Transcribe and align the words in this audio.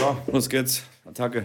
So, 0.00 0.16
los 0.32 0.48
geht's. 0.48 0.82
Attacke. 1.04 1.44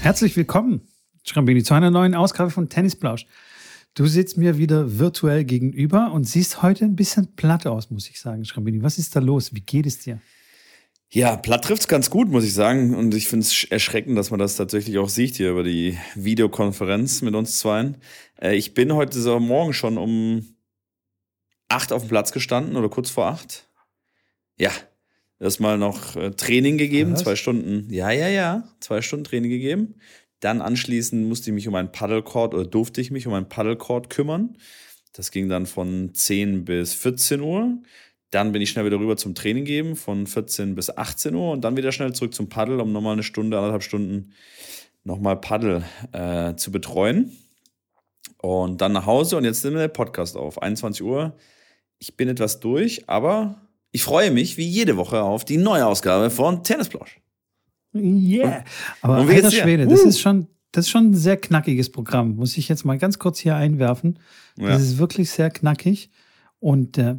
Herzlich 0.00 0.36
willkommen, 0.36 0.82
Schrambini, 1.24 1.62
zu 1.62 1.72
einer 1.72 1.90
neuen 1.90 2.14
Ausgabe 2.14 2.50
von 2.50 2.68
Tennisplausch. 2.68 3.26
Du 3.94 4.04
sitzt 4.04 4.36
mir 4.36 4.58
wieder 4.58 4.98
virtuell 4.98 5.44
gegenüber 5.44 6.12
und 6.12 6.24
siehst 6.24 6.60
heute 6.60 6.84
ein 6.84 6.94
bisschen 6.94 7.36
platt 7.36 7.66
aus, 7.66 7.90
muss 7.90 8.10
ich 8.10 8.20
sagen, 8.20 8.44
Schrambini. 8.44 8.82
Was 8.82 8.98
ist 8.98 9.16
da 9.16 9.20
los? 9.20 9.54
Wie 9.54 9.62
geht 9.62 9.86
es 9.86 10.00
dir? 10.00 10.20
Ja, 11.08 11.36
platt 11.36 11.64
trifft's 11.64 11.88
ganz 11.88 12.10
gut, 12.10 12.28
muss 12.28 12.44
ich 12.44 12.52
sagen. 12.52 12.94
Und 12.94 13.14
ich 13.14 13.28
finde 13.28 13.46
es 13.46 13.64
erschreckend, 13.64 14.18
dass 14.18 14.30
man 14.30 14.40
das 14.40 14.56
tatsächlich 14.56 14.98
auch 14.98 15.08
sieht 15.08 15.36
hier 15.36 15.50
über 15.50 15.62
die 15.62 15.96
Videokonferenz 16.14 17.22
mit 17.22 17.34
uns 17.34 17.58
zweien. 17.58 17.98
Äh, 18.40 18.56
ich 18.56 18.74
bin 18.74 18.92
heute 18.92 19.20
so 19.20 19.38
morgen 19.38 19.72
schon 19.72 19.98
um 19.98 20.56
acht 21.68 21.92
auf 21.92 22.02
dem 22.02 22.08
Platz 22.08 22.32
gestanden 22.32 22.76
oder 22.76 22.88
kurz 22.88 23.10
vor 23.10 23.26
acht. 23.26 23.68
Ja, 24.58 24.72
erstmal 25.38 25.78
noch 25.78 26.16
äh, 26.16 26.30
Training 26.32 26.76
gegeben, 26.78 27.12
Was? 27.12 27.22
zwei 27.22 27.36
Stunden. 27.36 27.92
Ja, 27.92 28.10
ja, 28.10 28.28
ja, 28.28 28.68
zwei 28.80 29.00
Stunden 29.00 29.24
Training 29.24 29.50
gegeben. 29.50 29.94
Dann 30.40 30.60
anschließend 30.60 31.26
musste 31.28 31.50
ich 31.50 31.54
mich 31.54 31.68
um 31.68 31.74
ein 31.76 31.92
Paddlecord 31.92 32.52
oder 32.52 32.64
durfte 32.64 33.00
ich 33.00 33.10
mich 33.10 33.26
um 33.26 33.32
ein 33.32 33.48
Paddlecord 33.48 34.10
kümmern. 34.10 34.58
Das 35.12 35.30
ging 35.30 35.48
dann 35.48 35.64
von 35.64 36.12
10 36.12 36.64
bis 36.66 36.92
14 36.94 37.40
Uhr. 37.40 37.78
Dann 38.36 38.52
bin 38.52 38.60
ich 38.60 38.68
schnell 38.68 38.84
wieder 38.84 38.98
rüber 39.00 39.16
zum 39.16 39.34
Training 39.34 39.64
geben 39.64 39.96
von 39.96 40.26
14 40.26 40.74
bis 40.74 40.94
18 40.94 41.34
Uhr 41.34 41.52
und 41.52 41.62
dann 41.64 41.78
wieder 41.78 41.90
schnell 41.90 42.12
zurück 42.12 42.34
zum 42.34 42.50
Paddel, 42.50 42.82
um 42.82 42.92
nochmal 42.92 43.14
eine 43.14 43.22
Stunde, 43.22 43.56
anderthalb 43.56 43.82
Stunden 43.82 44.32
nochmal 45.04 45.40
Paddel 45.40 45.84
äh, 46.12 46.54
zu 46.54 46.70
betreuen. 46.70 47.32
Und 48.36 48.82
dann 48.82 48.92
nach 48.92 49.06
Hause 49.06 49.38
und 49.38 49.44
jetzt 49.44 49.64
nehmen 49.64 49.76
wir 49.76 49.88
den 49.88 49.92
Podcast 49.94 50.36
auf. 50.36 50.60
21 50.60 51.02
Uhr. 51.02 51.34
Ich 51.98 52.18
bin 52.18 52.28
etwas 52.28 52.60
durch, 52.60 53.08
aber 53.08 53.62
ich 53.90 54.02
freue 54.02 54.30
mich 54.30 54.58
wie 54.58 54.68
jede 54.68 54.98
Woche 54.98 55.22
auf 55.22 55.46
die 55.46 55.56
neue 55.56 55.86
Ausgabe 55.86 56.28
von 56.28 56.62
Tennisplausch. 56.62 57.18
Yeah. 57.94 58.64
Aber 59.00 59.20
und 59.20 59.30
alter 59.30 59.50
Schwede, 59.50 59.86
das 59.86 60.04
uh. 60.04 60.08
ist 60.08 60.20
schon, 60.20 60.48
das 60.72 60.84
ist 60.84 60.90
schon 60.90 61.12
ein 61.12 61.14
sehr 61.14 61.38
knackiges 61.38 61.90
Programm. 61.90 62.36
Muss 62.36 62.58
ich 62.58 62.68
jetzt 62.68 62.84
mal 62.84 62.98
ganz 62.98 63.18
kurz 63.18 63.38
hier 63.38 63.56
einwerfen. 63.56 64.18
Ja. 64.58 64.68
Das 64.68 64.82
ist 64.82 64.98
wirklich 64.98 65.30
sehr 65.30 65.48
knackig. 65.48 66.10
Und 66.60 66.98
äh, 66.98 67.16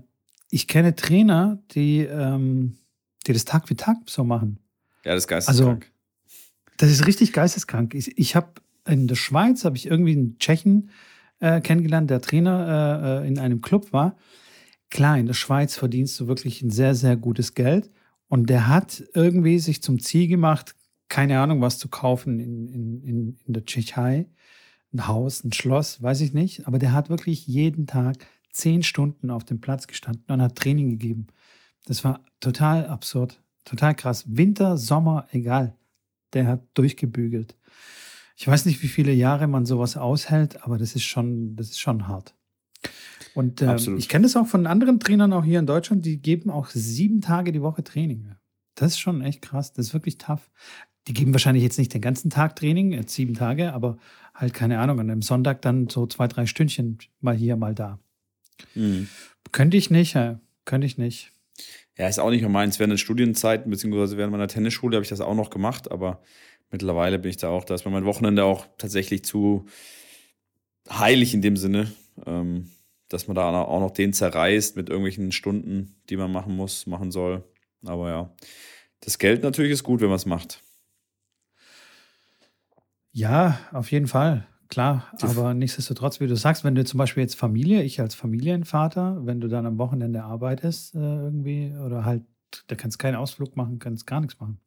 ich 0.49 0.67
kenne 0.67 0.95
Trainer, 0.95 1.59
die, 1.71 1.99
ähm, 1.99 2.77
die 3.25 3.33
das 3.33 3.45
Tag 3.45 3.67
für 3.67 3.75
Tag 3.75 3.97
so 4.05 4.23
machen. 4.23 4.59
Ja, 5.03 5.13
das 5.13 5.23
ist 5.23 5.27
geisteskrank. 5.27 5.85
Also, 5.85 6.73
das 6.77 6.91
ist 6.91 7.07
richtig 7.07 7.33
geisteskrank. 7.33 7.93
Ich, 7.93 8.17
ich 8.17 8.35
habe 8.35 8.53
in 8.87 9.07
der 9.07 9.15
Schweiz 9.15 9.65
habe 9.65 9.75
ich 9.75 9.87
irgendwie 9.87 10.13
einen 10.13 10.39
Tschechen 10.39 10.91
äh, 11.39 11.61
kennengelernt, 11.61 12.09
der 12.09 12.21
Trainer 12.21 13.21
äh, 13.21 13.25
äh, 13.25 13.27
in 13.27 13.39
einem 13.39 13.61
Club 13.61 13.91
war. 13.93 14.15
Klar, 14.89 15.17
in 15.17 15.25
der 15.25 15.33
Schweiz 15.33 15.75
verdienst 15.75 16.19
du 16.19 16.27
wirklich 16.27 16.61
ein 16.61 16.71
sehr, 16.71 16.95
sehr 16.95 17.17
gutes 17.17 17.53
Geld. 17.53 17.91
Und 18.29 18.49
der 18.49 18.67
hat 18.67 19.03
irgendwie 19.13 19.59
sich 19.59 19.81
zum 19.81 19.99
Ziel 19.99 20.27
gemacht, 20.27 20.75
keine 21.09 21.39
Ahnung, 21.39 21.61
was 21.61 21.77
zu 21.77 21.89
kaufen 21.89 22.39
in, 22.39 22.67
in, 22.67 23.03
in, 23.03 23.39
in 23.45 23.53
der 23.53 23.65
Tschechei. 23.65 24.27
Ein 24.93 25.07
Haus, 25.07 25.43
ein 25.43 25.51
Schloss, 25.51 26.01
weiß 26.01 26.21
ich 26.21 26.33
nicht. 26.33 26.67
Aber 26.67 26.79
der 26.79 26.93
hat 26.93 27.09
wirklich 27.09 27.47
jeden 27.47 27.87
Tag 27.87 28.25
zehn 28.57 28.83
Stunden 28.83 29.29
auf 29.29 29.43
dem 29.43 29.61
Platz 29.61 29.87
gestanden 29.87 30.25
und 30.27 30.41
hat 30.41 30.55
Training 30.55 30.89
gegeben. 30.89 31.27
Das 31.85 32.03
war 32.03 32.25
total 32.39 32.87
absurd, 32.87 33.41
total 33.63 33.95
krass. 33.95 34.25
Winter, 34.27 34.77
Sommer, 34.77 35.27
egal. 35.31 35.75
Der 36.33 36.47
hat 36.47 36.61
durchgebügelt. 36.73 37.55
Ich 38.35 38.47
weiß 38.47 38.65
nicht, 38.65 38.83
wie 38.83 38.87
viele 38.87 39.13
Jahre 39.13 39.47
man 39.47 39.65
sowas 39.65 39.97
aushält, 39.97 40.63
aber 40.63 40.77
das 40.77 40.95
ist 40.95 41.05
schon, 41.05 41.55
das 41.55 41.69
ist 41.69 41.79
schon 41.79 42.07
hart. 42.07 42.35
Und 43.33 43.61
äh, 43.61 43.75
ich 43.97 44.09
kenne 44.09 44.23
das 44.23 44.35
auch 44.35 44.47
von 44.47 44.67
anderen 44.67 44.99
Trainern 44.99 45.33
auch 45.33 45.45
hier 45.45 45.59
in 45.59 45.65
Deutschland, 45.65 46.05
die 46.05 46.21
geben 46.21 46.49
auch 46.49 46.69
sieben 46.69 47.21
Tage 47.21 47.51
die 47.51 47.61
Woche 47.61 47.83
Training. 47.83 48.31
Das 48.75 48.93
ist 48.93 48.99
schon 48.99 49.21
echt 49.21 49.41
krass. 49.41 49.73
Das 49.73 49.87
ist 49.87 49.93
wirklich 49.93 50.17
tough. 50.17 50.51
Die 51.07 51.13
geben 51.13 51.33
wahrscheinlich 51.33 51.63
jetzt 51.63 51.79
nicht 51.79 51.93
den 51.93 52.01
ganzen 52.01 52.29
Tag 52.29 52.55
Training, 52.55 52.91
jetzt 52.91 53.13
sieben 53.13 53.33
Tage, 53.33 53.73
aber 53.73 53.97
halt 54.35 54.53
keine 54.53 54.79
Ahnung, 54.79 54.99
an 54.99 55.09
einem 55.09 55.21
Sonntag 55.21 55.61
dann 55.61 55.87
so 55.89 56.05
zwei, 56.05 56.27
drei 56.27 56.45
Stündchen 56.45 56.97
mal 57.21 57.35
hier, 57.35 57.55
mal 57.55 57.73
da. 57.73 57.99
Mhm. 58.75 59.07
Könnte 59.51 59.77
ich 59.77 59.89
nicht, 59.89 60.13
ja. 60.13 60.39
könnte 60.65 60.87
ich 60.87 60.97
nicht. 60.97 61.31
Ja, 61.97 62.07
ist 62.07 62.19
auch 62.19 62.29
nicht 62.29 62.41
mehr 62.41 62.49
meins. 62.49 62.79
Während 62.79 62.91
der 62.91 62.97
Studienzeiten, 62.97 63.71
beziehungsweise 63.71 64.17
während 64.17 64.31
meiner 64.31 64.47
Tennisschule 64.47 64.97
habe 64.97 65.03
ich 65.03 65.09
das 65.09 65.21
auch 65.21 65.33
noch 65.33 65.49
gemacht, 65.49 65.91
aber 65.91 66.21
mittlerweile 66.71 67.17
bin 67.17 67.31
ich 67.31 67.37
da 67.37 67.49
auch, 67.49 67.63
da 67.63 67.73
ist 67.73 67.85
mir 67.85 67.91
mein 67.91 68.05
Wochenende 68.05 68.43
auch 68.43 68.67
tatsächlich 68.77 69.23
zu 69.25 69.65
heilig 70.89 71.33
in 71.33 71.41
dem 71.41 71.57
Sinne, 71.57 71.91
ähm, 72.25 72.69
dass 73.09 73.27
man 73.27 73.35
da 73.35 73.61
auch 73.61 73.79
noch 73.79 73.91
den 73.91 74.13
zerreißt 74.13 74.75
mit 74.75 74.89
irgendwelchen 74.89 75.31
Stunden, 75.31 75.95
die 76.09 76.17
man 76.17 76.31
machen 76.31 76.55
muss, 76.55 76.85
machen 76.85 77.11
soll. 77.11 77.43
Aber 77.85 78.09
ja, 78.09 78.35
das 79.01 79.17
Geld 79.17 79.43
natürlich 79.43 79.71
ist 79.71 79.83
gut, 79.83 80.01
wenn 80.01 80.09
man 80.09 80.17
es 80.17 80.25
macht. 80.25 80.61
Ja, 83.11 83.59
auf 83.71 83.91
jeden 83.91 84.07
Fall. 84.07 84.45
Klar, 84.69 85.07
aber 85.21 85.53
nichtsdestotrotz, 85.53 86.19
wie 86.19 86.27
du 86.27 86.35
sagst, 86.35 86.63
wenn 86.63 86.75
du 86.75 86.83
zum 86.83 86.97
Beispiel 86.97 87.23
jetzt 87.23 87.35
Familie, 87.35 87.83
ich 87.83 88.01
als 88.01 88.15
Familienvater, 88.15 89.25
wenn 89.25 89.39
du 89.39 89.47
dann 89.47 89.65
am 89.65 89.77
Wochenende 89.77 90.23
arbeitest 90.23 90.95
äh, 90.95 90.99
irgendwie 90.99 91.73
oder 91.85 92.03
halt, 92.03 92.23
da 92.67 92.75
kannst 92.75 92.99
keinen 92.99 93.15
Ausflug 93.15 93.55
machen, 93.55 93.79
kannst 93.79 94.05
gar 94.05 94.19
nichts 94.19 94.39
machen. 94.39 94.59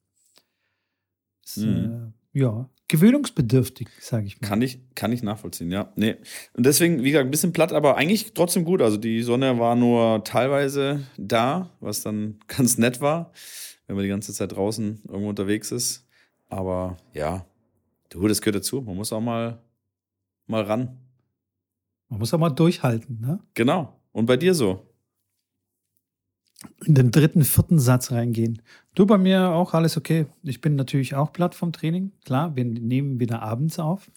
Ist, 1.44 1.59
mhm. 1.59 2.12
äh, 2.33 2.39
ja, 2.39 2.69
gewöhnungsbedürftig, 2.89 3.89
sage 4.00 4.27
ich 4.27 4.41
mal. 4.41 4.49
Kann 4.49 4.62
ich, 4.62 4.81
kann 4.94 5.12
ich 5.12 5.22
nachvollziehen, 5.22 5.71
ja. 5.71 5.93
Nee. 5.97 6.16
Und 6.55 6.65
deswegen, 6.65 7.03
wie 7.03 7.10
gesagt, 7.10 7.27
ein 7.27 7.31
bisschen 7.31 7.53
platt, 7.53 7.72
aber 7.72 7.97
eigentlich 7.97 8.33
trotzdem 8.33 8.65
gut. 8.65 8.83
Also 8.83 8.97
die 8.97 9.22
Sonne 9.22 9.59
war 9.59 9.77
nur 9.77 10.25
teilweise 10.25 11.00
da, 11.19 11.71
was 11.81 12.03
dann 12.03 12.39
ganz 12.47 12.78
nett 12.78 13.00
war, 13.00 13.33
wenn 13.87 13.97
man 13.97 14.03
die 14.03 14.09
ganze 14.09 14.33
Zeit 14.33 14.53
draußen 14.53 15.03
irgendwo 15.06 15.28
unterwegs 15.28 15.72
ist. 15.72 16.06
Aber 16.49 16.97
ja, 17.12 17.47
du, 18.09 18.27
das 18.27 18.41
gehört 18.41 18.56
dazu. 18.56 18.81
Man 18.81 18.97
muss 18.97 19.12
auch 19.12 19.21
mal 19.21 19.60
mal 20.50 20.65
ran. 20.65 20.99
Man 22.09 22.19
muss 22.19 22.34
auch 22.34 22.38
mal 22.38 22.50
durchhalten, 22.50 23.21
ne? 23.21 23.41
Genau. 23.55 24.00
Und 24.12 24.27
bei 24.27 24.37
dir 24.37 24.55
so? 24.55 24.87
In 26.84 26.94
den 26.94 27.11
dritten, 27.11 27.44
vierten 27.44 27.78
Satz 27.78 28.11
reingehen. 28.11 28.60
Du 28.94 29.06
bei 29.06 29.16
mir 29.16 29.50
auch 29.50 29.72
alles 29.72 29.97
okay. 29.97 30.27
Ich 30.43 30.60
bin 30.60 30.75
natürlich 30.75 31.15
auch 31.15 31.33
platt 31.33 31.55
vom 31.55 31.72
Training. 31.72 32.12
Klar, 32.25 32.55
wir 32.56 32.65
nehmen 32.65 33.19
wieder 33.19 33.41
abends 33.41 33.78
auf. 33.78 34.10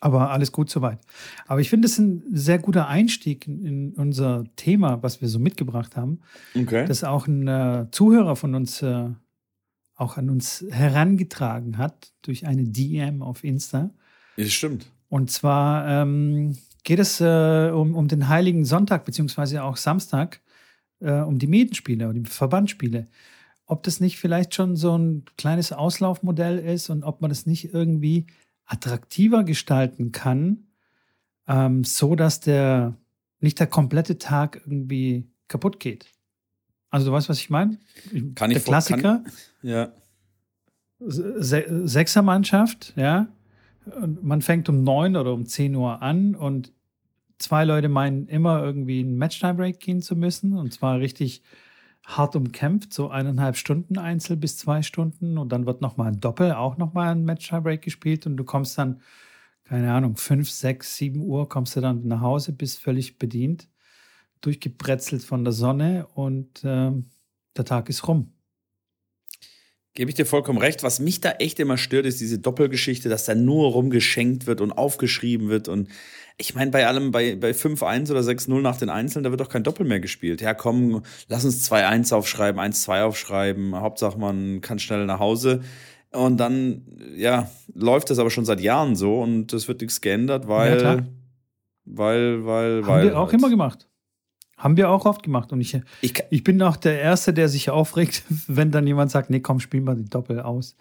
Aber 0.00 0.30
alles 0.30 0.50
gut 0.50 0.68
soweit. 0.68 0.98
Aber 1.46 1.60
ich 1.60 1.70
finde 1.70 1.86
es 1.86 1.98
ein 1.98 2.22
sehr 2.32 2.58
guter 2.58 2.88
Einstieg 2.88 3.46
in 3.46 3.94
unser 3.94 4.44
Thema, 4.56 5.02
was 5.02 5.20
wir 5.20 5.28
so 5.28 5.38
mitgebracht 5.38 5.96
haben. 5.96 6.20
Okay. 6.54 6.86
Das 6.86 7.04
auch 7.04 7.26
ein 7.26 7.46
äh, 7.46 7.86
Zuhörer 7.92 8.36
von 8.36 8.54
uns 8.54 8.82
äh, 8.82 9.10
auch 9.94 10.16
an 10.16 10.28
uns 10.28 10.64
herangetragen 10.70 11.78
hat 11.78 12.12
durch 12.22 12.46
eine 12.46 12.64
DM 12.64 13.22
auf 13.22 13.44
Insta. 13.44 13.90
Das 14.36 14.52
stimmt. 14.52 14.86
Und 15.08 15.30
zwar 15.30 15.86
ähm, 15.88 16.56
geht 16.84 16.98
es 16.98 17.20
äh, 17.20 17.70
um, 17.72 17.94
um 17.94 18.08
den 18.08 18.28
Heiligen 18.28 18.64
Sonntag, 18.64 19.04
beziehungsweise 19.04 19.62
auch 19.62 19.76
Samstag, 19.76 20.40
äh, 21.00 21.20
um 21.20 21.38
die 21.38 21.46
Medenspiele, 21.46 22.08
um 22.08 22.14
die 22.14 22.30
Verbandsspiele. 22.30 23.08
Ob 23.66 23.82
das 23.82 24.00
nicht 24.00 24.18
vielleicht 24.18 24.54
schon 24.54 24.76
so 24.76 24.96
ein 24.96 25.24
kleines 25.36 25.72
Auslaufmodell 25.72 26.58
ist 26.58 26.88
und 26.90 27.02
ob 27.02 27.20
man 27.20 27.30
das 27.30 27.46
nicht 27.46 27.72
irgendwie 27.74 28.26
attraktiver 28.64 29.44
gestalten 29.44 30.12
kann, 30.12 30.66
ähm, 31.48 31.84
so 31.84 32.14
dass 32.14 32.40
der 32.40 32.96
nicht 33.40 33.58
der 33.60 33.66
komplette 33.66 34.18
Tag 34.18 34.60
irgendwie 34.64 35.28
kaputt 35.48 35.80
geht. 35.80 36.06
Also 36.90 37.06
du 37.06 37.12
weißt, 37.12 37.28
was 37.28 37.38
ich 37.38 37.50
meine? 37.50 37.78
Kann 38.34 38.50
der 38.50 38.58
ich 38.58 38.64
Klassiker. 38.64 39.22
Kann, 39.22 39.32
ja. 39.62 39.92
Se 40.98 41.86
Sechsermannschaft, 41.86 42.94
ja, 42.96 43.28
man 44.22 44.42
fängt 44.42 44.68
um 44.68 44.82
9 44.82 45.16
oder 45.16 45.32
um 45.32 45.46
10 45.46 45.74
Uhr 45.74 46.02
an 46.02 46.34
und 46.34 46.72
zwei 47.38 47.64
Leute 47.64 47.88
meinen 47.88 48.26
immer 48.28 48.62
irgendwie 48.62 49.00
einen 49.00 49.16
Match-Tiebreak 49.16 49.80
gehen 49.80 50.02
zu 50.02 50.16
müssen. 50.16 50.56
Und 50.56 50.72
zwar 50.72 50.98
richtig 50.98 51.42
hart 52.04 52.36
umkämpft, 52.36 52.92
so 52.92 53.08
eineinhalb 53.08 53.56
Stunden 53.56 53.98
Einzel 53.98 54.36
bis 54.36 54.56
zwei 54.56 54.82
Stunden. 54.82 55.38
Und 55.38 55.50
dann 55.50 55.66
wird 55.66 55.80
nochmal 55.80 56.08
ein 56.08 56.20
Doppel, 56.20 56.52
auch 56.52 56.76
nochmal 56.76 57.08
ein 57.12 57.24
Match-Tiebreak 57.24 57.82
gespielt. 57.82 58.26
Und 58.26 58.36
du 58.36 58.44
kommst 58.44 58.78
dann, 58.78 59.00
keine 59.64 59.92
Ahnung, 59.92 60.16
5, 60.16 60.50
6, 60.50 60.96
7 60.96 61.20
Uhr 61.20 61.48
kommst 61.48 61.76
du 61.76 61.80
dann 61.80 62.06
nach 62.06 62.20
Hause, 62.20 62.52
bist 62.52 62.80
völlig 62.80 63.18
bedient, 63.18 63.68
durchgebrezelt 64.40 65.22
von 65.22 65.44
der 65.44 65.52
Sonne. 65.52 66.06
Und 66.14 66.64
äh, 66.64 66.92
der 67.56 67.64
Tag 67.64 67.88
ist 67.88 68.06
rum. 68.08 68.32
Gebe 69.96 70.10
ich 70.10 70.14
dir 70.14 70.26
vollkommen 70.26 70.58
recht. 70.58 70.82
Was 70.82 71.00
mich 71.00 71.20
da 71.20 71.30
echt 71.32 71.58
immer 71.58 71.78
stört, 71.78 72.04
ist 72.06 72.20
diese 72.20 72.38
Doppelgeschichte, 72.38 73.08
dass 73.08 73.24
da 73.24 73.34
nur 73.34 73.70
rumgeschenkt 73.72 74.46
wird 74.46 74.60
und 74.60 74.70
aufgeschrieben 74.72 75.48
wird. 75.48 75.68
Und 75.68 75.88
ich 76.36 76.54
meine, 76.54 76.70
bei 76.70 76.86
allem, 76.86 77.12
bei, 77.12 77.34
bei 77.34 77.52
5-1 77.52 78.10
oder 78.10 78.20
6-0 78.20 78.60
nach 78.60 78.76
den 78.76 78.90
Einzelnen, 78.90 79.24
da 79.24 79.30
wird 79.30 79.40
doch 79.40 79.48
kein 79.48 79.64
Doppel 79.64 79.86
mehr 79.86 80.00
gespielt. 80.00 80.42
Ja, 80.42 80.52
komm, 80.52 81.02
lass 81.28 81.46
uns 81.46 81.70
2-1 81.72 82.12
aufschreiben, 82.14 82.60
1-2 82.60 83.02
aufschreiben. 83.04 83.74
Hauptsache, 83.74 84.18
man 84.18 84.60
kann 84.60 84.78
schnell 84.78 85.06
nach 85.06 85.18
Hause. 85.18 85.62
Und 86.12 86.36
dann, 86.38 86.82
ja, 87.16 87.50
läuft 87.74 88.10
das 88.10 88.18
aber 88.18 88.30
schon 88.30 88.44
seit 88.44 88.60
Jahren 88.60 88.96
so 88.96 89.20
und 89.22 89.52
es 89.54 89.66
wird 89.66 89.80
nichts 89.80 90.02
geändert, 90.02 90.46
weil, 90.46 90.82
Ja, 90.82 90.98
weil, 91.86 92.44
weil, 92.44 92.76
Haben 92.82 92.86
weil. 92.86 93.04
wir 93.04 93.18
auch 93.18 93.32
halt. 93.32 93.34
immer 93.34 93.48
gemacht. 93.50 93.88
Haben 94.56 94.76
wir 94.76 94.88
auch 94.90 95.04
oft 95.04 95.22
gemacht. 95.22 95.52
Und 95.52 95.60
ich, 95.60 95.78
Ich, 96.00 96.14
ich 96.30 96.42
bin 96.44 96.60
auch 96.62 96.76
der 96.76 96.98
Erste, 97.00 97.32
der 97.34 97.48
sich 97.48 97.70
aufregt, 97.70 98.22
wenn 98.46 98.70
dann 98.70 98.86
jemand 98.86 99.10
sagt, 99.10 99.30
nee, 99.30 99.40
komm, 99.40 99.60
spiel 99.60 99.80
mal 99.82 99.96
die 99.96 100.08
Doppel 100.08 100.40
aus. 100.40 100.76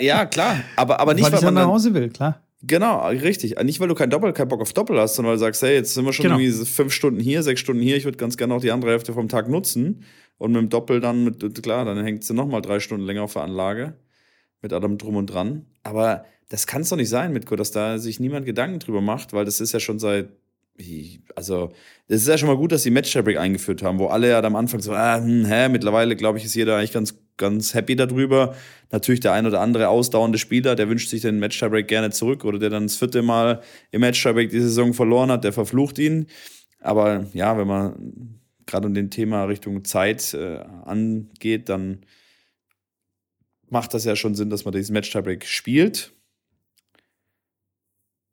ja, 0.00 0.26
klar, 0.26 0.56
aber, 0.76 1.00
aber 1.00 1.14
nicht, 1.14 1.24
weil 1.24 1.32
weil 1.32 1.38
ich 1.38 1.44
man 1.44 1.54
nach 1.54 1.66
Hause 1.66 1.94
will, 1.94 2.10
klar. 2.10 2.42
Genau, 2.62 3.06
richtig. 3.08 3.56
Nicht, 3.62 3.80
weil 3.80 3.88
du 3.88 3.94
kein 3.94 4.10
Doppel, 4.10 4.32
keinen 4.32 4.48
Bock 4.48 4.60
auf 4.60 4.72
Doppel 4.72 4.98
hast, 4.98 5.14
sondern 5.14 5.30
weil 5.30 5.36
du 5.36 5.40
sagst, 5.40 5.62
hey, 5.62 5.74
jetzt 5.74 5.94
sind 5.94 6.04
wir 6.04 6.12
schon 6.12 6.24
Genau. 6.24 6.38
irgendwie 6.38 6.64
fünf 6.64 6.92
Stunden 6.92 7.20
hier, 7.20 7.42
sechs 7.42 7.60
Stunden 7.60 7.82
hier, 7.82 7.96
ich 7.96 8.04
würde 8.04 8.18
ganz 8.18 8.36
gerne 8.36 8.54
auch 8.54 8.60
die 8.60 8.72
andere 8.72 8.92
Hälfte 8.92 9.12
vom 9.12 9.28
Tag 9.28 9.48
nutzen. 9.48 10.04
Und 10.38 10.52
mit 10.52 10.60
dem 10.60 10.68
Doppel 10.68 11.00
dann, 11.00 11.24
mit, 11.24 11.62
klar, 11.62 11.84
dann 11.84 12.02
hängt 12.04 12.24
sie 12.24 12.34
nochmal 12.34 12.62
drei 12.62 12.80
Stunden 12.80 13.06
länger 13.06 13.22
auf 13.22 13.32
der 13.34 13.42
Anlage. 13.42 13.94
Mit 14.62 14.72
allem 14.72 14.98
drum 14.98 15.16
und 15.16 15.26
dran. 15.26 15.66
Aber 15.82 16.24
das 16.48 16.66
kann 16.66 16.82
es 16.82 16.88
doch 16.88 16.96
nicht 16.96 17.08
sein, 17.08 17.32
Mitko, 17.32 17.56
dass 17.56 17.70
da 17.70 17.98
sich 17.98 18.20
niemand 18.20 18.46
Gedanken 18.46 18.78
drüber 18.80 19.00
macht, 19.00 19.32
weil 19.32 19.44
das 19.44 19.60
ist 19.60 19.72
ja 19.72 19.80
schon 19.80 19.98
seit. 19.98 20.28
Also, 21.34 21.72
das 22.08 22.22
ist 22.22 22.28
ja 22.28 22.36
schon 22.36 22.48
mal 22.48 22.56
gut, 22.56 22.72
dass 22.72 22.82
sie 22.82 22.90
Match 22.90 23.10
Tiebreak 23.12 23.38
eingeführt 23.38 23.82
haben, 23.82 23.98
wo 23.98 24.06
alle 24.06 24.28
ja 24.28 24.42
am 24.42 24.56
Anfang 24.56 24.80
so, 24.80 24.92
ah, 24.92 25.16
hm, 25.16 25.46
hä, 25.46 25.68
mittlerweile, 25.68 26.16
glaube 26.16 26.38
ich, 26.38 26.44
ist 26.44 26.54
jeder 26.54 26.76
eigentlich 26.76 26.92
ganz, 26.92 27.18
ganz 27.36 27.74
happy 27.74 27.96
darüber. 27.96 28.54
Natürlich 28.90 29.20
der 29.20 29.32
ein 29.32 29.46
oder 29.46 29.60
andere 29.60 29.88
ausdauernde 29.88 30.38
Spieler, 30.38 30.76
der 30.76 30.88
wünscht 30.88 31.08
sich 31.08 31.22
den 31.22 31.38
Match 31.38 31.58
Tiebreak 31.58 31.88
gerne 31.88 32.10
zurück 32.10 32.44
oder 32.44 32.58
der 32.58 32.70
dann 32.70 32.84
das 32.84 32.96
vierte 32.96 33.22
Mal 33.22 33.62
im 33.90 34.00
Match 34.00 34.22
Tiebreak 34.22 34.50
die 34.50 34.60
Saison 34.60 34.92
verloren 34.92 35.30
hat, 35.30 35.44
der 35.44 35.52
verflucht 35.52 35.98
ihn. 35.98 36.26
Aber 36.80 37.26
ja, 37.32 37.56
wenn 37.58 37.66
man 37.66 38.40
gerade 38.66 38.86
um 38.86 38.94
den 38.94 39.10
Thema 39.10 39.44
Richtung 39.44 39.84
Zeit 39.84 40.34
äh, 40.34 40.58
angeht, 40.84 41.68
dann 41.68 42.00
macht 43.68 43.94
das 43.94 44.04
ja 44.04 44.16
schon 44.16 44.34
Sinn, 44.34 44.50
dass 44.50 44.64
man 44.64 44.72
dieses 44.72 44.90
Match 44.90 45.10
Tiebreak 45.10 45.44
spielt. 45.46 46.12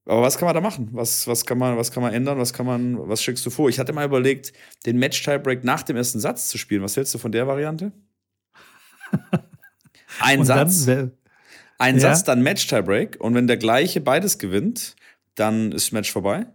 Aber 0.05 0.21
was 0.21 0.37
kann 0.37 0.47
man 0.47 0.55
da 0.55 0.61
machen? 0.61 0.89
Was, 0.91 1.27
was, 1.27 1.45
kann 1.45 1.57
man, 1.57 1.77
was 1.77 1.91
kann 1.91 2.03
man 2.03 2.13
ändern? 2.13 2.37
Was 2.37 2.51
kann 2.51 2.65
man, 2.65 3.07
was 3.07 3.23
schickst 3.23 3.45
du 3.45 3.49
vor? 3.49 3.69
Ich 3.69 3.79
hatte 3.79 3.93
mal 3.93 4.05
überlegt, 4.05 4.51
den 4.85 4.97
Match 4.97 5.23
Tiebreak 5.23 5.63
nach 5.63 5.83
dem 5.83 5.95
ersten 5.95 6.19
Satz 6.19 6.49
zu 6.49 6.57
spielen. 6.57 6.83
Was 6.83 6.97
hältst 6.97 7.13
du 7.13 7.17
von 7.17 7.31
der 7.31 7.47
Variante? 7.47 7.91
Ein 10.19 10.43
Satz, 10.43 10.85
dann, 10.85 11.11
ein 11.79 11.95
ja. 11.95 12.01
Satz, 12.01 12.23
dann 12.23 12.41
Match 12.43 12.67
Tiebreak. 12.67 13.17
Und 13.19 13.33
wenn 13.33 13.47
der 13.47 13.57
gleiche 13.57 13.99
beides 14.01 14.37
gewinnt, 14.37 14.95
dann 15.35 15.71
ist 15.71 15.87
das 15.87 15.91
Match 15.91 16.11
vorbei. 16.11 16.45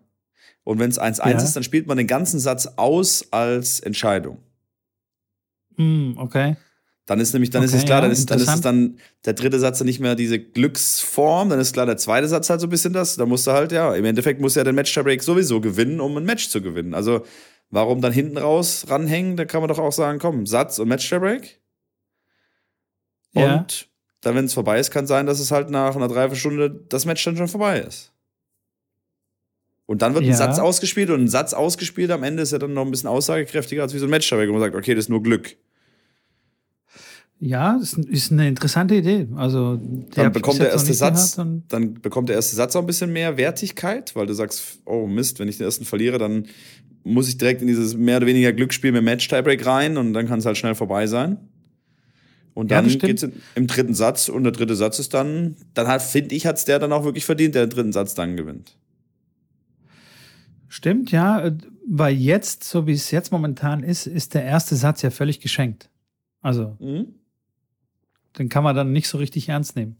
Und 0.62 0.78
wenn 0.78 0.90
es 0.90 1.00
1-1 1.00 1.30
Ja. 1.30 1.36
ist, 1.38 1.56
dann 1.56 1.62
spielt 1.62 1.86
man 1.86 1.96
den 1.96 2.06
ganzen 2.06 2.38
Satz 2.38 2.66
aus 2.76 3.32
als 3.32 3.80
Entscheidung. 3.80 4.38
hm, 5.76 6.14
okay. 6.18 6.56
Dann 7.08 7.20
ist 7.20 7.32
nämlich, 7.32 7.48
dann 7.48 7.62
ist 7.62 7.70
Okay, 7.70 7.78
es 7.78 7.84
klar, 7.86 7.98
ja, 7.98 8.02
dann, 8.02 8.10
ist, 8.10 8.30
dann 8.30 8.38
ist 8.38 8.48
es 8.54 8.60
dann 8.60 8.98
der 9.24 9.32
dritte 9.32 9.58
Satz 9.58 9.78
dann 9.78 9.86
nicht 9.86 9.98
mehr 9.98 10.14
diese 10.14 10.38
Glücksform, 10.38 11.48
dann 11.48 11.58
ist 11.58 11.72
klar, 11.72 11.86
der 11.86 11.96
zweite 11.96 12.28
Satz 12.28 12.50
halt 12.50 12.60
so 12.60 12.66
ein 12.66 12.70
bisschen 12.70 12.92
das. 12.92 13.16
Da 13.16 13.24
musst 13.24 13.46
du 13.46 13.52
halt, 13.52 13.72
ja, 13.72 13.94
im 13.94 14.04
Endeffekt 14.04 14.42
muss 14.42 14.56
ja 14.56 14.62
der 14.62 14.74
Match 14.74 14.92
Tiebreak 14.92 15.22
sowieso 15.22 15.62
gewinnen, 15.62 16.00
um 16.02 16.14
ein 16.18 16.24
Match 16.24 16.50
zu 16.50 16.60
gewinnen. 16.60 16.92
Also, 16.92 17.24
warum 17.70 18.02
dann 18.02 18.12
hinten 18.12 18.36
raus 18.36 18.84
ranhängen? 18.90 19.38
Da 19.38 19.46
kann 19.46 19.62
man 19.62 19.68
doch 19.68 19.78
auch 19.78 19.92
sagen, 19.92 20.18
komm, 20.18 20.44
Satz 20.44 20.78
und 20.78 20.88
Match 20.88 21.08
Tiebreak. 21.08 21.58
Ja. 23.32 23.54
Und 23.56 23.88
dann, 24.20 24.34
wenn 24.34 24.44
es 24.44 24.52
vorbei 24.52 24.78
ist, 24.78 24.90
kann 24.90 25.06
sein, 25.06 25.24
dass 25.24 25.40
es 25.40 25.50
halt 25.50 25.70
nach 25.70 25.96
einer 25.96 26.08
Dreiviertelstunde 26.08 26.84
das 26.90 27.06
Match 27.06 27.24
dann 27.24 27.38
schon 27.38 27.48
vorbei 27.48 27.80
ist. 27.80 28.12
Und 29.86 30.02
dann 30.02 30.12
wird 30.12 30.24
ein 30.24 30.30
Ja. 30.30 30.36
Satz 30.36 30.58
ausgespielt 30.58 31.08
und 31.08 31.22
ein 31.22 31.28
Satz 31.28 31.54
ausgespielt 31.54 32.10
am 32.10 32.22
Ende 32.22 32.42
ist 32.42 32.52
ja 32.52 32.58
dann 32.58 32.74
noch 32.74 32.84
ein 32.84 32.90
bisschen 32.90 33.08
aussagekräftiger 33.08 33.80
als 33.80 33.94
wie 33.94 33.98
so 33.98 34.06
ein 34.06 34.10
Match 34.10 34.28
Tiebreak, 34.28 34.50
wo 34.50 34.52
man 34.52 34.60
sagt, 34.60 34.74
okay, 34.74 34.94
das 34.94 35.06
ist 35.06 35.08
nur 35.08 35.22
Glück. 35.22 35.56
Ja, 37.40 37.76
das 37.78 37.92
ist 37.92 38.32
eine 38.32 38.48
interessante 38.48 38.96
Idee. 38.96 39.28
Also, 39.36 39.80
Dann 40.14 40.32
bekommt 40.32 40.58
der 40.58 40.70
erste 40.70 40.92
Satz, 40.92 41.36
dann 41.68 41.94
bekommt 41.94 42.28
der 42.28 42.36
erste 42.36 42.56
Satz 42.56 42.74
auch 42.74 42.80
ein 42.80 42.86
bisschen 42.86 43.12
mehr 43.12 43.36
Wertigkeit, 43.36 44.16
weil 44.16 44.26
du 44.26 44.34
sagst, 44.34 44.80
oh 44.84 45.06
Mist, 45.06 45.38
wenn 45.38 45.46
ich 45.46 45.56
den 45.58 45.64
ersten 45.64 45.84
verliere, 45.84 46.18
dann 46.18 46.46
muss 47.04 47.28
ich 47.28 47.38
direkt 47.38 47.62
in 47.62 47.68
dieses 47.68 47.96
mehr 47.96 48.16
oder 48.16 48.26
weniger 48.26 48.52
Glücksspiel 48.52 48.90
mit 48.90 49.04
Match 49.04 49.28
Tiebreak 49.28 49.64
rein 49.64 49.96
und 49.98 50.14
dann 50.14 50.26
kann 50.26 50.40
es 50.40 50.46
halt 50.46 50.56
schnell 50.56 50.74
vorbei 50.74 51.06
sein. 51.06 51.38
Und 52.54 52.72
Ja, 52.72 52.78
dann 52.80 52.90
stimmt. 52.90 53.04
geht's 53.04 53.22
im, 53.22 53.32
im 53.54 53.66
dritten 53.68 53.94
Satz 53.94 54.28
und 54.28 54.42
der 54.42 54.52
dritte 54.52 54.74
Satz 54.74 54.98
ist 54.98 55.14
dann, 55.14 55.54
dann 55.74 55.86
hat, 55.86 56.02
finde 56.02 56.34
ich, 56.34 56.44
hat's 56.44 56.64
der 56.64 56.80
dann 56.80 56.92
auch 56.92 57.04
wirklich 57.04 57.24
verdient, 57.24 57.54
der 57.54 57.66
den 57.66 57.70
dritten 57.70 57.92
Satz 57.92 58.14
dann 58.16 58.36
gewinnt. 58.36 58.76
Stimmt, 60.66 61.12
ja. 61.12 61.40
äh, 61.46 61.52
Weil 61.86 62.14
jetzt, 62.16 62.64
so 62.64 62.86
wie 62.88 62.92
es 62.92 63.10
jetzt 63.12 63.30
momentan 63.30 63.84
ist, 63.84 64.06
ist 64.08 64.34
der 64.34 64.44
erste 64.44 64.74
Satz 64.76 65.02
ja 65.02 65.10
völlig 65.10 65.40
geschenkt. 65.40 65.88
Also, 66.40 66.76
Mhm. 66.80 67.14
Den 68.38 68.48
kann 68.48 68.64
man 68.64 68.74
dann 68.76 68.92
nicht 68.92 69.08
so 69.08 69.18
richtig 69.18 69.48
ernst 69.48 69.76
nehmen. 69.76 69.98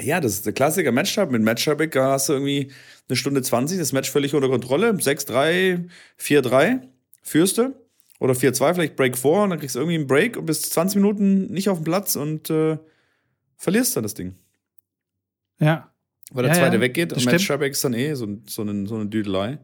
Ja, 0.00 0.20
das 0.20 0.32
ist 0.34 0.46
der 0.46 0.52
Klassiker 0.54 0.90
Match 0.92 1.12
Tiebreak. 1.12 1.32
Mit 1.32 1.42
Match 1.42 1.64
Tiebreak 1.64 1.94
hast 1.96 2.28
du 2.28 2.32
irgendwie 2.34 2.72
eine 3.08 3.16
Stunde 3.16 3.42
20, 3.42 3.78
das 3.78 3.92
Match 3.92 4.10
völlig 4.10 4.34
unter 4.34 4.48
Kontrolle. 4.48 4.90
6-3, 4.90 5.88
4-3 6.18 6.80
führst 7.22 7.58
du. 7.58 7.74
Oder 8.18 8.34
4-2, 8.34 8.74
vielleicht 8.74 8.96
Break 8.96 9.18
4 9.18 9.30
und 9.32 9.50
dann 9.50 9.58
kriegst 9.58 9.74
du 9.74 9.80
irgendwie 9.80 9.96
einen 9.96 10.06
Break 10.06 10.36
und 10.36 10.46
bist 10.46 10.72
20 10.72 10.96
Minuten 10.96 11.46
nicht 11.52 11.68
auf 11.68 11.78
dem 11.78 11.84
Platz 11.84 12.14
und 12.14 12.48
äh, 12.50 12.78
verlierst 13.56 13.96
dann 13.96 14.04
das 14.04 14.14
Ding. 14.14 14.36
Ja. 15.58 15.92
Weil 16.30 16.44
der 16.44 16.52
Ja, 16.52 16.58
zweite 16.60 16.76
ja, 16.76 16.80
weggeht 16.80 17.12
und 17.12 17.24
Match 17.24 17.42
stimmt. 17.44 17.58
Tiebreak 17.58 17.72
ist 17.72 17.84
dann 17.84 17.94
eh 17.94 18.14
so, 18.14 18.28
so, 18.46 18.62
eine, 18.62 18.86
so 18.86 18.94
eine 18.94 19.06
Düdelei. 19.06 19.58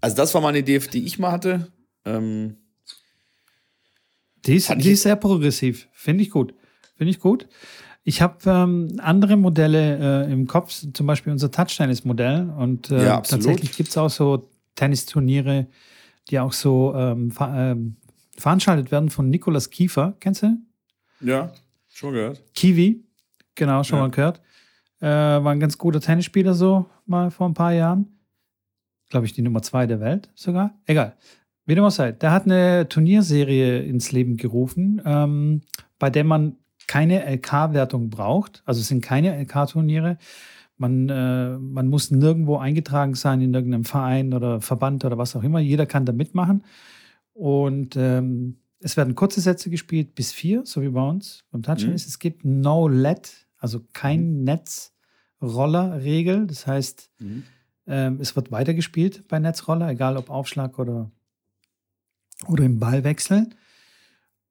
Also 0.00 0.16
das 0.16 0.34
war 0.34 0.40
mal 0.40 0.48
eine 0.48 0.58
Idee, 0.58 0.78
die 0.80 1.06
ich 1.06 1.18
mal 1.18 1.30
hatte. 1.32 1.72
Ähm, 2.04 2.56
Die 4.44 4.56
ist, 4.56 4.68
die 4.76 4.90
ist 4.90 5.02
sehr 5.02 5.16
progressiv. 5.16 5.88
Finde 5.92 6.22
ich 6.22 6.30
gut. 6.30 6.54
Finde 6.96 7.10
ich 7.10 7.20
gut. 7.20 7.46
Ich 8.04 8.22
habe 8.22 8.36
ähm, 8.46 8.88
andere 8.98 9.36
Modelle 9.36 10.26
äh, 10.26 10.32
im 10.32 10.46
Kopf, 10.46 10.70
zum 10.92 11.06
Beispiel 11.06 11.32
unser 11.32 11.50
Touchtennis-Modell. 11.50 12.50
Und 12.56 12.90
äh, 12.90 13.04
Ja, 13.04 13.20
tatsächlich 13.20 13.76
gibt 13.76 13.88
es 13.88 13.96
auch 13.96 14.08
so 14.10 14.48
Tennisturniere, 14.76 15.66
die 16.30 16.38
auch 16.38 16.52
so 16.52 16.94
ähm, 16.94 17.30
ver 17.30 17.52
ähm, 17.72 17.96
veranstaltet 18.38 18.90
werden 18.92 19.10
von 19.10 19.28
Nikolas 19.30 19.70
Kiefer. 19.70 20.14
Kennst 20.20 20.42
du? 20.42 20.58
ja, 21.20 21.50
schon 21.88 22.12
gehört. 22.12 22.42
Kiwi, 22.54 23.02
genau, 23.54 23.82
schon 23.82 23.98
Ja. 23.98 24.02
mal 24.04 24.10
gehört. 24.10 24.40
Äh, 25.00 25.06
war 25.06 25.48
ein 25.52 25.60
ganz 25.60 25.76
guter 25.78 26.00
Tennisspieler 26.00 26.54
so 26.54 26.86
mal 27.06 27.30
vor 27.30 27.48
ein 27.48 27.54
paar 27.54 27.72
Jahren. 27.72 28.18
Glaube 29.08 29.26
ich, 29.26 29.32
die 29.32 29.42
Nummer 29.42 29.62
zwei 29.62 29.86
der 29.86 30.00
Welt 30.00 30.30
sogar. 30.34 30.74
Egal. 30.84 31.16
Wie 31.64 31.74
dem 31.74 31.84
auch 31.84 31.90
sei. 31.90 32.12
Der 32.12 32.30
hat 32.32 32.44
eine 32.44 32.88
Turnierserie 32.88 33.80
ins 33.82 34.12
Leben 34.12 34.36
gerufen, 34.36 35.00
ähm, 35.04 35.62
bei 35.98 36.10
der 36.10 36.24
man 36.24 36.56
keine 36.86 37.24
LK-Wertung 37.24 38.10
braucht. 38.10 38.62
Also 38.64 38.80
es 38.80 38.88
sind 38.88 39.02
keine 39.02 39.36
LK-Turniere. 39.42 40.18
Man, 40.78 41.08
äh, 41.08 41.58
man 41.58 41.88
muss 41.88 42.10
nirgendwo 42.10 42.58
eingetragen 42.58 43.14
sein 43.14 43.40
in 43.40 43.54
irgendeinem 43.54 43.84
Verein 43.84 44.34
oder 44.34 44.60
Verband 44.60 45.04
oder 45.04 45.16
was 45.18 45.34
auch 45.34 45.42
immer. 45.42 45.58
Jeder 45.60 45.86
kann 45.86 46.04
da 46.04 46.12
mitmachen. 46.12 46.64
Und 47.32 47.96
ähm, 47.96 48.58
es 48.80 48.96
werden 48.96 49.14
kurze 49.14 49.40
Sätze 49.40 49.70
gespielt, 49.70 50.14
bis 50.14 50.32
vier, 50.32 50.64
so 50.66 50.82
wie 50.82 50.88
bei 50.90 51.08
uns 51.08 51.44
beim 51.50 51.62
Touchtennis. 51.62 52.06
Es 52.06 52.18
gibt 52.18 52.44
No 52.44 52.88
Let, 52.88 53.46
also 53.58 53.80
kein 53.94 54.44
Netzroller-Regel. 54.44 56.46
Das 56.46 56.66
heißt, 56.66 57.10
Mhm. 57.20 57.42
ähm, 57.86 58.18
es 58.20 58.36
wird 58.36 58.52
weitergespielt 58.52 59.26
bei 59.28 59.38
Netzroller, 59.38 59.88
egal 59.90 60.16
ob 60.16 60.30
Aufschlag 60.30 60.78
oder, 60.78 61.10
oder 62.48 62.64
im 62.64 62.78
Ballwechsel. 62.78 63.48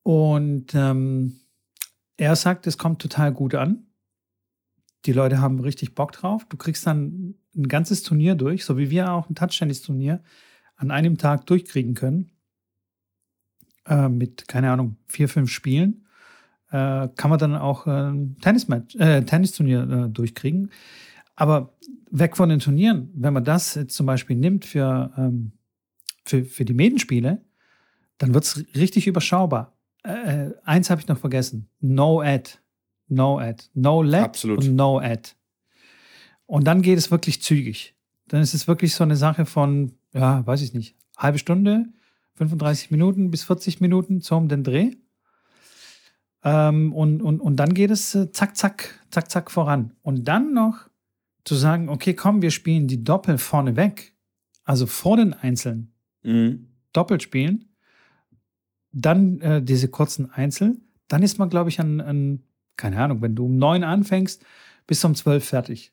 Und 0.03 0.73
ähm, 0.75 1.39
er 2.17 2.35
sagt, 2.35 2.67
es 2.67 2.77
kommt 2.77 3.01
total 3.01 3.33
gut 3.33 3.55
an. 3.55 3.87
Die 5.05 5.13
Leute 5.13 5.39
haben 5.39 5.59
richtig 5.59 5.93
Bock 5.95 6.11
drauf. 6.13 6.45
Du 6.49 6.57
kriegst 6.57 6.87
dann 6.87 7.35
ein 7.55 7.67
ganzes 7.67 8.03
Turnier 8.03 8.35
durch, 8.35 8.65
so 8.65 8.77
wie 8.77 8.89
wir 8.89 9.11
auch 9.11 9.29
ein 9.29 9.35
Touchtennis-Turnier 9.35 10.23
an 10.75 10.91
einem 10.91 11.17
Tag 11.17 11.45
durchkriegen 11.45 11.93
können. 11.93 12.31
Äh, 13.87 14.09
mit, 14.09 14.47
keine 14.47 14.71
Ahnung, 14.71 14.97
vier, 15.07 15.29
fünf 15.29 15.51
Spielen. 15.51 16.05
Äh, 16.71 17.09
kann 17.15 17.29
man 17.29 17.37
dann 17.39 17.55
auch 17.55 17.85
äh, 17.85 17.91
ein 17.91 18.37
Tennismatch, 18.41 18.95
äh, 18.95 19.21
Tennisturnier 19.23 19.83
äh, 19.83 20.09
durchkriegen. 20.09 20.71
Aber 21.35 21.75
weg 22.09 22.35
von 22.35 22.49
den 22.49 22.59
Turnieren, 22.59 23.11
wenn 23.13 23.33
man 23.33 23.43
das 23.43 23.75
jetzt 23.75 23.95
zum 23.95 24.05
Beispiel 24.05 24.35
nimmt 24.35 24.65
für, 24.65 25.13
ähm, 25.17 25.51
für, 26.25 26.45
für 26.45 26.65
die 26.65 26.73
Medenspiele, 26.73 27.43
dann 28.17 28.33
wird 28.33 28.45
es 28.45 28.65
richtig 28.75 29.05
überschaubar. 29.05 29.74
Äh, 30.05 30.45
äh, 30.47 30.53
eins 30.63 30.89
habe 30.89 31.01
ich 31.01 31.07
noch 31.07 31.17
vergessen. 31.17 31.69
No 31.79 32.21
Ad. 32.21 32.51
No 33.07 33.39
Ad. 33.39 33.63
No 33.73 34.01
Let 34.01 34.23
Absolut. 34.23 34.59
und 34.59 34.75
No 34.75 34.99
Ad. 34.99 35.29
Und 36.45 36.65
dann 36.65 36.81
geht 36.81 36.97
es 36.97 37.11
wirklich 37.11 37.41
zügig. 37.41 37.95
Dann 38.27 38.41
ist 38.41 38.53
es 38.53 38.67
wirklich 38.67 38.93
so 38.95 39.03
eine 39.03 39.15
Sache 39.15 39.45
von, 39.45 39.93
ja, 40.13 40.45
weiß 40.45 40.61
ich 40.61 40.73
nicht, 40.73 40.95
halbe 41.17 41.37
Stunde, 41.39 41.85
35 42.35 42.91
Minuten 42.91 43.31
bis 43.31 43.43
40 43.43 43.81
Minuten 43.81 44.21
zum 44.21 44.47
den 44.47 44.63
Dreh. 44.63 44.91
Ähm, 46.43 46.93
und, 46.93 47.21
und, 47.21 47.39
und 47.39 47.55
dann 47.57 47.73
geht 47.73 47.91
es 47.91 48.13
äh, 48.15 48.31
zack, 48.31 48.55
zack, 48.55 48.99
zack, 49.09 49.31
zack 49.31 49.51
voran. 49.51 49.91
Und 50.03 50.27
dann 50.27 50.53
noch 50.53 50.87
zu 51.43 51.55
sagen, 51.55 51.89
okay, 51.89 52.13
komm, 52.13 52.41
wir 52.41 52.51
spielen 52.51 52.87
die 52.87 53.03
Doppel 53.03 53.37
vorne 53.37 53.75
weg, 53.75 54.13
also 54.63 54.85
vor 54.85 55.17
den 55.17 55.33
Einzeln 55.33 55.91
Mhm. 56.23 56.69
doppelt 56.91 57.21
spielen, 57.21 57.65
dann 58.95 59.41
äh, 59.41 59.61
diese 59.61 59.89
kurzen 59.89 60.31
Einzel, 60.31 60.77
dann 61.07 61.21
ist 61.21 61.37
man, 61.37 61.49
glaube 61.49 61.69
ich, 61.69 61.79
an, 61.79 62.01
an 62.01 62.43
keine 62.77 62.99
Ahnung, 63.01 63.21
wenn 63.21 63.35
du 63.35 63.45
um 63.45 63.57
neun 63.57 63.83
anfängst, 63.83 64.43
bist 64.87 65.03
du 65.03 65.09
um 65.09 65.15
zwölf 65.15 65.45
fertig. 65.45 65.91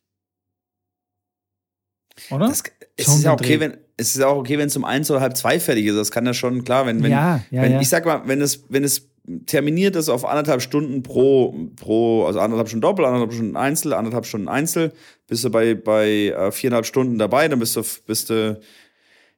Oder? 2.31 2.47
Das, 2.47 2.63
es, 2.97 3.09
ist 3.09 3.25
ja 3.25 3.33
okay, 3.33 3.59
wenn, 3.59 3.77
es 3.97 4.15
ist 4.15 4.23
auch 4.23 4.37
okay, 4.37 4.59
wenn 4.59 4.69
es 4.69 4.77
um 4.77 4.85
eins 4.85 5.11
oder 5.11 5.21
halb 5.21 5.37
zwei 5.37 5.59
fertig 5.59 5.87
ist. 5.87 5.97
Das 5.97 6.11
kann 6.11 6.27
ja 6.27 6.35
schon, 6.35 6.63
klar, 6.65 6.87
wenn, 6.87 7.03
wenn, 7.03 7.11
ja, 7.11 7.43
ja, 7.51 7.63
wenn 7.63 7.73
ja. 7.73 7.81
ich 7.81 7.89
sag 7.89 8.05
mal, 8.05 8.23
wenn 8.27 8.41
es, 8.41 8.65
wenn 8.69 8.85
es 8.85 9.09
terminiert 9.47 9.97
ist 9.97 10.09
auf 10.09 10.25
anderthalb 10.25 10.63
Stunden 10.63 11.03
pro, 11.03 11.71
pro, 11.77 12.27
also 12.27 12.41
anderthalb 12.41 12.69
Stunden 12.69 12.83
Doppel, 12.83 13.05
anderthalb 13.05 13.33
Stunden 13.33 13.57
Einzel, 13.57 13.95
anderthalb 13.95 14.27
Stunden 14.27 14.49
Einzel, 14.49 14.93
bist 15.27 15.45
du 15.45 15.51
bei, 15.51 15.75
bei 15.75 16.29
äh, 16.29 16.53
viereinhalb 16.53 16.87
Stunden 16.87 17.19
dabei, 17.19 17.49
dann 17.49 17.59
bist 17.59 17.77
du, 17.77 17.83
bist 18.07 18.31
du, 18.31 18.61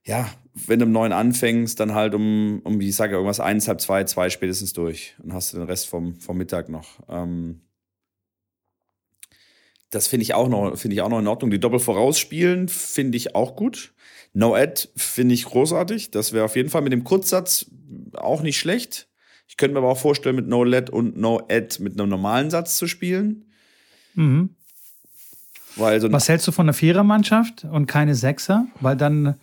ja, 0.03 0.29
wenn 0.55 0.79
du 0.79 0.87
um 0.87 0.93
neun 0.93 1.13
anfängst, 1.13 1.81
dann 1.81 1.95
halt 1.95 2.15
um, 2.15 2.61
um 2.65 2.79
wie 2.81 2.89
ich 2.89 2.95
sage, 2.95 3.15
irgendwas 3.15 3.41
eins, 3.41 3.67
halb 3.67 3.81
zwei, 3.81 4.05
zwei 4.05 4.31
spätestens 4.31 4.73
durch. 4.73 5.15
und 5.23 5.33
hast 5.33 5.53
du 5.53 5.59
den 5.59 5.67
Rest 5.67 5.89
vom, 5.89 6.15
vom 6.21 6.39
Mittag 6.39 6.69
noch. 6.69 7.01
Ähm, 7.09 7.61
das 9.91 10.07
finde 10.07 10.23
ich 10.23 10.35
auch 10.35 10.49
noch, 10.49 10.77
finde 10.77 10.95
ich 10.95 11.03
auch 11.03 11.09
noch 11.09 11.19
in 11.19 11.27
Ordnung. 11.27 11.51
Die 11.51 11.61
Doppel 11.61 11.81
vorausspielen 11.81 12.69
finde 12.69 13.17
ich 13.17 13.35
auch 13.35 13.57
gut. 13.57 13.93
No 14.33 14.55
Ad 14.55 14.89
finde 14.97 15.35
ich 15.35 15.45
großartig. 15.45 16.11
Das 16.11 16.33
wäre 16.33 16.45
auf 16.45 16.57
jeden 16.57 16.71
Fall 16.71 16.83
mit 16.83 16.93
dem 16.93 17.05
Kurzsatz 17.05 17.67
auch 18.15 18.43
nicht 18.43 18.59
schlecht. 18.59 19.09
Ich 19.49 19.57
könnte 19.57 19.75
mir 19.75 19.79
aber 19.79 19.91
auch 19.91 19.99
vorstellen, 19.99 20.37
mit 20.37 20.49
No 20.49 20.65
Let 20.65 20.91
und 20.91 21.17
No 21.17 21.47
Ad 21.49 21.81
mit 21.81 21.99
einem 21.99 22.09
normalen 22.09 22.51
Satz 22.51 22.77
zu 22.77 22.87
spielen. 22.89 23.45
Mhm. 24.15 24.51
Weil 25.77 26.01
so 26.01 26.11
Was 26.11 26.29
hältst 26.29 26.47
du 26.47 26.53
von 26.53 26.67
einer 26.67 26.75
Vierermannschaft 26.75 27.65
und 27.65 27.87
keine 27.87 28.15
Sechser? 28.15 28.67
Weil 28.81 28.97
dann 28.97 29.37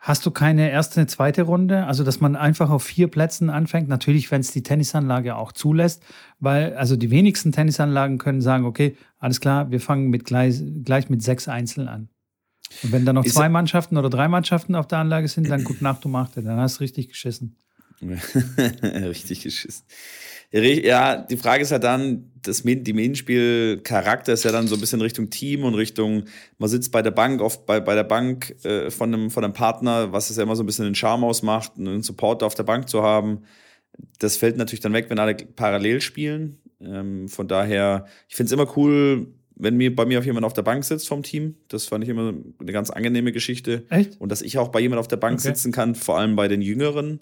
hast 0.00 0.24
du 0.24 0.30
keine 0.30 0.70
erste, 0.70 1.06
zweite 1.06 1.42
Runde. 1.42 1.86
Also, 1.86 2.02
dass 2.02 2.20
man 2.20 2.34
einfach 2.34 2.70
auf 2.70 2.82
vier 2.82 3.08
Plätzen 3.08 3.50
anfängt. 3.50 3.88
Natürlich, 3.88 4.30
wenn 4.30 4.40
es 4.40 4.50
die 4.50 4.62
Tennisanlage 4.62 5.36
auch 5.36 5.52
zulässt. 5.52 6.02
Weil, 6.40 6.74
also 6.74 6.96
die 6.96 7.10
wenigsten 7.10 7.52
Tennisanlagen 7.52 8.18
können 8.18 8.40
sagen, 8.40 8.64
okay, 8.64 8.96
alles 9.18 9.40
klar, 9.40 9.70
wir 9.70 9.80
fangen 9.80 10.08
mit 10.08 10.24
gleich, 10.24 10.60
gleich 10.84 11.10
mit 11.10 11.22
sechs 11.22 11.46
Einzeln 11.46 11.86
an. 11.86 12.08
Und 12.82 12.92
wenn 12.92 13.04
da 13.04 13.12
noch 13.12 13.24
Ist 13.24 13.34
zwei 13.34 13.48
Mannschaften 13.48 13.98
oder 13.98 14.08
drei 14.08 14.28
Mannschaften 14.28 14.74
auf 14.74 14.86
der 14.86 14.98
Anlage 14.98 15.28
sind, 15.28 15.50
dann 15.50 15.64
gut 15.64 15.82
Nacht, 15.82 16.04
du 16.04 16.08
machst 16.08 16.36
dann 16.36 16.58
hast 16.58 16.78
du 16.78 16.82
richtig 16.82 17.08
geschissen. 17.08 17.56
Richtig 18.00 19.42
geschissen. 19.42 19.84
Ja, 20.52 21.16
die 21.16 21.36
Frage 21.36 21.62
ist 21.62 21.70
halt 21.70 21.84
dann, 21.84 22.32
das, 22.42 22.62
die 22.62 22.92
Medienspiel-Charakter 22.92 24.32
ist 24.32 24.44
ja 24.44 24.50
dann 24.50 24.66
so 24.66 24.74
ein 24.74 24.80
bisschen 24.80 25.00
Richtung 25.00 25.30
Team 25.30 25.62
und 25.62 25.74
Richtung, 25.74 26.24
man 26.58 26.68
sitzt 26.68 26.90
bei 26.90 27.02
der 27.02 27.12
Bank, 27.12 27.40
oft 27.40 27.66
bei, 27.66 27.78
bei 27.78 27.94
der 27.94 28.04
Bank 28.04 28.56
äh, 28.64 28.90
von, 28.90 29.14
einem, 29.14 29.30
von 29.30 29.44
einem 29.44 29.52
Partner, 29.52 30.12
was 30.12 30.30
es 30.30 30.36
ja 30.36 30.42
immer 30.42 30.56
so 30.56 30.62
ein 30.62 30.66
bisschen 30.66 30.86
den 30.86 30.94
Charme 30.96 31.24
ausmacht, 31.24 31.72
einen 31.78 32.02
Supporter 32.02 32.46
auf 32.46 32.54
der 32.54 32.64
Bank 32.64 32.88
zu 32.88 33.02
haben. 33.02 33.42
Das 34.18 34.36
fällt 34.36 34.56
natürlich 34.56 34.80
dann 34.80 34.92
weg, 34.92 35.06
wenn 35.08 35.18
alle 35.18 35.34
parallel 35.34 36.00
spielen. 36.00 36.58
Ähm, 36.80 37.28
von 37.28 37.46
daher, 37.46 38.06
ich 38.28 38.34
finde 38.34 38.48
es 38.48 38.52
immer 38.52 38.76
cool, 38.76 39.28
wenn 39.54 39.76
mir 39.76 39.94
bei 39.94 40.06
mir 40.06 40.18
auf 40.18 40.24
jemand 40.24 40.46
auf 40.46 40.54
der 40.54 40.62
Bank 40.62 40.84
sitzt 40.84 41.06
vom 41.06 41.22
Team. 41.22 41.56
Das 41.68 41.86
fand 41.86 42.02
ich 42.02 42.10
immer 42.10 42.32
eine 42.58 42.72
ganz 42.72 42.90
angenehme 42.90 43.30
Geschichte. 43.30 43.84
Echt? 43.90 44.20
Und 44.20 44.32
dass 44.32 44.42
ich 44.42 44.58
auch 44.58 44.68
bei 44.68 44.80
jemand 44.80 44.98
auf 45.00 45.08
der 45.08 45.16
Bank 45.16 45.34
okay. 45.34 45.48
sitzen 45.48 45.70
kann, 45.70 45.94
vor 45.94 46.18
allem 46.18 46.34
bei 46.34 46.48
den 46.48 46.62
Jüngeren. 46.62 47.20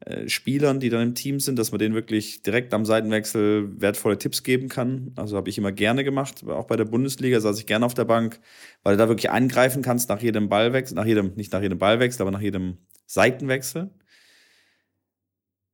Äh, 0.00 0.28
Spielern, 0.28 0.78
die 0.78 0.90
dann 0.90 1.02
im 1.02 1.14
Team 1.14 1.40
sind, 1.40 1.58
dass 1.58 1.72
man 1.72 1.78
denen 1.78 1.94
wirklich 1.94 2.42
direkt 2.42 2.74
am 2.74 2.84
Seitenwechsel 2.84 3.80
wertvolle 3.80 4.18
Tipps 4.18 4.42
geben 4.42 4.68
kann. 4.68 5.12
Also 5.16 5.38
habe 5.38 5.48
ich 5.48 5.56
immer 5.56 5.72
gerne 5.72 6.04
gemacht. 6.04 6.44
Auch 6.46 6.66
bei 6.66 6.76
der 6.76 6.84
Bundesliga 6.84 7.40
saß 7.40 7.58
ich 7.58 7.66
gerne 7.66 7.86
auf 7.86 7.94
der 7.94 8.04
Bank, 8.04 8.38
weil 8.82 8.96
du 8.96 8.98
da 9.02 9.08
wirklich 9.08 9.30
eingreifen 9.30 9.82
kannst 9.82 10.10
nach 10.10 10.20
jedem 10.20 10.50
Ballwechsel, 10.50 10.94
nach 10.96 11.06
jedem, 11.06 11.32
nicht 11.34 11.50
nach 11.52 11.62
jedem 11.62 11.78
Ballwechsel, 11.78 12.20
aber 12.20 12.30
nach 12.30 12.42
jedem 12.42 12.76
Seitenwechsel. 13.06 13.90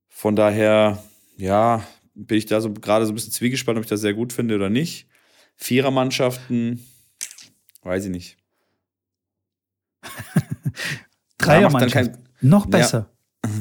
Von 0.08 0.36
daher, 0.36 1.02
ja, 1.36 1.84
bin 2.14 2.38
ich 2.38 2.46
da 2.46 2.60
so 2.60 2.72
gerade 2.72 3.06
so 3.06 3.12
ein 3.12 3.16
bisschen 3.16 3.32
zwiegespannt, 3.32 3.76
ob 3.76 3.84
ich 3.84 3.90
das 3.90 4.02
sehr 4.02 4.14
gut 4.14 4.32
finde 4.32 4.54
oder 4.54 4.70
nicht. 4.70 5.08
Vierermannschaften, 5.56 6.86
weiß 7.82 8.04
ich 8.04 8.10
nicht. 8.10 8.36
Dreiermannschaft. 11.38 12.12
Noch 12.40 12.66
besser. 12.66 13.11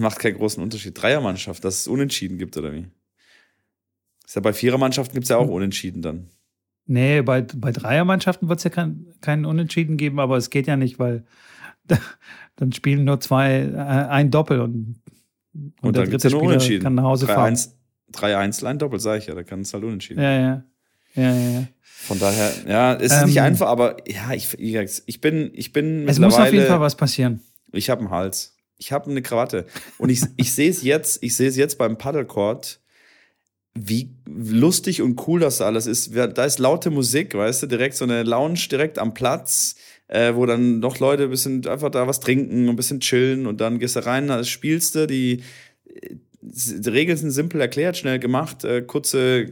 Macht 0.02 0.20
keinen 0.20 0.38
großen 0.38 0.62
Unterschied. 0.62 1.02
Dreiermannschaft, 1.02 1.64
dass 1.64 1.82
es 1.82 1.88
Unentschieden 1.88 2.38
gibt, 2.38 2.58
oder 2.58 2.74
wie? 2.74 2.88
Ist 4.26 4.36
ja 4.36 4.42
bei 4.42 4.54
Vierermannschaften 4.54 5.14
gibt 5.14 5.26
es 5.26 5.30
ja 5.30 5.38
auch 5.38 5.48
hm. 5.48 5.54
Unentschieden 5.54 6.02
dann. 6.02 6.30
Nee, 6.86 7.22
bei, 7.22 7.42
bei 7.42 7.72
Dreiermannschaften 7.72 8.50
wird 8.50 8.60
es 8.60 8.64
ja 8.64 8.70
kein, 8.70 9.14
keinen 9.22 9.46
Unentschieden 9.46 9.98
geben, 9.98 10.20
aber 10.20 10.38
es 10.38 10.50
geht 10.50 10.68
ja 10.68 10.76
nicht, 10.76 11.00
weil 11.00 11.26
da, 11.86 11.98
dann 12.56 12.72
spielen 12.72 13.04
nur 13.04 13.20
zwei, 13.20 13.62
äh, 13.62 13.78
ein 13.78 14.32
Doppel 14.32 14.62
und, 14.62 15.02
und, 15.54 15.74
und 15.82 15.96
der 15.96 16.06
dritte 16.06 16.28
ja 16.28 16.30
Spieler 16.32 16.44
unentschieden. 16.44 16.84
kann 16.84 16.96
nach 16.96 17.04
Hause 17.04 17.28
drei 17.28 17.34
fahren. 17.36 17.48
Eins, 17.48 17.78
drei 18.12 18.38
Einzel, 18.38 18.68
ein 18.68 18.80
Doppel, 18.80 19.00
sage 19.00 19.20
ich 19.20 19.28
ja, 19.28 19.36
da 19.36 19.44
kann 19.44 19.62
es 19.62 19.74
halt 19.74 19.84
unentschieden. 19.84 20.22
Ja, 20.22 20.32
ja. 20.32 20.64
Ja, 21.14 21.34
ja, 21.34 21.50
ja. 21.50 21.68
Von 21.84 22.20
daher, 22.20 22.52
ja, 22.68 22.94
es 22.96 23.12
ist 23.12 23.22
ähm, 23.22 23.28
nicht 23.28 23.42
einfach, 23.42 23.68
aber 23.68 23.98
ja, 24.10 24.32
ich, 24.34 24.58
ich 24.58 25.22
bin, 25.22 25.52
ich 25.54 25.74
bin 25.74 26.08
Es 26.08 26.20
muss 26.20 26.36
auf 26.36 26.52
jeden 26.52 26.68
Fall 26.68 26.80
was 26.80 26.96
passieren. 26.96 27.42
Ich 27.74 27.90
habe 27.90 28.02
einen 28.02 28.12
Hals 28.12 28.56
ich 28.82 28.92
habe 28.92 29.10
eine 29.10 29.22
Krawatte. 29.22 29.66
Und 30.00 30.10
ich, 30.10 30.22
ich 30.38 30.54
sehe 30.54 30.70
es 30.70 30.82
jetzt, 30.82 31.24
ich 31.24 31.36
sehe 31.36 31.48
es 31.48 31.56
jetzt 31.56 31.78
beim 31.78 31.98
Paddlecourt, 31.98 32.80
wie 33.76 34.10
lustig 34.28 35.02
und 35.02 35.28
cool 35.28 35.40
das 35.40 35.62
alles 35.62 35.86
ist. 35.86 36.14
Da 36.16 36.46
ist 36.46 36.60
laute 36.60 36.90
Musik, 36.90 37.36
weißt 37.36 37.64
du, 37.64 37.68
direkt 37.68 37.96
so 37.96 38.06
eine 38.06 38.24
Lounge 38.24 38.60
direkt 38.70 38.98
am 38.98 39.14
Platz, 39.14 39.76
äh, 40.08 40.34
wo 40.34 40.46
dann 40.48 40.80
noch 40.80 41.00
Leute 41.00 41.26
ein 41.26 41.30
bisschen 41.30 41.66
einfach 41.68 41.92
da 41.92 42.08
was 42.08 42.20
trinken 42.20 42.64
und 42.64 42.70
ein 42.70 42.76
bisschen 42.76 43.00
chillen 43.00 43.46
und 43.46 43.62
dann 43.62 43.78
gehst 43.78 43.96
du 43.96 44.06
rein, 44.06 44.28
da 44.28 44.44
spielst 44.44 44.96
du, 44.96 45.06
die, 45.06 45.44
die 46.42 46.90
Regeln 46.90 47.18
sind 47.18 47.32
simpel 47.32 47.62
erklärt, 47.62 47.98
schnell 47.98 48.18
gemacht, 48.18 48.66
äh, 48.66 48.82
kurze, 48.82 49.46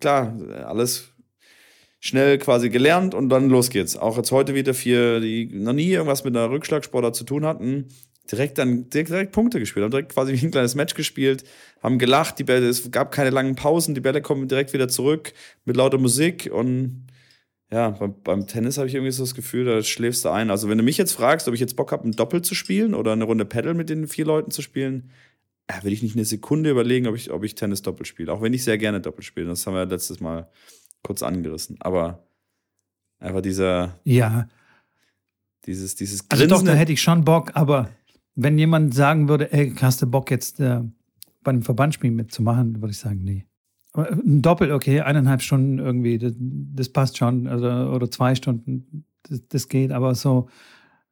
klar, 0.00 0.36
alles 0.66 1.12
schnell 2.00 2.36
quasi 2.38 2.68
gelernt 2.68 3.14
und 3.14 3.28
dann 3.28 3.48
los 3.48 3.70
geht's. 3.70 3.96
Auch 3.96 4.16
jetzt 4.16 4.32
heute 4.32 4.54
wieder 4.56 4.74
vier, 4.74 5.20
die 5.20 5.46
noch 5.46 5.72
nie 5.72 5.88
irgendwas 5.88 6.24
mit 6.24 6.36
einer 6.36 6.50
Rückschlagsportler 6.50 7.12
zu 7.12 7.22
tun 7.22 7.46
hatten, 7.46 7.86
direkt 8.30 8.58
dann 8.58 8.88
direkt, 8.90 9.10
direkt 9.10 9.32
Punkte 9.32 9.58
gespielt, 9.58 9.84
haben 9.84 9.90
direkt 9.90 10.12
quasi 10.12 10.32
wie 10.32 10.46
ein 10.46 10.50
kleines 10.50 10.74
Match 10.74 10.94
gespielt, 10.94 11.44
haben 11.82 11.98
gelacht, 11.98 12.38
die 12.38 12.44
Bälle, 12.44 12.68
es 12.68 12.90
gab 12.90 13.12
keine 13.12 13.30
langen 13.30 13.56
Pausen, 13.56 13.94
die 13.94 14.00
Bälle 14.00 14.22
kommen 14.22 14.48
direkt 14.48 14.72
wieder 14.72 14.88
zurück 14.88 15.32
mit 15.64 15.76
lauter 15.76 15.98
Musik 15.98 16.50
und 16.52 17.06
ja, 17.72 17.90
beim, 17.90 18.14
beim 18.22 18.46
Tennis 18.46 18.76
habe 18.76 18.86
ich 18.86 18.94
irgendwie 18.94 19.12
so 19.12 19.22
das 19.22 19.34
Gefühl, 19.34 19.64
da 19.64 19.82
schläfst 19.82 20.26
du 20.26 20.28
ein. 20.28 20.50
Also 20.50 20.68
wenn 20.68 20.76
du 20.76 20.84
mich 20.84 20.98
jetzt 20.98 21.12
fragst, 21.12 21.48
ob 21.48 21.54
ich 21.54 21.60
jetzt 21.60 21.74
Bock 21.74 21.90
habe, 21.90 22.06
ein 22.06 22.12
Doppel 22.12 22.42
zu 22.42 22.54
spielen 22.54 22.94
oder 22.94 23.12
eine 23.12 23.24
Runde 23.24 23.46
Paddle 23.46 23.72
mit 23.72 23.88
den 23.88 24.08
vier 24.08 24.26
Leuten 24.26 24.50
zu 24.50 24.60
spielen, 24.60 25.10
ja, 25.70 25.82
würde 25.82 25.94
ich 25.94 26.02
nicht 26.02 26.14
eine 26.14 26.26
Sekunde 26.26 26.68
überlegen, 26.68 27.06
ob 27.06 27.16
ich, 27.16 27.30
ob 27.30 27.44
ich 27.44 27.54
Tennis 27.54 27.80
Doppel 27.80 28.04
spiele. 28.04 28.30
Auch 28.30 28.42
wenn 28.42 28.52
ich 28.52 28.62
sehr 28.62 28.76
gerne 28.76 29.00
Doppel 29.00 29.22
spiele. 29.22 29.46
Das 29.46 29.66
haben 29.66 29.74
wir 29.74 29.86
letztes 29.86 30.20
Mal 30.20 30.50
kurz 31.02 31.22
angerissen. 31.22 31.76
Aber 31.80 32.26
einfach 33.18 33.40
dieser. 33.40 33.98
Ja. 34.04 34.48
Dieses, 35.64 35.94
dieses 35.94 36.28
Grinsen. 36.28 36.52
Also 36.52 36.64
doch, 36.64 36.70
da 36.70 36.76
hätte 36.76 36.92
ich 36.92 37.00
schon 37.00 37.24
Bock, 37.24 37.52
aber 37.54 37.88
wenn 38.34 38.58
jemand 38.58 38.94
sagen 38.94 39.28
würde, 39.28 39.52
ey, 39.52 39.72
hast 39.80 40.02
du 40.02 40.06
Bock 40.06 40.30
jetzt 40.30 40.60
äh, 40.60 40.80
bei 41.42 41.50
einem 41.50 41.62
Verbandsspiel 41.62 42.10
mitzumachen, 42.10 42.80
würde 42.80 42.92
ich 42.92 42.98
sagen, 42.98 43.22
nee. 43.22 43.46
Aber 43.92 44.10
äh, 44.10 44.14
ein 44.14 44.42
Doppel, 44.42 44.72
okay, 44.72 45.00
eineinhalb 45.00 45.42
Stunden 45.42 45.78
irgendwie, 45.78 46.18
das, 46.18 46.32
das 46.38 46.88
passt 46.88 47.18
schon. 47.18 47.46
Also, 47.46 47.66
oder 47.66 48.10
zwei 48.10 48.34
Stunden, 48.34 49.04
das, 49.28 49.40
das, 49.48 49.68
geht. 49.68 49.92
Aber 49.92 50.14
so 50.14 50.48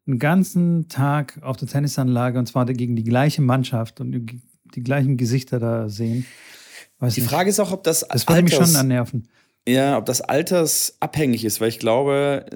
einen 0.07 0.19
ganzen 0.19 0.89
Tag 0.89 1.39
auf 1.43 1.57
der 1.57 1.69
Tennisanlage 1.69 2.39
und 2.39 2.47
zwar 2.47 2.65
gegen 2.67 2.97
die 2.97 3.05
gleiche 3.05 3.43
Mannschaft 3.43 4.00
und 4.00 4.12
die, 4.12 4.41
die 4.75 4.83
gleichen 4.83 5.17
Gesichter 5.17 5.59
da 5.59 5.89
sehen. 5.89 6.27
die 7.00 7.21
Frage 7.21 7.45
nicht. 7.45 7.53
ist 7.53 7.61
auch, 7.61 7.73
ob 7.73 7.85
das. 7.85 8.07
Das 8.09 8.27
würde 8.29 8.43
mich 8.43 8.55
schon 8.55 8.77
annerven. 8.77 9.29
Ja, 9.69 9.99
ob 9.99 10.07
das 10.07 10.23
altersabhängig 10.23 11.45
ist, 11.45 11.61
weil 11.61 11.69
ich 11.69 11.79
glaube, 11.79 12.47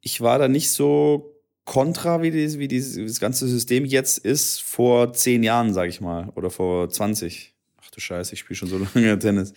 ich 0.00 0.20
war 0.20 0.38
da 0.38 0.48
nicht 0.48 0.70
so 0.70 1.31
kontra, 1.64 2.22
wie, 2.22 2.30
die, 2.30 2.58
wie 2.58 2.68
dieses 2.68 3.20
ganze 3.20 3.46
System 3.46 3.84
jetzt 3.84 4.18
ist, 4.18 4.62
vor 4.62 5.12
zehn 5.12 5.42
Jahren, 5.42 5.72
sag 5.72 5.88
ich 5.88 6.00
mal, 6.00 6.30
oder 6.34 6.50
vor 6.50 6.88
20. 6.88 7.54
Ach 7.80 7.90
du 7.90 8.00
Scheiße, 8.00 8.34
ich 8.34 8.40
spiele 8.40 8.56
schon 8.56 8.68
so 8.68 8.78
lange 8.94 9.18
Tennis. 9.18 9.52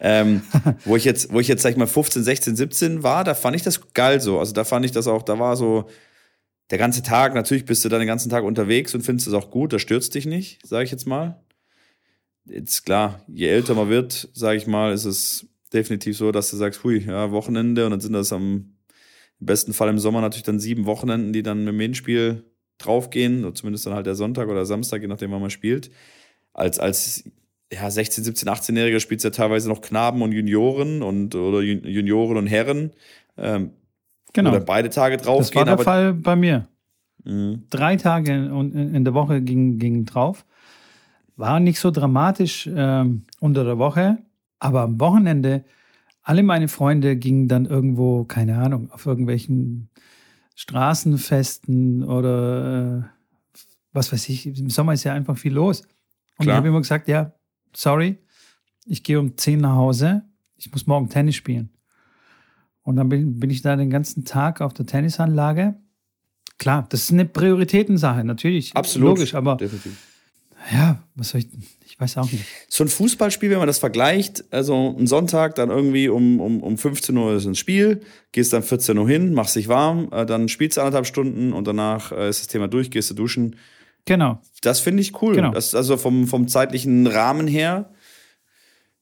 Ähm, 0.00 0.42
wo 0.84 0.96
ich 0.96 1.04
jetzt, 1.04 1.32
wo 1.32 1.40
ich 1.40 1.48
jetzt, 1.48 1.62
sag 1.62 1.70
ich 1.70 1.76
mal, 1.76 1.86
15, 1.86 2.24
16, 2.24 2.56
17 2.56 3.02
war, 3.02 3.24
da 3.24 3.34
fand 3.34 3.56
ich 3.56 3.62
das 3.62 3.92
geil 3.92 4.20
so. 4.20 4.38
Also 4.38 4.52
da 4.52 4.64
fand 4.64 4.86
ich 4.86 4.92
das 4.92 5.06
auch, 5.06 5.22
da 5.22 5.38
war 5.38 5.56
so 5.56 5.88
der 6.70 6.78
ganze 6.78 7.02
Tag, 7.02 7.34
natürlich 7.34 7.64
bist 7.64 7.84
du 7.84 7.88
dann 7.88 8.00
den 8.00 8.06
ganzen 8.06 8.30
Tag 8.30 8.44
unterwegs 8.44 8.94
und 8.94 9.02
findest 9.02 9.26
es 9.26 9.34
auch 9.34 9.50
gut, 9.50 9.72
das 9.72 9.82
stürzt 9.82 10.14
dich 10.14 10.26
nicht, 10.26 10.64
sage 10.66 10.84
ich 10.84 10.90
jetzt 10.90 11.06
mal. 11.06 11.42
Jetzt 12.46 12.86
klar, 12.86 13.22
je 13.28 13.48
älter 13.48 13.74
man 13.74 13.88
wird, 13.88 14.28
sage 14.32 14.56
ich 14.56 14.66
mal, 14.66 14.92
ist 14.92 15.04
es 15.04 15.46
definitiv 15.72 16.16
so, 16.16 16.32
dass 16.32 16.50
du 16.50 16.56
sagst, 16.56 16.82
hui, 16.84 17.04
ja, 17.04 17.30
Wochenende 17.32 17.84
und 17.84 17.90
dann 17.90 18.00
sind 18.00 18.12
das 18.12 18.32
am 18.32 18.76
im 19.40 19.46
besten 19.46 19.72
Fall 19.72 19.88
im 19.88 19.98
Sommer 19.98 20.20
natürlich 20.20 20.44
dann 20.44 20.60
sieben 20.60 20.86
Wochenenden, 20.86 21.32
die 21.32 21.42
dann 21.42 21.64
mit 21.64 21.74
dem 21.74 21.80
Hinspiel 21.80 22.44
draufgehen, 22.78 23.44
oder 23.44 23.54
zumindest 23.54 23.86
dann 23.86 23.94
halt 23.94 24.06
der 24.06 24.14
Sonntag 24.14 24.48
oder 24.48 24.64
Samstag, 24.64 25.02
je 25.02 25.08
nachdem, 25.08 25.30
wann 25.32 25.40
man 25.40 25.50
spielt. 25.50 25.90
Als, 26.52 26.78
als 26.78 27.24
ja, 27.72 27.90
16, 27.90 28.24
17, 28.24 28.48
18-Jähriger 28.48 29.00
spielt 29.00 29.20
es 29.20 29.24
ja 29.24 29.30
teilweise 29.30 29.68
noch 29.68 29.80
Knaben 29.80 30.22
und 30.22 30.32
Junioren 30.32 31.02
und 31.02 31.34
oder 31.34 31.60
Junioren 31.60 32.36
und 32.36 32.46
Herren. 32.46 32.90
Ähm, 33.36 33.70
genau. 34.32 34.50
Oder 34.50 34.60
beide 34.60 34.90
Tage 34.90 35.16
draufgehen. 35.16 35.66
Das 35.66 35.70
war 35.70 35.76
der 35.76 35.84
Fall 35.84 36.14
bei 36.14 36.36
mir. 36.36 36.66
Mhm. 37.24 37.64
Drei 37.70 37.96
Tage 37.96 38.32
in, 38.32 38.94
in 38.94 39.04
der 39.04 39.14
Woche 39.14 39.40
gingen 39.40 39.78
ging 39.78 40.04
drauf. 40.04 40.44
War 41.36 41.60
nicht 41.60 41.78
so 41.78 41.90
dramatisch 41.90 42.68
ähm, 42.74 43.22
unter 43.40 43.64
der 43.64 43.78
Woche, 43.78 44.18
aber 44.58 44.82
am 44.82 45.00
Wochenende 45.00 45.64
alle 46.30 46.44
meine 46.44 46.68
Freunde 46.68 47.16
gingen 47.16 47.48
dann 47.48 47.66
irgendwo, 47.66 48.22
keine 48.22 48.58
Ahnung, 48.58 48.88
auf 48.92 49.04
irgendwelchen 49.04 49.90
Straßenfesten 50.54 52.04
oder 52.04 53.02
äh, 53.02 53.58
was 53.92 54.12
weiß 54.12 54.28
ich. 54.28 54.46
Im 54.46 54.70
Sommer 54.70 54.92
ist 54.92 55.02
ja 55.02 55.12
einfach 55.12 55.36
viel 55.36 55.52
los. 55.52 55.80
Und 56.38 56.44
Klar. 56.44 56.54
ich 56.54 56.56
habe 56.58 56.68
immer 56.68 56.78
gesagt, 56.78 57.08
ja, 57.08 57.32
sorry, 57.74 58.18
ich 58.86 59.02
gehe 59.02 59.18
um 59.18 59.36
10 59.36 59.58
nach 59.58 59.74
Hause, 59.74 60.22
ich 60.56 60.70
muss 60.70 60.86
morgen 60.86 61.08
Tennis 61.08 61.34
spielen. 61.34 61.70
Und 62.82 62.94
dann 62.94 63.08
bin, 63.08 63.40
bin 63.40 63.50
ich 63.50 63.62
da 63.62 63.74
den 63.74 63.90
ganzen 63.90 64.24
Tag 64.24 64.60
auf 64.60 64.72
der 64.72 64.86
Tennisanlage. 64.86 65.80
Klar, 66.58 66.86
das 66.90 67.02
ist 67.02 67.10
eine 67.10 67.24
Prioritätensache, 67.24 68.22
natürlich. 68.22 68.76
Absolut. 68.76 69.18
Logisch, 69.18 69.34
aber 69.34 69.56
Definitiv. 69.56 69.98
ja, 70.70 71.02
was 71.16 71.30
soll 71.30 71.40
ich, 71.40 71.48
ich 72.00 72.02
weiß 72.02 72.16
auch 72.16 72.32
nicht. 72.32 72.46
So 72.68 72.82
ein 72.82 72.88
Fußballspiel, 72.88 73.50
wenn 73.50 73.58
man 73.58 73.66
das 73.66 73.78
vergleicht, 73.78 74.44
also 74.50 74.96
ein 74.98 75.06
Sonntag, 75.06 75.54
dann 75.56 75.68
irgendwie 75.68 76.08
um, 76.08 76.40
um, 76.40 76.62
um 76.62 76.78
15 76.78 77.14
Uhr 77.14 77.34
ist 77.34 77.44
ein 77.44 77.54
Spiel, 77.54 78.00
gehst 78.32 78.54
dann 78.54 78.62
14 78.62 78.96
Uhr 78.96 79.06
hin, 79.06 79.34
machst 79.34 79.54
dich 79.54 79.68
warm, 79.68 80.08
äh, 80.10 80.24
dann 80.24 80.48
spielst 80.48 80.78
du 80.78 80.80
anderthalb 80.80 81.06
Stunden 81.06 81.52
und 81.52 81.66
danach 81.66 82.10
äh, 82.12 82.30
ist 82.30 82.40
das 82.40 82.46
Thema 82.46 82.68
durch, 82.68 82.90
gehst 82.90 83.10
du 83.10 83.14
duschen. 83.14 83.56
Genau. 84.06 84.40
Das 84.62 84.80
finde 84.80 85.02
ich 85.02 85.20
cool. 85.20 85.34
Genau. 85.34 85.50
Das, 85.50 85.74
also 85.74 85.98
vom, 85.98 86.26
vom 86.26 86.48
zeitlichen 86.48 87.06
Rahmen 87.06 87.46
her. 87.46 87.90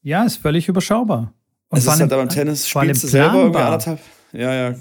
Ja, 0.01 0.23
ist 0.23 0.37
völlig 0.37 0.67
überschaubar. 0.67 1.33
Und 1.69 1.77
es 1.77 1.85
ist 1.85 1.99
halt 1.99 2.09
beim 2.09 2.29
Tennis, 2.29 2.67
spielst 2.67 3.03
du 3.03 3.07
selber 3.07 3.43
irgendwie 3.43 3.61
anderthalb. 3.61 3.99
Ja, 4.33 4.53
ja, 4.53 4.75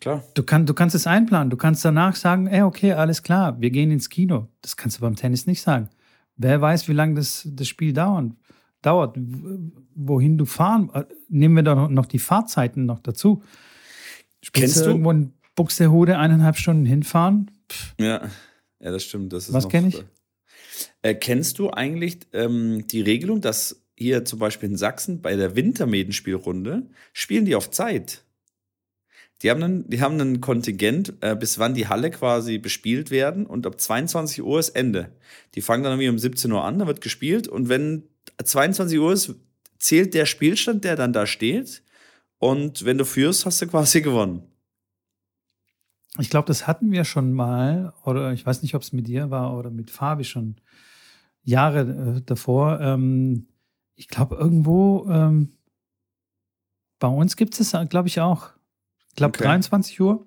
klar. 0.00 0.24
Du, 0.34 0.42
kann, 0.42 0.66
du 0.66 0.74
kannst 0.74 0.96
es 0.96 1.06
einplanen. 1.06 1.50
Du 1.50 1.56
kannst 1.56 1.84
danach 1.84 2.16
sagen, 2.16 2.48
ey, 2.48 2.62
okay, 2.62 2.94
alles 2.94 3.22
klar, 3.22 3.60
wir 3.60 3.70
gehen 3.70 3.92
ins 3.92 4.08
Kino. 4.08 4.48
Das 4.60 4.76
kannst 4.76 4.98
du 4.98 5.02
beim 5.02 5.14
Tennis 5.14 5.46
nicht 5.46 5.62
sagen. 5.62 5.88
Wer 6.42 6.60
weiß, 6.62 6.88
wie 6.88 6.94
lange 6.94 7.16
das, 7.16 7.46
das 7.52 7.68
Spiel 7.68 7.92
dauern, 7.92 8.38
dauert, 8.80 9.14
wohin 9.94 10.38
du 10.38 10.46
fahren. 10.46 10.88
Äh, 10.94 11.04
nehmen 11.28 11.54
wir 11.56 11.62
doch 11.62 11.90
noch 11.90 12.06
die 12.06 12.18
Fahrzeiten 12.18 12.86
noch 12.86 13.00
dazu. 13.00 13.42
Spielst 14.42 14.74
Kennst 14.74 14.86
du 14.86 14.90
irgendwo 14.90 15.10
in 15.10 15.34
Buxtehude 15.54 16.16
eineinhalb 16.16 16.56
Stunden 16.56 16.86
hinfahren? 16.86 17.50
Pff. 17.68 17.94
Ja, 18.00 18.30
ja, 18.80 18.90
das 18.90 19.04
stimmt. 19.04 19.34
Das 19.34 19.52
Was 19.52 19.68
kenne 19.68 19.88
ich? 19.88 20.02
Äh, 21.02 21.14
kennst 21.14 21.58
du 21.58 21.70
eigentlich 21.70 22.20
ähm, 22.32 22.86
die 22.86 23.02
Regelung, 23.02 23.42
dass 23.42 23.82
hier 23.94 24.24
zum 24.24 24.38
Beispiel 24.38 24.70
in 24.70 24.76
Sachsen 24.78 25.20
bei 25.20 25.36
der 25.36 25.56
Wintermedenspielrunde 25.56 26.88
spielen 27.12 27.44
die 27.44 27.54
auf 27.54 27.70
Zeit? 27.70 28.24
Die 29.42 29.50
haben 29.50 29.62
einen, 29.62 29.88
die 29.88 30.02
haben 30.02 30.20
einen 30.20 30.40
Kontingent, 30.40 31.14
äh, 31.20 31.34
bis 31.34 31.58
wann 31.58 31.74
die 31.74 31.88
Halle 31.88 32.10
quasi 32.10 32.58
bespielt 32.58 33.10
werden 33.10 33.46
und 33.46 33.66
ab 33.66 33.80
22 33.80 34.42
Uhr 34.42 34.58
ist 34.58 34.70
Ende. 34.70 35.12
Die 35.54 35.62
fangen 35.62 35.82
dann 35.82 35.92
irgendwie 35.92 36.10
um 36.10 36.18
17 36.18 36.52
Uhr 36.52 36.64
an, 36.64 36.78
da 36.78 36.86
wird 36.86 37.00
gespielt 37.00 37.48
und 37.48 37.68
wenn 37.68 38.04
22 38.42 38.98
Uhr 38.98 39.12
ist, 39.12 39.34
zählt 39.78 40.12
der 40.12 40.26
Spielstand, 40.26 40.84
der 40.84 40.96
dann 40.96 41.12
da 41.12 41.26
steht 41.26 41.82
und 42.38 42.84
wenn 42.84 42.98
du 42.98 43.04
führst, 43.04 43.46
hast 43.46 43.62
du 43.62 43.66
quasi 43.66 44.00
gewonnen. 44.02 44.42
Ich 46.18 46.28
glaube, 46.28 46.46
das 46.46 46.66
hatten 46.66 46.90
wir 46.92 47.04
schon 47.04 47.32
mal, 47.32 47.94
oder 48.04 48.32
ich 48.32 48.44
weiß 48.44 48.62
nicht, 48.62 48.74
ob 48.74 48.82
es 48.82 48.92
mit 48.92 49.06
dir 49.06 49.30
war 49.30 49.56
oder 49.56 49.70
mit 49.70 49.90
Fabi 49.90 50.24
schon 50.24 50.56
Jahre 51.42 52.16
äh, 52.16 52.22
davor. 52.22 52.80
Ähm, 52.80 53.46
ich 53.94 54.08
glaube, 54.08 54.34
irgendwo 54.34 55.06
ähm, 55.08 55.52
bei 56.98 57.08
uns 57.08 57.36
gibt 57.36 57.58
es 57.58 57.70
das, 57.70 57.88
glaube 57.88 58.08
ich, 58.08 58.20
auch. 58.20 58.50
Ich 59.10 59.16
glaube, 59.16 59.36
okay. 59.36 59.44
23 59.44 60.00
Uhr. 60.00 60.26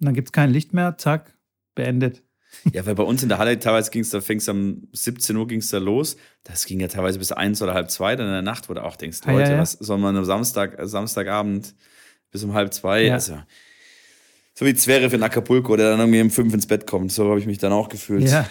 Und 0.00 0.06
dann 0.06 0.14
gibt 0.14 0.28
es 0.28 0.32
kein 0.32 0.50
Licht 0.50 0.72
mehr, 0.72 0.96
zack, 0.98 1.36
beendet. 1.74 2.22
Ja, 2.72 2.84
weil 2.84 2.94
bei 2.94 3.02
uns 3.02 3.22
in 3.22 3.28
der 3.28 3.38
Halle 3.38 3.58
teilweise 3.58 3.90
ging 3.90 4.02
es, 4.02 4.10
da 4.10 4.20
fängst 4.20 4.48
um 4.48 4.86
17 4.92 5.36
Uhr 5.36 5.46
ging 5.46 5.60
es 5.60 5.70
da 5.70 5.78
los. 5.78 6.16
Das 6.44 6.66
ging 6.66 6.80
ja 6.80 6.88
teilweise 6.88 7.18
bis 7.18 7.32
eins 7.32 7.62
oder 7.62 7.74
halb 7.74 7.90
zwei 7.90 8.14
dann 8.14 8.26
in 8.26 8.32
der 8.32 8.42
Nacht, 8.42 8.68
wo 8.68 8.74
du 8.74 8.84
auch 8.84 8.96
denkst, 8.96 9.20
ah, 9.24 9.32
Leute, 9.32 9.50
ja, 9.50 9.56
ja. 9.56 9.58
was 9.58 9.72
soll 9.72 9.98
man 9.98 10.16
am 10.16 10.24
Samstag, 10.24 10.78
äh, 10.78 10.86
Samstagabend 10.86 11.74
bis 12.30 12.44
um 12.44 12.52
halb 12.52 12.72
zwei? 12.74 13.04
Ja. 13.04 13.14
Also, 13.14 13.42
so 14.54 14.66
wie 14.66 14.74
Zverev 14.74 15.14
in 15.14 15.22
Acapulco, 15.22 15.76
der 15.76 15.90
dann 15.90 16.00
irgendwie 16.00 16.20
um 16.20 16.30
fünf 16.30 16.52
ins 16.52 16.66
Bett 16.66 16.86
kommt. 16.86 17.10
So 17.10 17.28
habe 17.28 17.40
ich 17.40 17.46
mich 17.46 17.58
dann 17.58 17.72
auch 17.72 17.88
gefühlt. 17.88 18.28
Ja. 18.28 18.46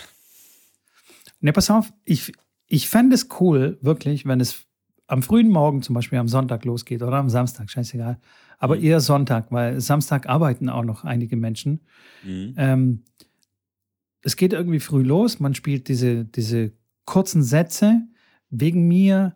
Ne, 1.40 1.54
pass 1.54 1.70
auf, 1.70 1.92
ich, 2.04 2.34
ich 2.68 2.90
fände 2.90 3.16
es 3.16 3.28
cool, 3.40 3.78
wirklich, 3.82 4.26
wenn 4.26 4.40
es 4.40 4.64
am 5.08 5.22
frühen 5.24 5.50
Morgen 5.50 5.82
zum 5.82 5.94
Beispiel 5.94 6.18
am 6.18 6.28
Sonntag 6.28 6.66
losgeht 6.66 7.04
oder 7.04 7.18
am 7.18 7.30
Samstag, 7.30 7.70
scheißegal. 7.70 8.20
Aber 8.62 8.78
mhm. 8.78 8.84
eher 8.84 9.00
Sonntag, 9.00 9.52
weil 9.52 9.82
Samstag 9.82 10.30
arbeiten 10.30 10.70
auch 10.70 10.84
noch 10.84 11.04
einige 11.04 11.36
Menschen. 11.36 11.82
Mhm. 12.24 12.54
Ähm, 12.58 13.04
es 14.22 14.36
geht 14.36 14.54
irgendwie 14.54 14.80
früh 14.80 15.02
los, 15.02 15.40
man 15.40 15.56
spielt 15.56 15.88
diese, 15.88 16.26
diese 16.26 16.72
kurzen 17.06 17.42
Sätze. 17.42 18.04
Wegen 18.52 18.88
mir 18.88 19.36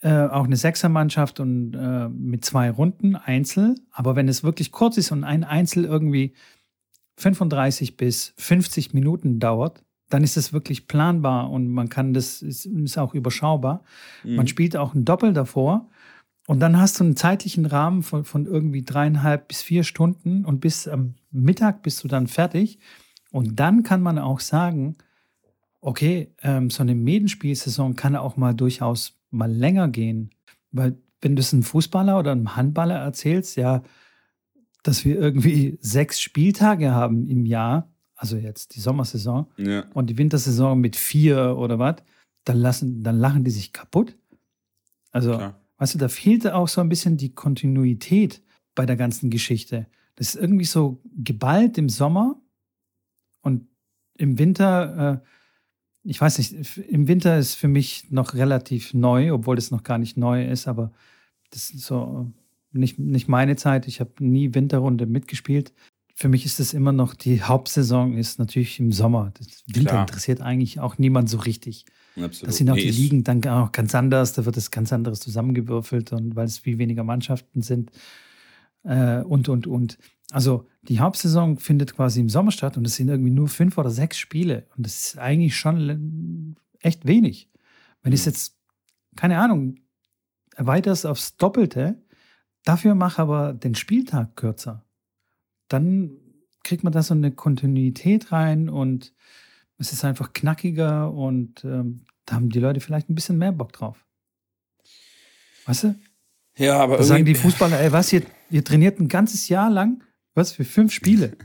äh, 0.00 0.26
auch 0.26 0.44
eine 0.44 0.56
Sechsermannschaft 0.56 1.38
und 1.38 1.74
äh, 1.74 2.08
mit 2.08 2.44
zwei 2.44 2.70
Runden 2.70 3.14
Einzel. 3.14 3.76
Aber 3.92 4.16
wenn 4.16 4.28
es 4.28 4.42
wirklich 4.42 4.72
kurz 4.72 4.96
ist 4.96 5.12
und 5.12 5.22
ein 5.22 5.44
Einzel 5.44 5.84
irgendwie 5.84 6.34
35 7.18 7.96
bis 7.96 8.34
50 8.36 8.94
Minuten 8.94 9.38
dauert, 9.38 9.84
dann 10.08 10.24
ist 10.24 10.36
es 10.36 10.52
wirklich 10.52 10.88
planbar 10.88 11.50
und 11.50 11.68
man 11.68 11.88
kann 11.88 12.14
das, 12.14 12.42
ist, 12.42 12.66
ist 12.66 12.98
auch 12.98 13.14
überschaubar. 13.14 13.84
Mhm. 14.24 14.36
Man 14.36 14.48
spielt 14.48 14.76
auch 14.76 14.94
ein 14.94 15.04
Doppel 15.04 15.32
davor 15.34 15.88
und 16.50 16.58
dann 16.58 16.80
hast 16.80 16.98
du 16.98 17.04
einen 17.04 17.14
zeitlichen 17.14 17.64
Rahmen 17.64 18.02
von, 18.02 18.24
von 18.24 18.44
irgendwie 18.44 18.82
dreieinhalb 18.82 19.46
bis 19.46 19.62
vier 19.62 19.84
Stunden 19.84 20.44
und 20.44 20.58
bis 20.58 20.88
am 20.88 21.14
Mittag 21.30 21.84
bist 21.84 22.02
du 22.02 22.08
dann 22.08 22.26
fertig. 22.26 22.80
Und 23.30 23.60
dann 23.60 23.84
kann 23.84 24.02
man 24.02 24.18
auch 24.18 24.40
sagen, 24.40 24.96
okay, 25.80 26.34
ähm, 26.42 26.68
so 26.68 26.82
eine 26.82 26.96
Medenspielsaison 26.96 27.94
kann 27.94 28.16
auch 28.16 28.36
mal 28.36 28.52
durchaus 28.52 29.16
mal 29.30 29.48
länger 29.48 29.86
gehen. 29.90 30.30
Weil 30.72 30.98
wenn 31.20 31.36
du 31.36 31.40
es 31.40 31.52
einem 31.52 31.62
Fußballer 31.62 32.18
oder 32.18 32.32
einem 32.32 32.56
Handballer 32.56 32.96
erzählst, 32.96 33.56
ja, 33.56 33.84
dass 34.82 35.04
wir 35.04 35.20
irgendwie 35.20 35.78
sechs 35.80 36.20
Spieltage 36.20 36.90
haben 36.90 37.28
im 37.28 37.46
Jahr, 37.46 37.94
also 38.16 38.36
jetzt 38.36 38.74
die 38.74 38.80
Sommersaison 38.80 39.46
ja. 39.56 39.84
und 39.94 40.10
die 40.10 40.18
Wintersaison 40.18 40.80
mit 40.80 40.96
vier 40.96 41.56
oder 41.56 41.78
was, 41.78 42.02
dann, 42.42 42.56
lassen, 42.56 43.04
dann 43.04 43.20
lachen 43.20 43.44
die 43.44 43.52
sich 43.52 43.72
kaputt. 43.72 44.16
Also, 45.12 45.36
Klar. 45.36 45.59
Weißt 45.80 45.94
du, 45.94 45.98
da 45.98 46.08
fehlte 46.08 46.54
auch 46.54 46.68
so 46.68 46.80
ein 46.80 46.88
bisschen 46.88 47.16
die 47.16 47.34
Kontinuität 47.34 48.42
bei 48.74 48.86
der 48.86 48.96
ganzen 48.96 49.30
Geschichte. 49.30 49.86
Das 50.14 50.34
ist 50.34 50.40
irgendwie 50.40 50.64
so 50.64 51.02
geballt 51.16 51.78
im 51.78 51.88
Sommer 51.88 52.40
und 53.40 53.66
im 54.16 54.38
Winter, 54.38 55.22
äh, 55.24 55.28
ich 56.04 56.20
weiß 56.20 56.38
nicht, 56.38 56.78
im 56.78 57.08
Winter 57.08 57.38
ist 57.38 57.54
für 57.54 57.68
mich 57.68 58.10
noch 58.10 58.34
relativ 58.34 58.94
neu, 58.94 59.32
obwohl 59.32 59.58
es 59.58 59.70
noch 59.70 59.82
gar 59.82 59.98
nicht 59.98 60.16
neu 60.16 60.46
ist, 60.46 60.68
aber 60.68 60.92
das 61.50 61.70
ist 61.70 61.86
so 61.86 62.30
nicht, 62.72 62.98
nicht 62.98 63.26
meine 63.26 63.56
Zeit. 63.56 63.88
Ich 63.88 63.98
habe 63.98 64.12
nie 64.20 64.54
Winterrunde 64.54 65.06
mitgespielt 65.06 65.72
für 66.20 66.28
mich 66.28 66.44
ist 66.44 66.60
das 66.60 66.74
immer 66.74 66.92
noch, 66.92 67.14
die 67.14 67.42
Hauptsaison 67.42 68.18
ist 68.18 68.38
natürlich 68.38 68.78
im 68.78 68.92
Sommer. 68.92 69.32
Das 69.38 69.64
Winter 69.66 69.92
Klar. 69.92 70.02
interessiert 70.02 70.42
eigentlich 70.42 70.78
auch 70.78 70.98
niemand 70.98 71.30
so 71.30 71.38
richtig. 71.38 71.86
Absolut. 72.16 72.48
Das 72.48 72.56
sind 72.56 72.70
auch 72.70 72.74
nee, 72.74 72.82
die 72.82 72.90
Ligen 72.90 73.24
dann 73.24 73.44
auch 73.46 73.72
ganz 73.72 73.94
anders, 73.94 74.32
da 74.32 74.44
wird 74.44 74.56
es 74.56 74.70
ganz 74.70 74.92
anderes 74.92 75.20
zusammengewürfelt 75.20 76.12
und 76.12 76.36
weil 76.36 76.46
es 76.46 76.58
viel 76.58 76.78
weniger 76.78 77.04
Mannschaften 77.04 77.62
sind 77.62 77.90
äh, 78.84 79.20
und, 79.20 79.48
und, 79.48 79.66
und. 79.66 79.98
Also 80.30 80.66
die 80.82 81.00
Hauptsaison 81.00 81.58
findet 81.58 81.94
quasi 81.94 82.20
im 82.20 82.28
Sommer 82.28 82.52
statt 82.52 82.76
und 82.76 82.86
es 82.86 82.96
sind 82.96 83.08
irgendwie 83.08 83.30
nur 83.30 83.48
fünf 83.48 83.78
oder 83.78 83.90
sechs 83.90 84.18
Spiele 84.18 84.66
und 84.76 84.86
das 84.86 84.96
ist 84.96 85.18
eigentlich 85.18 85.56
schon 85.56 86.56
echt 86.80 87.06
wenig. 87.06 87.50
Wenn 88.02 88.12
ich 88.12 88.20
es 88.20 88.26
mhm. 88.26 88.30
jetzt, 88.32 88.56
keine 89.16 89.38
Ahnung, 89.38 89.76
erweiterst 90.56 91.06
aufs 91.06 91.36
Doppelte, 91.36 92.02
dafür 92.64 92.94
mache 92.94 93.22
aber 93.22 93.54
den 93.54 93.74
Spieltag 93.74 94.36
kürzer 94.36 94.84
dann 95.70 96.10
kriegt 96.62 96.84
man 96.84 96.92
da 96.92 97.02
so 97.02 97.14
eine 97.14 97.30
Kontinuität 97.30 98.32
rein 98.32 98.68
und 98.68 99.14
es 99.80 99.92
ist 99.92 100.04
einfach 100.04 100.32
knackiger 100.32 101.12
und 101.12 101.64
ähm, 101.64 102.02
da 102.26 102.36
haben 102.36 102.50
die 102.50 102.60
Leute 102.60 102.80
vielleicht 102.80 103.08
ein 103.08 103.14
bisschen 103.14 103.38
mehr 103.38 103.52
Bock 103.52 103.72
drauf. 103.72 104.04
Weißt 105.66 105.84
du? 105.84 105.94
Ja, 106.56 106.78
aber 106.78 106.98
da 106.98 107.02
sagen 107.02 107.24
die 107.24 107.34
Fußballer, 107.34 107.80
ey, 107.80 107.90
was, 107.90 108.12
ihr, 108.12 108.22
ihr 108.50 108.64
trainiert 108.64 109.00
ein 109.00 109.08
ganzes 109.08 109.48
Jahr 109.48 109.70
lang, 109.70 110.02
was, 110.34 110.52
für 110.52 110.64
fünf 110.64 110.92
Spiele? 110.92 111.36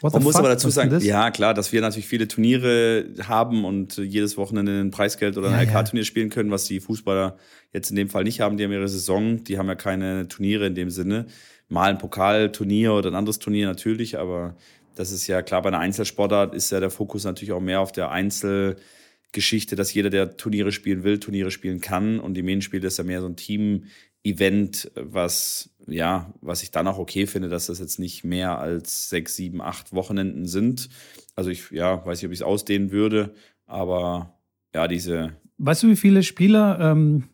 Man 0.00 0.22
muss 0.22 0.34
fuck? 0.34 0.40
aber 0.40 0.48
dazu 0.50 0.70
sagen, 0.70 0.96
ja 1.00 1.30
klar, 1.32 1.52
dass 1.52 1.72
wir 1.72 1.80
natürlich 1.80 2.06
viele 2.06 2.28
Turniere 2.28 3.06
haben 3.24 3.64
und 3.64 3.96
jedes 3.96 4.36
Wochenende 4.36 4.80
ein 4.80 4.92
Preisgeld 4.92 5.36
oder 5.36 5.48
ein 5.48 5.54
ja, 5.54 5.62
LK-Turnier 5.62 6.02
ja. 6.02 6.06
spielen 6.06 6.30
können, 6.30 6.52
was 6.52 6.64
die 6.64 6.78
Fußballer 6.78 7.36
jetzt 7.72 7.90
in 7.90 7.96
dem 7.96 8.08
Fall 8.08 8.22
nicht 8.22 8.40
haben. 8.40 8.56
Die 8.56 8.64
haben 8.64 8.72
ihre 8.72 8.88
Saison, 8.88 9.42
die 9.42 9.58
haben 9.58 9.66
ja 9.66 9.74
keine 9.74 10.28
Turniere 10.28 10.66
in 10.68 10.76
dem 10.76 10.90
Sinne 10.90 11.26
mal 11.68 11.90
ein 11.90 11.98
Pokalturnier 11.98 12.94
oder 12.94 13.10
ein 13.10 13.16
anderes 13.16 13.38
Turnier 13.38 13.66
natürlich, 13.66 14.18
aber 14.18 14.54
das 14.96 15.12
ist 15.12 15.26
ja 15.26 15.42
klar, 15.42 15.62
bei 15.62 15.68
einer 15.68 15.78
Einzelsportart 15.78 16.54
ist 16.54 16.70
ja 16.70 16.80
der 16.80 16.90
Fokus 16.90 17.24
natürlich 17.24 17.52
auch 17.52 17.60
mehr 17.60 17.80
auf 17.80 17.92
der 17.92 18.10
Einzelgeschichte, 18.10 19.76
dass 19.76 19.92
jeder, 19.92 20.10
der 20.10 20.38
Turniere 20.38 20.72
spielen 20.72 21.04
will, 21.04 21.20
Turniere 21.20 21.50
spielen 21.50 21.80
kann. 21.80 22.18
Und 22.18 22.34
die 22.34 22.42
Medienspiele 22.42 22.86
ist 22.86 22.96
ja 22.96 23.04
mehr 23.04 23.20
so 23.20 23.26
ein 23.26 23.36
Team-Event, 23.36 24.90
was, 24.94 25.70
ja, 25.86 26.32
was 26.40 26.62
ich 26.62 26.70
dann 26.70 26.88
auch 26.88 26.98
okay 26.98 27.26
finde, 27.26 27.50
dass 27.50 27.66
das 27.66 27.78
jetzt 27.78 27.98
nicht 27.98 28.24
mehr 28.24 28.58
als 28.58 29.10
sechs, 29.10 29.36
sieben, 29.36 29.60
acht 29.60 29.92
Wochenenden 29.92 30.46
sind. 30.46 30.88
Also 31.34 31.50
ich, 31.50 31.70
ja, 31.70 32.04
weiß 32.04 32.18
nicht, 32.18 32.26
ob 32.26 32.32
ich 32.32 32.40
es 32.40 32.46
ausdehnen 32.46 32.90
würde, 32.90 33.34
aber 33.66 34.40
ja, 34.74 34.88
diese. 34.88 35.36
Weißt 35.58 35.82
du, 35.82 35.88
wie 35.88 35.96
viele 35.96 36.22
Spieler 36.22 36.80
ähm, 36.80 37.24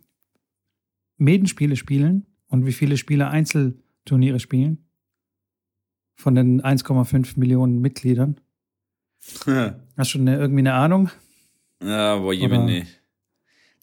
Medenspiele 1.16 1.76
spielen 1.76 2.26
und 2.48 2.66
wie 2.66 2.72
viele 2.72 2.96
Spieler 2.96 3.30
Einzelturniere 3.30 4.40
spielen? 4.40 4.88
Von 6.14 6.34
den 6.34 6.62
1,5 6.62 7.38
Millionen 7.38 7.80
Mitgliedern? 7.80 8.40
Hast 9.46 9.74
du 9.96 10.04
schon 10.04 10.22
eine, 10.22 10.38
irgendwie 10.38 10.60
eine 10.60 10.74
Ahnung? 10.74 11.10
Ja, 11.82 12.16
boah, 12.16 12.32
Jemini. 12.32 12.86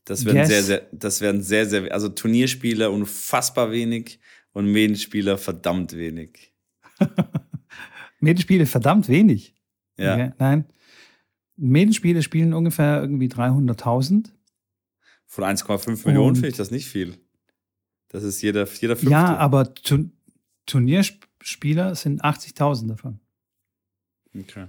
Das 0.06 0.26
werden 0.26 0.48
sehr, 0.48 0.64
sehr, 0.64 0.88
das 0.92 1.22
werden 1.22 1.42
sehr, 1.42 1.66
sehr, 1.68 1.94
also 1.94 2.10
Turnierspieler 2.10 2.92
unfassbar 2.92 3.72
wenig 3.72 4.20
und 4.54 4.72
Medenspieler 4.72 5.38
verdammt 5.38 5.96
wenig. 5.96 6.52
Medenspiele 8.20 8.66
verdammt 8.66 9.08
wenig. 9.08 9.54
Ja. 9.98 10.16
Okay, 10.16 10.32
nein. 10.40 10.66
Medenspiele 11.58 12.24
spielen 12.24 12.54
ungefähr 12.54 13.02
irgendwie 13.02 13.28
300.000. 13.28 14.30
Von 15.28 15.44
1,5 15.44 16.08
Millionen 16.08 16.36
finde 16.36 16.50
ich 16.50 16.58
das 16.58 16.72
nicht 16.72 16.88
viel. 16.88 17.18
Das 18.08 18.24
ist 18.24 18.42
jeder, 18.42 18.68
jeder 18.80 18.96
fünfte. 18.96 19.12
Ja, 19.12 19.38
aber 19.38 19.74
Turnierspieler 21.40 21.96
sind 21.96 22.24
80.000 22.24 22.88
davon. 22.88 23.20
Okay. 24.38 24.68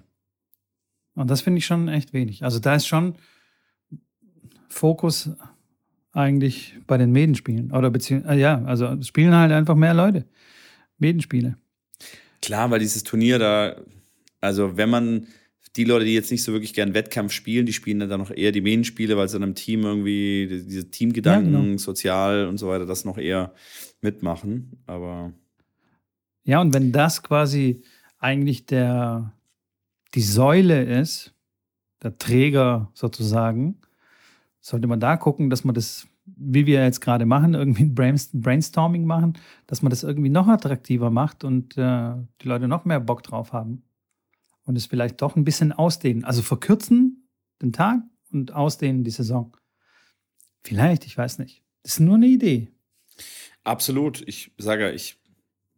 Und 1.14 1.30
das 1.30 1.42
finde 1.42 1.59
ich 1.59 1.66
schon 1.66 1.88
echt 1.88 2.12
wenig. 2.12 2.44
Also 2.44 2.59
da 2.59 2.74
ist 2.76 2.87
schon 2.87 3.16
Fokus 4.68 5.30
eigentlich 6.12 6.76
bei 6.87 6.96
den 6.96 7.12
Medenspielen. 7.12 7.72
Oder 7.72 7.90
beziehungsweise, 7.90 8.35
äh, 8.35 8.40
ja, 8.40 8.64
also 8.64 9.00
spielen 9.02 9.35
halt 9.35 9.52
einfach 9.52 9.74
mehr 9.74 9.94
Leute. 9.94 10.26
Medenspiele. 10.98 11.56
Klar, 12.42 12.70
weil 12.70 12.80
dieses 12.80 13.02
Turnier 13.02 13.38
da, 13.38 13.76
also 14.40 14.76
wenn 14.76 14.90
man 14.90 15.26
die 15.76 15.85
Leute, 15.85 16.04
die 16.04 16.14
jetzt 16.14 16.30
nicht 16.30 16.42
so 16.42 16.52
wirklich 16.52 16.74
gern 16.74 16.94
Wettkampf 16.94 17.33
spielen, 17.33 17.66
die 17.66 17.72
spielen 17.72 18.00
dann 18.00 18.20
noch 18.20 18.30
eher 18.30 18.50
die 18.52 18.61
Medenspiele, 18.61 19.16
weil 19.16 19.28
sie 19.28 19.37
in 19.37 19.42
einem 19.42 19.54
Team 19.54 19.83
irgendwie 19.83 20.46
diese 20.48 20.90
Teamgedanken, 20.90 21.52
ja, 21.52 21.61
genau. 21.61 21.78
sozial 21.78 22.46
und 22.46 22.59
so 22.59 22.68
weiter, 22.68 22.87
das 22.87 23.04
noch 23.04 23.18
eher 23.18 23.54
mitmachen. 24.00 24.83
Aber. 24.87 25.33
Ja, 26.50 26.60
und 26.60 26.74
wenn 26.74 26.90
das 26.90 27.22
quasi 27.22 27.84
eigentlich 28.18 28.66
der, 28.66 29.32
die 30.16 30.20
Säule 30.20 30.82
ist, 30.82 31.32
der 32.02 32.18
Träger 32.18 32.90
sozusagen, 32.92 33.80
sollte 34.58 34.88
man 34.88 34.98
da 34.98 35.16
gucken, 35.16 35.48
dass 35.48 35.62
man 35.62 35.76
das, 35.76 36.08
wie 36.24 36.66
wir 36.66 36.82
jetzt 36.82 37.02
gerade 37.02 37.24
machen, 37.24 37.54
irgendwie 37.54 37.84
ein 37.84 37.94
Brainstorming 37.94 39.04
machen, 39.04 39.38
dass 39.68 39.82
man 39.82 39.90
das 39.90 40.02
irgendwie 40.02 40.28
noch 40.28 40.48
attraktiver 40.48 41.10
macht 41.10 41.44
und 41.44 41.78
äh, 41.78 42.14
die 42.40 42.48
Leute 42.48 42.66
noch 42.66 42.84
mehr 42.84 42.98
Bock 42.98 43.22
drauf 43.22 43.52
haben 43.52 43.84
und 44.64 44.74
es 44.74 44.86
vielleicht 44.86 45.22
doch 45.22 45.36
ein 45.36 45.44
bisschen 45.44 45.70
ausdehnen. 45.70 46.24
Also 46.24 46.42
verkürzen 46.42 47.28
den 47.62 47.72
Tag 47.72 48.00
und 48.32 48.54
ausdehnen 48.54 49.04
die 49.04 49.12
Saison. 49.12 49.56
Vielleicht, 50.64 51.06
ich 51.06 51.16
weiß 51.16 51.38
nicht. 51.38 51.62
Das 51.84 51.92
ist 51.92 52.00
nur 52.00 52.16
eine 52.16 52.26
Idee. 52.26 52.72
Absolut. 53.62 54.26
Ich 54.26 54.50
sage, 54.58 54.90
ich 54.90 55.19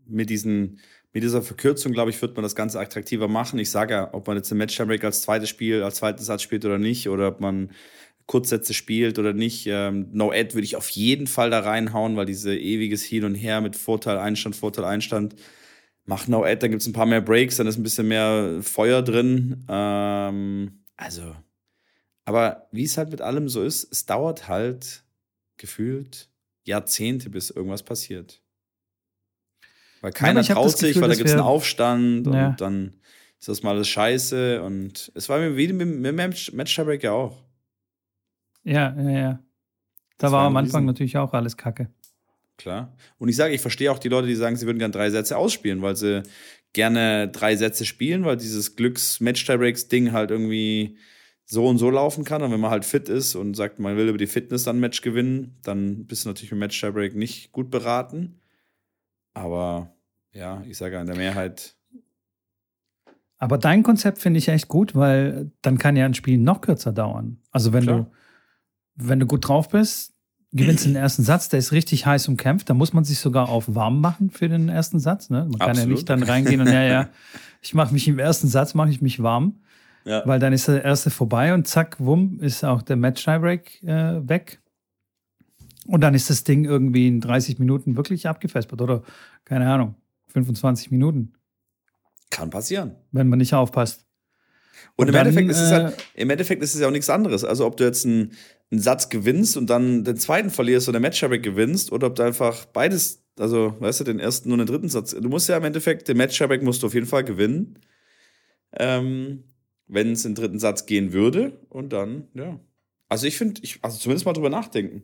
mit 0.06 0.30
diesen 0.30 0.78
mit 1.12 1.22
dieser 1.22 1.42
Verkürzung, 1.42 1.92
glaube 1.92 2.10
ich, 2.10 2.22
wird 2.22 2.36
man 2.36 2.42
das 2.42 2.54
Ganze 2.54 2.80
attraktiver 2.80 3.28
machen. 3.28 3.58
Ich 3.58 3.70
sage 3.70 3.94
ja, 3.94 4.14
ob 4.14 4.26
man 4.26 4.36
jetzt 4.38 4.50
im 4.50 4.58
Match 4.58 4.78
Break 4.78 5.04
als 5.04 5.22
zweites 5.22 5.50
Spiel, 5.50 5.82
als 5.82 5.96
zweiten 5.96 6.22
Satz 6.22 6.40
spielt 6.42 6.64
oder 6.64 6.78
nicht, 6.78 7.08
oder 7.08 7.28
ob 7.28 7.40
man 7.40 7.70
Kurzsätze 8.26 8.72
spielt 8.72 9.18
oder 9.18 9.34
nicht. 9.34 9.66
Ähm, 9.66 10.08
no 10.12 10.30
Ad 10.30 10.54
würde 10.54 10.64
ich 10.64 10.76
auf 10.76 10.88
jeden 10.90 11.26
Fall 11.26 11.50
da 11.50 11.60
reinhauen, 11.60 12.16
weil 12.16 12.26
diese 12.26 12.56
ewiges 12.56 13.02
Hin 13.02 13.24
und 13.24 13.34
Her 13.34 13.60
mit 13.60 13.76
Vorteil, 13.76 14.18
Einstand, 14.18 14.56
Vorteil, 14.56 14.84
Einstand, 14.84 15.36
mach 16.06 16.28
No 16.28 16.44
Ad, 16.44 16.56
dann 16.60 16.70
gibt 16.70 16.82
es 16.82 16.88
ein 16.88 16.94
paar 16.94 17.06
mehr 17.06 17.20
Breaks, 17.20 17.56
dann 17.56 17.66
ist 17.66 17.78
ein 17.78 17.82
bisschen 17.82 18.08
mehr 18.08 18.60
Feuer 18.62 19.02
drin. 19.02 19.66
Ähm, 19.68 20.84
also, 20.96 21.36
aber 22.24 22.68
wie 22.72 22.84
es 22.84 22.96
halt 22.96 23.10
mit 23.10 23.20
allem 23.20 23.48
so 23.48 23.62
ist, 23.62 23.90
es 23.92 24.06
dauert 24.06 24.48
halt 24.48 25.04
gefühlt 25.58 26.30
Jahrzehnte, 26.64 27.28
bis 27.30 27.50
irgendwas 27.50 27.82
passiert. 27.82 28.41
Weil 30.02 30.12
keiner 30.12 30.42
ja, 30.42 30.54
traut 30.54 30.76
sich, 30.76 30.88
Gefühl, 30.88 31.02
weil 31.02 31.08
da 31.10 31.14
gibt 31.14 31.28
es 31.28 31.34
einen 31.34 31.42
Aufstand 31.42 32.26
ja. 32.26 32.48
und 32.48 32.60
dann 32.60 32.92
ist 33.38 33.48
das 33.48 33.62
mal 33.62 33.70
alles 33.70 33.88
scheiße. 33.88 34.60
Und 34.62 35.10
es 35.14 35.28
war 35.28 35.38
mir 35.38 35.56
wie 35.56 35.72
mit, 35.72 35.88
mit 35.88 36.14
Match, 36.14 36.52
Match 36.52 36.76
ja 36.76 37.12
auch. 37.12 37.42
Ja, 38.64 38.94
ja, 39.00 39.10
ja. 39.10 39.38
Da 40.18 40.26
war, 40.30 40.40
war 40.40 40.46
am 40.48 40.56
Anfang 40.56 40.84
natürlich 40.84 41.16
auch 41.16 41.32
alles 41.32 41.56
Kacke. 41.56 41.88
Klar. 42.58 42.96
Und 43.18 43.28
ich 43.28 43.36
sage, 43.36 43.54
ich 43.54 43.60
verstehe 43.60 43.90
auch 43.90 43.98
die 43.98 44.08
Leute, 44.08 44.26
die 44.26 44.34
sagen, 44.34 44.56
sie 44.56 44.66
würden 44.66 44.78
gerne 44.78 44.92
drei 44.92 45.10
Sätze 45.10 45.36
ausspielen, 45.36 45.82
weil 45.82 45.96
sie 45.96 46.22
gerne 46.72 47.28
drei 47.28 47.54
Sätze 47.56 47.84
spielen, 47.84 48.24
weil 48.24 48.36
dieses 48.36 48.74
Glücks-Match-Tiebreaks-Ding 48.76 50.12
halt 50.12 50.32
irgendwie 50.32 50.98
so 51.44 51.66
und 51.66 51.78
so 51.78 51.90
laufen 51.90 52.24
kann. 52.24 52.42
Und 52.42 52.50
wenn 52.50 52.60
man 52.60 52.70
halt 52.72 52.84
fit 52.84 53.08
ist 53.08 53.36
und 53.36 53.54
sagt, 53.54 53.78
man 53.78 53.96
will 53.96 54.08
über 54.08 54.18
die 54.18 54.26
Fitness 54.26 54.64
dann 54.64 54.76
ein 54.76 54.80
Match 54.80 55.00
gewinnen, 55.00 55.58
dann 55.62 56.06
bist 56.06 56.24
du 56.24 56.28
natürlich 56.28 56.52
im 56.52 56.58
Match-Tiebreak 56.58 57.14
nicht 57.14 57.52
gut 57.52 57.70
beraten. 57.70 58.41
Aber 59.34 59.92
ja, 60.32 60.62
ich 60.66 60.76
sage 60.76 60.98
in 60.98 61.06
der 61.06 61.16
Mehrheit. 61.16 61.76
Aber 63.38 63.58
dein 63.58 63.82
Konzept 63.82 64.18
finde 64.18 64.38
ich 64.38 64.48
echt 64.48 64.68
gut, 64.68 64.94
weil 64.94 65.50
dann 65.62 65.78
kann 65.78 65.96
ja 65.96 66.04
ein 66.04 66.14
Spiel 66.14 66.38
noch 66.38 66.60
kürzer 66.60 66.92
dauern. 66.92 67.38
Also 67.50 67.72
wenn 67.72 67.82
Klar. 67.84 67.98
du 67.98 68.06
wenn 68.94 69.20
du 69.20 69.26
gut 69.26 69.48
drauf 69.48 69.68
bist, 69.68 70.12
gewinnst 70.52 70.84
den 70.84 70.96
ersten 70.96 71.22
Satz, 71.22 71.48
der 71.48 71.58
ist 71.58 71.72
richtig 71.72 72.04
heiß 72.04 72.28
umkämpft, 72.28 72.68
da 72.68 72.74
muss 72.74 72.92
man 72.92 73.04
sich 73.04 73.18
sogar 73.18 73.48
auf 73.48 73.74
warm 73.74 74.00
machen 74.00 74.30
für 74.30 74.48
den 74.48 74.68
ersten 74.68 75.00
Satz. 75.00 75.30
Ne? 75.30 75.46
Man 75.48 75.58
kann 75.58 75.70
Absolut. 75.70 75.88
ja 75.88 75.94
nicht 75.94 76.10
dann 76.10 76.22
reingehen 76.22 76.60
und 76.60 76.66
ja, 76.68 76.82
ja, 76.82 77.08
ich 77.62 77.74
mache 77.74 77.92
mich 77.92 78.06
im 78.08 78.18
ersten 78.18 78.48
Satz, 78.48 78.74
mache 78.74 78.90
ich 78.90 79.00
mich 79.00 79.22
warm. 79.22 79.60
Ja. 80.04 80.22
Weil 80.26 80.40
dann 80.40 80.52
ist 80.52 80.66
der 80.66 80.84
erste 80.84 81.10
vorbei 81.10 81.54
und 81.54 81.68
zack, 81.68 81.96
wumm, 82.00 82.40
ist 82.40 82.64
auch 82.64 82.82
der 82.82 82.96
Match-Tiebreak 82.96 83.84
äh, 83.84 84.28
weg. 84.28 84.60
Und 85.86 86.00
dann 86.00 86.14
ist 86.14 86.30
das 86.30 86.44
Ding 86.44 86.64
irgendwie 86.64 87.08
in 87.08 87.20
30 87.20 87.58
Minuten 87.58 87.96
wirklich 87.96 88.28
abgefespert 88.28 88.80
oder, 88.80 89.02
keine 89.44 89.70
Ahnung, 89.70 89.96
25 90.28 90.90
Minuten. 90.90 91.32
Kann 92.30 92.50
passieren. 92.50 92.96
Wenn 93.10 93.28
man 93.28 93.38
nicht 93.38 93.54
aufpasst. 93.54 94.06
Und, 94.96 95.04
und 95.04 95.08
im, 95.08 95.14
dann, 95.14 95.26
Endeffekt 95.26 95.50
ist 95.50 95.60
es 95.60 95.70
halt, 95.70 96.06
im 96.14 96.30
Endeffekt 96.30 96.62
ist 96.62 96.74
es 96.74 96.80
ja 96.80 96.86
auch 96.86 96.92
nichts 96.92 97.10
anderes. 97.10 97.44
Also 97.44 97.66
ob 97.66 97.76
du 97.76 97.84
jetzt 97.84 98.06
einen, 98.06 98.32
einen 98.70 98.80
Satz 98.80 99.08
gewinnst 99.08 99.56
und 99.56 99.68
dann 99.70 100.04
den 100.04 100.16
zweiten 100.16 100.50
verlierst 100.50 100.88
oder 100.88 101.00
match 101.00 101.20
gewinnst 101.20 101.92
oder 101.92 102.08
ob 102.08 102.14
du 102.14 102.22
einfach 102.22 102.64
beides, 102.66 103.22
also 103.38 103.76
weißt 103.80 104.00
du, 104.00 104.04
den 104.04 104.18
ersten 104.18 104.52
und 104.52 104.58
den 104.58 104.66
dritten 104.66 104.88
Satz. 104.88 105.10
Du 105.10 105.28
musst 105.28 105.48
ja 105.48 105.56
im 105.56 105.64
Endeffekt, 105.64 106.08
den 106.08 106.16
match 106.16 106.40
musst 106.62 106.82
du 106.82 106.86
auf 106.86 106.94
jeden 106.94 107.06
Fall 107.06 107.24
gewinnen. 107.24 107.78
Ähm, 108.74 109.44
wenn 109.88 110.12
es 110.12 110.24
in 110.24 110.34
den 110.34 110.42
dritten 110.42 110.58
Satz 110.58 110.86
gehen 110.86 111.12
würde 111.12 111.60
und 111.68 111.92
dann, 111.92 112.28
ja. 112.34 112.58
Also 113.08 113.26
ich 113.26 113.36
finde, 113.36 113.60
ich, 113.62 113.78
also 113.82 113.98
zumindest 113.98 114.24
mal 114.24 114.32
drüber 114.32 114.48
nachdenken. 114.48 115.02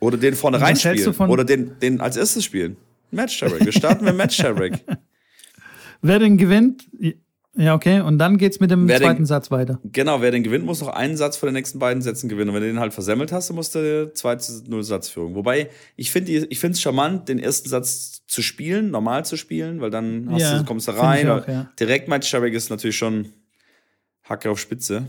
Oder 0.00 0.16
den 0.16 0.34
vorne 0.34 0.60
rein 0.60 0.76
spielen. 0.76 1.14
Oder 1.18 1.44
den, 1.44 1.78
den 1.80 2.00
als 2.00 2.16
erstes 2.16 2.44
spielen. 2.44 2.76
Match 3.10 3.40
Wir 3.42 3.72
starten 3.72 4.04
mit 4.04 4.16
Match 4.16 4.42
Wer 6.02 6.18
den 6.18 6.36
gewinnt, 6.36 6.86
ja, 7.56 7.74
okay. 7.74 8.00
Und 8.00 8.18
dann 8.18 8.36
geht's 8.36 8.58
mit 8.58 8.70
dem 8.70 8.88
wer 8.88 8.98
zweiten 9.00 9.18
den, 9.18 9.26
Satz 9.26 9.50
weiter. 9.50 9.78
Genau, 9.84 10.20
wer 10.20 10.32
den 10.32 10.42
gewinnt, 10.42 10.64
muss 10.64 10.80
noch 10.80 10.88
einen 10.88 11.16
Satz 11.16 11.36
von 11.36 11.48
den 11.48 11.54
nächsten 11.54 11.78
beiden 11.78 12.02
Sätzen 12.02 12.28
gewinnen. 12.28 12.50
Und 12.50 12.56
wenn 12.56 12.62
du 12.62 12.68
den 12.68 12.80
halt 12.80 12.92
versemmelt 12.92 13.30
hast, 13.32 13.48
dann 13.48 13.54
musst 13.54 13.74
du 13.74 14.06
die 14.06 14.12
zweite 14.12 14.44
Nullsatzführung. 14.68 15.34
Wobei, 15.34 15.70
ich 15.96 16.10
finde 16.10 16.32
ich 16.32 16.64
es 16.64 16.80
charmant, 16.80 17.28
den 17.28 17.38
ersten 17.38 17.68
Satz 17.68 18.22
zu 18.26 18.42
spielen, 18.42 18.90
normal 18.90 19.24
zu 19.24 19.36
spielen, 19.36 19.80
weil 19.80 19.90
dann 19.90 20.28
hast 20.32 20.40
ja, 20.40 20.58
du, 20.58 20.64
kommst 20.64 20.88
du 20.88 20.92
rein. 20.92 21.30
Auch, 21.30 21.46
ja. 21.46 21.70
Direkt 21.78 22.08
Match 22.08 22.32
ist 22.34 22.70
natürlich 22.70 22.96
schon 22.96 23.28
Hacke 24.24 24.50
auf 24.50 24.58
Spitze. 24.58 25.06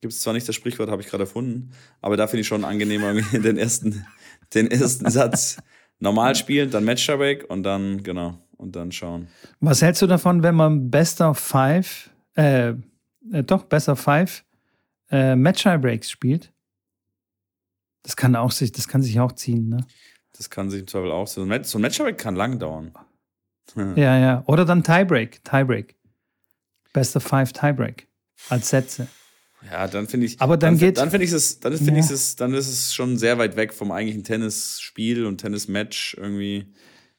Gibt 0.00 0.12
es 0.12 0.20
zwar 0.20 0.34
nicht 0.34 0.48
das 0.48 0.54
Sprichwort, 0.54 0.90
habe 0.90 1.02
ich 1.02 1.08
gerade 1.08 1.24
erfunden, 1.24 1.70
aber 2.00 2.16
da 2.16 2.26
finde 2.26 2.42
ich 2.42 2.46
schon 2.46 2.64
angenehmer, 2.64 3.14
den 3.32 3.56
ersten, 3.56 4.06
den 4.54 4.70
ersten 4.70 5.10
Satz 5.10 5.58
normal 5.98 6.34
spielen, 6.34 6.70
dann 6.70 6.84
Match 6.84 7.08
und 7.08 7.62
dann, 7.62 8.02
genau 8.02 8.38
und 8.56 8.76
dann 8.76 8.92
schauen. 8.92 9.28
Was 9.60 9.82
hältst 9.82 10.02
du 10.02 10.06
davon, 10.06 10.42
wenn 10.42 10.54
man 10.54 10.90
Best 10.90 11.20
of 11.20 11.38
Five, 11.38 12.10
äh, 12.36 12.70
äh 12.70 12.74
doch, 13.44 13.64
Best 13.64 13.88
of 13.88 14.00
Five 14.00 14.44
äh, 15.10 15.36
Match-Breaks 15.36 16.10
spielt? 16.10 16.52
Das 18.02 18.16
kann 18.16 18.36
auch 18.36 18.52
sich, 18.52 18.72
das 18.72 18.88
kann 18.88 19.02
sich 19.02 19.18
auch 19.20 19.32
ziehen, 19.32 19.68
ne? 19.68 19.86
Das 20.36 20.50
kann 20.50 20.70
sich 20.70 20.80
im 20.80 20.86
Zweifel 20.86 21.10
auch 21.10 21.26
so. 21.26 21.44
So 21.44 21.78
ein 21.78 21.82
Match-Break 21.82 22.18
kann 22.18 22.36
lang 22.36 22.58
dauern. 22.58 22.92
ja, 23.96 24.18
ja. 24.18 24.44
Oder 24.46 24.64
dann 24.64 24.82
Tiebreak, 24.82 25.42
Tiebreak. 25.44 25.96
Best 26.92 27.16
of 27.16 27.24
Five 27.24 27.52
Tiebreak 27.52 28.06
als 28.48 28.70
Sätze. 28.70 29.08
Ja, 29.70 29.88
dann 29.88 30.06
finde 30.06 30.26
ich. 30.26 30.40
Aber 30.40 30.56
dann, 30.56 30.74
dann 30.74 30.78
geht. 30.78 30.98
Dann 30.98 31.10
finde 31.10 31.24
ich 31.24 31.32
es, 31.32 31.60
dann 31.60 31.76
finde 31.76 31.94
ja. 31.94 32.04
ich 32.04 32.10
es, 32.10 32.36
dann 32.36 32.54
ist 32.54 32.68
es 32.68 32.94
schon 32.94 33.16
sehr 33.16 33.38
weit 33.38 33.56
weg 33.56 33.72
vom 33.72 33.90
eigentlichen 33.90 34.24
Tennisspiel 34.24 35.24
und 35.26 35.38
Tennismatch 35.38 36.16
irgendwie. 36.18 36.72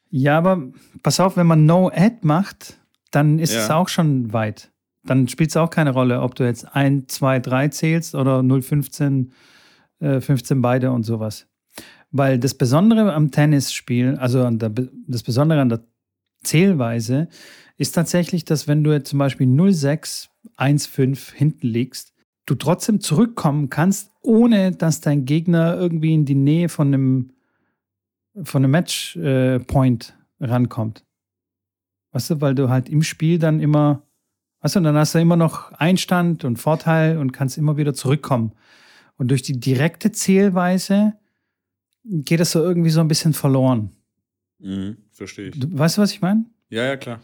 Ja, 0.09 0.37
aber 0.37 0.71
pass 1.03 1.19
auf, 1.19 1.35
wenn 1.35 1.47
man 1.47 1.65
No-Ad 1.65 2.19
macht, 2.21 2.77
dann 3.11 3.39
ist 3.39 3.53
ja. 3.53 3.63
es 3.63 3.69
auch 3.69 3.89
schon 3.89 4.31
weit. 4.33 4.71
Dann 5.03 5.27
spielt 5.27 5.49
es 5.49 5.57
auch 5.57 5.69
keine 5.69 5.91
Rolle, 5.91 6.21
ob 6.21 6.35
du 6.35 6.43
jetzt 6.43 6.75
1, 6.75 7.07
2, 7.07 7.39
3 7.39 7.67
zählst 7.69 8.15
oder 8.15 8.43
0, 8.43 8.61
15, 8.61 9.33
äh, 9.99 10.19
15 10.19 10.61
beide 10.61 10.91
und 10.91 11.03
sowas. 11.03 11.47
Weil 12.11 12.39
das 12.39 12.53
Besondere 12.53 13.13
am 13.13 13.31
Tennisspiel, 13.31 14.15
also 14.15 14.49
der, 14.49 14.71
das 15.07 15.23
Besondere 15.23 15.61
an 15.61 15.69
der 15.69 15.83
Zählweise, 16.43 17.27
ist 17.77 17.93
tatsächlich, 17.93 18.45
dass 18.45 18.67
wenn 18.67 18.83
du 18.83 18.91
jetzt 18.91 19.09
zum 19.09 19.19
Beispiel 19.19 19.47
0,6, 19.47 20.27
1,5 20.57 21.33
hinten 21.33 21.67
liegst, 21.67 22.13
du 22.47 22.55
trotzdem 22.55 22.99
zurückkommen 22.99 23.69
kannst, 23.69 24.11
ohne 24.21 24.71
dass 24.71 25.01
dein 25.01 25.25
Gegner 25.25 25.75
irgendwie 25.75 26.15
in 26.15 26.25
die 26.25 26.35
Nähe 26.35 26.69
von 26.69 26.87
einem 26.87 27.31
von 28.43 28.63
einem 28.63 28.71
Match-Point 28.71 30.15
äh, 30.39 30.45
rankommt. 30.45 31.03
Weißt 32.11 32.29
du, 32.29 32.41
weil 32.41 32.55
du 32.55 32.69
halt 32.69 32.87
im 32.87 33.01
Spiel 33.01 33.39
dann 33.39 33.59
immer, 33.59 34.03
weißt 34.61 34.75
du, 34.75 34.79
dann 34.81 34.95
hast 34.95 35.15
du 35.15 35.19
immer 35.19 35.35
noch 35.35 35.71
Einstand 35.73 36.43
und 36.43 36.57
Vorteil 36.57 37.17
und 37.17 37.31
kannst 37.31 37.57
immer 37.57 37.77
wieder 37.77 37.93
zurückkommen. 37.93 38.53
Und 39.17 39.31
durch 39.31 39.41
die 39.41 39.59
direkte 39.59 40.11
Zählweise 40.11 41.13
geht 42.03 42.39
das 42.39 42.51
so 42.51 42.61
irgendwie 42.61 42.91
so 42.91 43.01
ein 43.01 43.07
bisschen 43.07 43.33
verloren. 43.33 43.91
Mhm, 44.59 44.97
verstehe 45.11 45.49
ich. 45.49 45.59
Du, 45.59 45.67
weißt 45.77 45.97
du, 45.97 46.01
was 46.01 46.11
ich 46.11 46.21
meine? 46.21 46.45
Ja, 46.69 46.85
ja, 46.85 46.97
klar. 46.97 47.19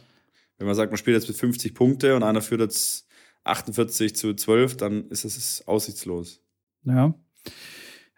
Wenn 0.58 0.68
man 0.68 0.76
sagt, 0.76 0.92
man 0.92 0.98
spielt 0.98 1.16
jetzt 1.16 1.28
mit 1.28 1.38
50 1.38 1.76
Punkte 1.76 2.16
und 2.16 2.24
einer 2.24 2.42
führt 2.42 2.62
jetzt 2.62 3.08
48 3.44 4.16
zu 4.16 4.34
12, 4.34 4.78
dann 4.78 5.08
ist 5.10 5.26
es 5.26 5.68
aussichtslos. 5.68 6.42
Ja. 6.86 7.14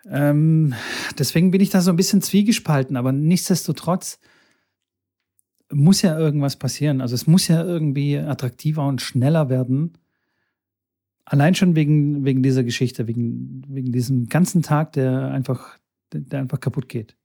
Ähm, 0.07 0.73
deswegen 1.17 1.51
bin 1.51 1.61
ich 1.61 1.69
da 1.69 1.81
so 1.81 1.89
ein 1.89 1.95
bisschen 1.95 2.21
zwiegespalten, 2.21 2.95
aber 2.95 3.11
nichtsdestotrotz 3.11 4.19
muss 5.71 6.01
ja 6.01 6.17
irgendwas 6.17 6.57
passieren. 6.57 7.01
Also 7.01 7.15
es 7.15 7.27
muss 7.27 7.47
ja 7.47 7.63
irgendwie 7.63 8.17
attraktiver 8.17 8.87
und 8.87 9.01
schneller 9.01 9.49
werden. 9.49 9.97
Allein 11.25 11.55
schon 11.55 11.75
wegen, 11.75 12.23
wegen 12.23 12.43
dieser 12.43 12.63
Geschichte, 12.63 13.07
wegen, 13.07 13.63
wegen 13.67 13.91
diesem 13.91 14.27
ganzen 14.27 14.61
Tag, 14.61 14.93
der 14.93 15.31
einfach, 15.31 15.79
der 16.13 16.39
einfach 16.39 16.59
kaputt 16.59 16.87
geht. 16.87 17.17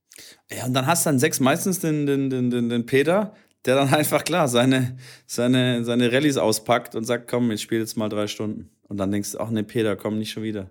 Ja, 0.49 0.65
und 0.65 0.73
dann 0.73 0.87
hast 0.87 1.05
du 1.05 1.09
dann 1.09 1.19
sechs 1.19 1.39
meistens 1.39 1.79
den, 1.79 2.07
den, 2.07 2.29
den, 2.29 2.49
den, 2.49 2.69
den 2.69 2.85
Peter, 2.85 3.35
der 3.65 3.75
dann 3.75 3.93
einfach 3.93 4.23
klar 4.23 4.47
seine, 4.47 4.97
seine, 5.25 5.83
seine 5.83 6.11
Rallyes 6.11 6.37
auspackt 6.37 6.95
und 6.95 7.05
sagt, 7.05 7.29
komm, 7.29 7.51
ich 7.51 7.61
spiele 7.61 7.81
jetzt 7.81 7.97
mal 7.97 8.09
drei 8.09 8.27
Stunden. 8.27 8.69
Und 8.87 8.97
dann 8.97 9.11
denkst 9.11 9.33
du, 9.33 9.39
ach 9.39 9.49
nee, 9.49 9.63
Peter, 9.63 9.95
komm 9.95 10.17
nicht 10.17 10.31
schon 10.31 10.43
wieder. 10.43 10.69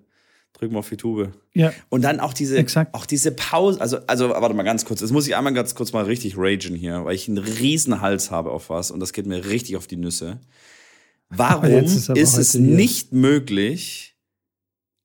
Drück 0.52 0.72
mal 0.72 0.80
auf 0.80 0.88
die 0.88 0.96
Tube. 0.96 1.30
Ja. 1.54 1.72
Und 1.88 2.02
dann 2.02 2.18
auch 2.18 2.34
diese, 2.34 2.58
Exakt. 2.58 2.92
auch 2.94 3.06
diese 3.06 3.30
Pause, 3.32 3.80
also, 3.80 3.98
also, 4.06 4.30
warte 4.30 4.54
mal 4.54 4.64
ganz 4.64 4.84
kurz, 4.84 5.00
jetzt 5.00 5.12
muss 5.12 5.26
ich 5.26 5.36
einmal 5.36 5.54
ganz 5.54 5.74
kurz 5.74 5.92
mal 5.92 6.04
richtig 6.04 6.34
ragen 6.36 6.74
hier, 6.74 7.04
weil 7.04 7.14
ich 7.14 7.28
einen 7.28 7.38
riesen 7.38 8.00
Hals 8.00 8.30
habe 8.30 8.50
auf 8.50 8.68
was 8.68 8.90
und 8.90 9.00
das 9.00 9.12
geht 9.12 9.26
mir 9.26 9.46
richtig 9.46 9.76
auf 9.76 9.86
die 9.86 9.96
Nüsse. 9.96 10.40
Warum 11.28 11.84
ist, 11.84 12.08
ist 12.08 12.36
es 12.36 12.52
hier. 12.52 12.60
nicht 12.60 13.12
möglich, 13.12 14.16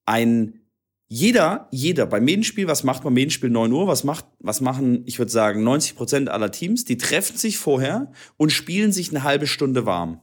ein 0.06 0.65
jeder, 1.08 1.68
jeder 1.72 2.08
beim 2.08 2.26
Medenspiel, 2.26 2.68
was 2.68 2.84
macht 2.84 3.04
man 3.04 3.14
Medenspiel 3.14 3.52
9 3.52 3.72
Uhr, 3.72 3.88
was 3.88 4.04
macht, 4.04 4.26
was 4.40 4.60
machen, 4.60 5.04
ich 5.06 5.20
würde 5.20 5.32
sagen, 5.32 5.64
90 5.64 5.96
Prozent 5.96 6.30
aller 6.30 6.52
Teams, 6.52 6.84
die 6.84 6.98
treffen 6.98 7.38
sich 7.38 7.58
vorher 7.58 8.12
und 8.38 8.52
spielen 8.52 8.92
sich 8.92 9.10
eine 9.10 9.24
halbe 9.24 9.46
Stunde 9.46 9.86
warm. 9.86 10.22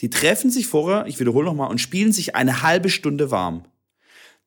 Die 0.00 0.10
treffen 0.10 0.50
sich 0.50 0.66
vorher, 0.66 1.06
ich 1.06 1.20
wiederhole 1.20 1.46
nochmal, 1.46 1.70
und 1.70 1.80
spielen 1.80 2.12
sich 2.12 2.34
eine 2.34 2.62
halbe 2.62 2.90
Stunde 2.90 3.30
warm. 3.30 3.64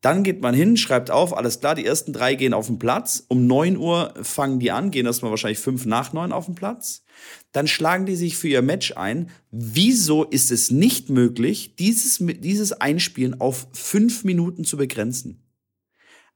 Dann 0.01 0.23
geht 0.23 0.41
man 0.41 0.55
hin, 0.55 0.77
schreibt 0.77 1.11
auf, 1.11 1.37
alles 1.37 1.59
klar, 1.59 1.75
die 1.75 1.85
ersten 1.85 2.11
drei 2.11 2.33
gehen 2.33 2.55
auf 2.55 2.65
den 2.67 2.79
Platz. 2.79 3.23
Um 3.27 3.45
9 3.45 3.77
Uhr 3.77 4.13
fangen 4.23 4.59
die 4.59 4.71
an, 4.71 4.89
gehen 4.89 5.05
erstmal 5.05 5.29
wahrscheinlich 5.29 5.59
fünf 5.59 5.85
nach 5.85 6.11
neun 6.11 6.31
auf 6.31 6.47
den 6.47 6.55
Platz. 6.55 7.03
Dann 7.51 7.67
schlagen 7.67 8.07
die 8.07 8.15
sich 8.15 8.35
für 8.35 8.47
ihr 8.47 8.63
Match 8.63 8.97
ein. 8.97 9.29
Wieso 9.51 10.23
ist 10.23 10.51
es 10.51 10.71
nicht 10.71 11.09
möglich, 11.11 11.75
dieses, 11.75 12.17
dieses 12.19 12.73
Einspielen 12.73 13.39
auf 13.39 13.67
fünf 13.73 14.23
Minuten 14.23 14.63
zu 14.63 14.75
begrenzen? 14.75 15.40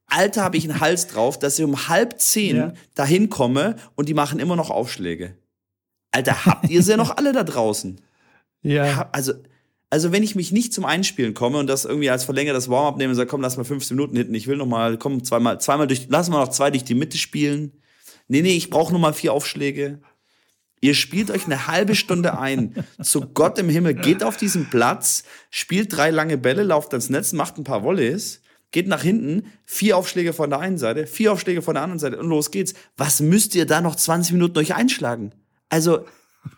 Alter, 0.07 0.43
habe 0.43 0.57
ich 0.57 0.69
einen 0.69 0.79
Hals 0.79 1.07
drauf, 1.07 1.39
dass 1.39 1.57
ich 1.59 1.65
um 1.65 1.87
halb 1.87 2.19
zehn 2.19 2.55
Ja. 2.57 2.73
dahin 2.93 3.29
komme 3.29 3.75
und 3.95 4.07
die 4.09 4.13
machen 4.13 4.39
immer 4.39 4.55
noch 4.55 4.69
Aufschläge. 4.69 5.35
Alter, 6.11 6.45
habt 6.45 6.69
ihr 6.69 6.81
sie 6.83 6.95
noch 6.95 7.17
alle 7.17 7.33
da 7.33 7.43
draußen? 7.43 7.99
Ja. 8.61 9.09
Also, 9.11 9.33
also 9.89 10.11
wenn 10.11 10.23
ich 10.23 10.35
mich 10.35 10.51
nicht 10.51 10.73
zum 10.73 10.85
Einspielen 10.85 11.33
komme 11.33 11.57
und 11.57 11.67
das 11.67 11.85
irgendwie 11.85 12.09
als 12.09 12.23
verlängertes 12.23 12.69
Warm-up 12.69 12.97
nehme 12.97 13.11
und 13.11 13.15
sage, 13.15 13.29
komm, 13.29 13.41
lass 13.41 13.57
mal 13.57 13.63
15 13.63 13.95
Minuten 13.97 14.15
hinten, 14.15 14.33
ich 14.35 14.47
will 14.47 14.57
noch 14.57 14.65
mal, 14.65 14.97
komm, 14.97 15.23
zweimal, 15.23 15.59
zweimal 15.59 15.87
durch, 15.87 16.07
lass 16.09 16.29
mal 16.29 16.39
noch 16.39 16.49
zwei 16.49 16.71
durch 16.71 16.83
die 16.83 16.95
Mitte 16.95 17.17
spielen. 17.17 17.71
Nee, 18.27 18.41
nee, 18.41 18.55
ich 18.55 18.69
brauche 18.69 18.93
noch 18.93 18.99
mal 18.99 19.13
vier 19.13 19.33
Aufschläge. 19.33 19.99
Ihr 20.81 20.93
spielt 20.93 21.31
euch 21.31 21.45
eine 21.45 21.67
halbe 21.67 21.95
Stunde 21.95 22.37
ein. 22.39 22.75
Zu 23.01 23.21
Gott 23.21 23.57
im 23.59 23.69
Himmel, 23.69 23.93
geht 23.95 24.23
auf 24.23 24.37
diesen 24.37 24.69
Platz, 24.69 25.23
spielt 25.49 25.95
drei 25.95 26.11
lange 26.11 26.37
Bälle, 26.37 26.63
lauft 26.63 26.91
ans 26.93 27.09
Netz, 27.09 27.33
macht 27.33 27.57
ein 27.57 27.63
paar 27.63 27.83
Volleys, 27.83 28.41
geht 28.71 28.87
nach 28.87 29.01
hinten, 29.01 29.51
vier 29.63 29.97
Aufschläge 29.97 30.33
von 30.33 30.49
der 30.49 30.59
einen 30.59 30.77
Seite, 30.77 31.07
vier 31.07 31.31
Aufschläge 31.31 31.61
von 31.61 31.75
der 31.75 31.83
anderen 31.83 31.99
Seite 31.99 32.19
und 32.19 32.27
los 32.27 32.51
geht's. 32.51 32.73
Was 32.97 33.19
müsst 33.19 33.55
ihr 33.55 33.65
da 33.65 33.81
noch 33.81 33.95
20 33.95 34.33
Minuten 34.33 34.57
euch 34.57 34.75
einschlagen? 34.75 35.31
Also, 35.69 36.05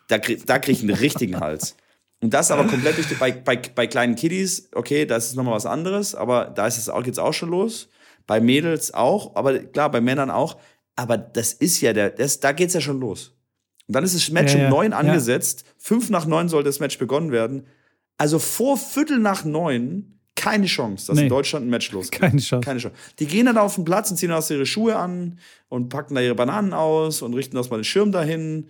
da, 0.08 0.18
da 0.18 0.60
krieg 0.60 0.78
ich 0.78 0.82
einen 0.82 0.96
richtigen 0.96 1.40
Hals. 1.40 1.76
Und 2.20 2.34
das 2.34 2.50
aber 2.50 2.66
komplett 2.66 2.98
durch 2.98 3.08
die, 3.08 3.14
bei, 3.14 3.32
bei, 3.32 3.58
bei 3.58 3.86
kleinen 3.86 4.16
Kiddies, 4.16 4.70
okay, 4.74 5.06
das 5.06 5.28
ist 5.28 5.36
nochmal 5.36 5.54
was 5.54 5.68
anderes, 5.68 6.16
aber 6.16 6.46
da 6.46 6.66
ist 6.66 6.78
es 6.78 6.90
auch, 6.90 7.04
geht's 7.04 7.20
auch 7.20 7.34
schon 7.34 7.50
los. 7.50 7.90
Bei 8.26 8.42
Mädels 8.42 8.94
auch, 8.94 9.36
aber 9.36 9.60
klar, 9.60 9.92
bei 9.92 10.02
Männern 10.02 10.32
auch. 10.32 10.58
Aber 10.96 11.18
das 11.18 11.54
ist 11.54 11.80
ja 11.80 11.94
der, 11.94 12.10
das, 12.10 12.40
da 12.40 12.52
geht's 12.52 12.74
ja 12.74 12.82
schon 12.82 13.00
los. 13.00 13.34
Und 13.88 13.96
dann 13.96 14.04
ist 14.04 14.16
das 14.16 14.30
Match 14.32 14.54
Ja, 14.54 14.60
ja, 14.60 14.66
um 14.66 14.72
neun 14.72 14.92
ja. 14.92 14.98
angesetzt. 14.98 15.64
Fünf 15.78 16.10
nach 16.10 16.26
neun 16.26 16.50
soll 16.50 16.64
das 16.64 16.80
Match 16.80 16.98
begonnen 16.98 17.32
werden. 17.32 17.68
Also 18.18 18.40
vor 18.40 18.78
Viertel 18.78 19.20
nach 19.20 19.46
neun 19.46 20.17
keine 20.50 20.66
Chance, 20.66 21.08
dass 21.08 21.16
Nee. 21.18 21.24
in 21.24 21.30
Deutschland 21.30 21.66
ein 21.66 21.70
Match 21.70 21.92
losgeht. 21.92 22.20
Keine 22.22 22.40
Chance. 22.40 22.66
Keine 22.66 22.80
Chance. 22.80 22.96
Die 23.20 23.26
gehen 23.26 23.46
dann 23.46 23.58
auf 23.58 23.76
den 23.76 23.86
Platz 23.86 24.10
und 24.12 24.18
ziehen 24.18 24.32
aus 24.32 24.50
ihre 24.50 24.66
Schuhe 24.66 24.96
an 24.96 25.40
und 25.70 25.90
packen 25.90 26.16
da 26.16 26.22
ihre 26.22 26.36
Bananen 26.36 26.74
aus 26.74 27.22
und 27.22 27.34
richten 27.34 27.56
das 27.56 27.70
mal 27.70 27.78
den 27.78 27.84
Schirm 27.84 28.12
dahin. 28.12 28.70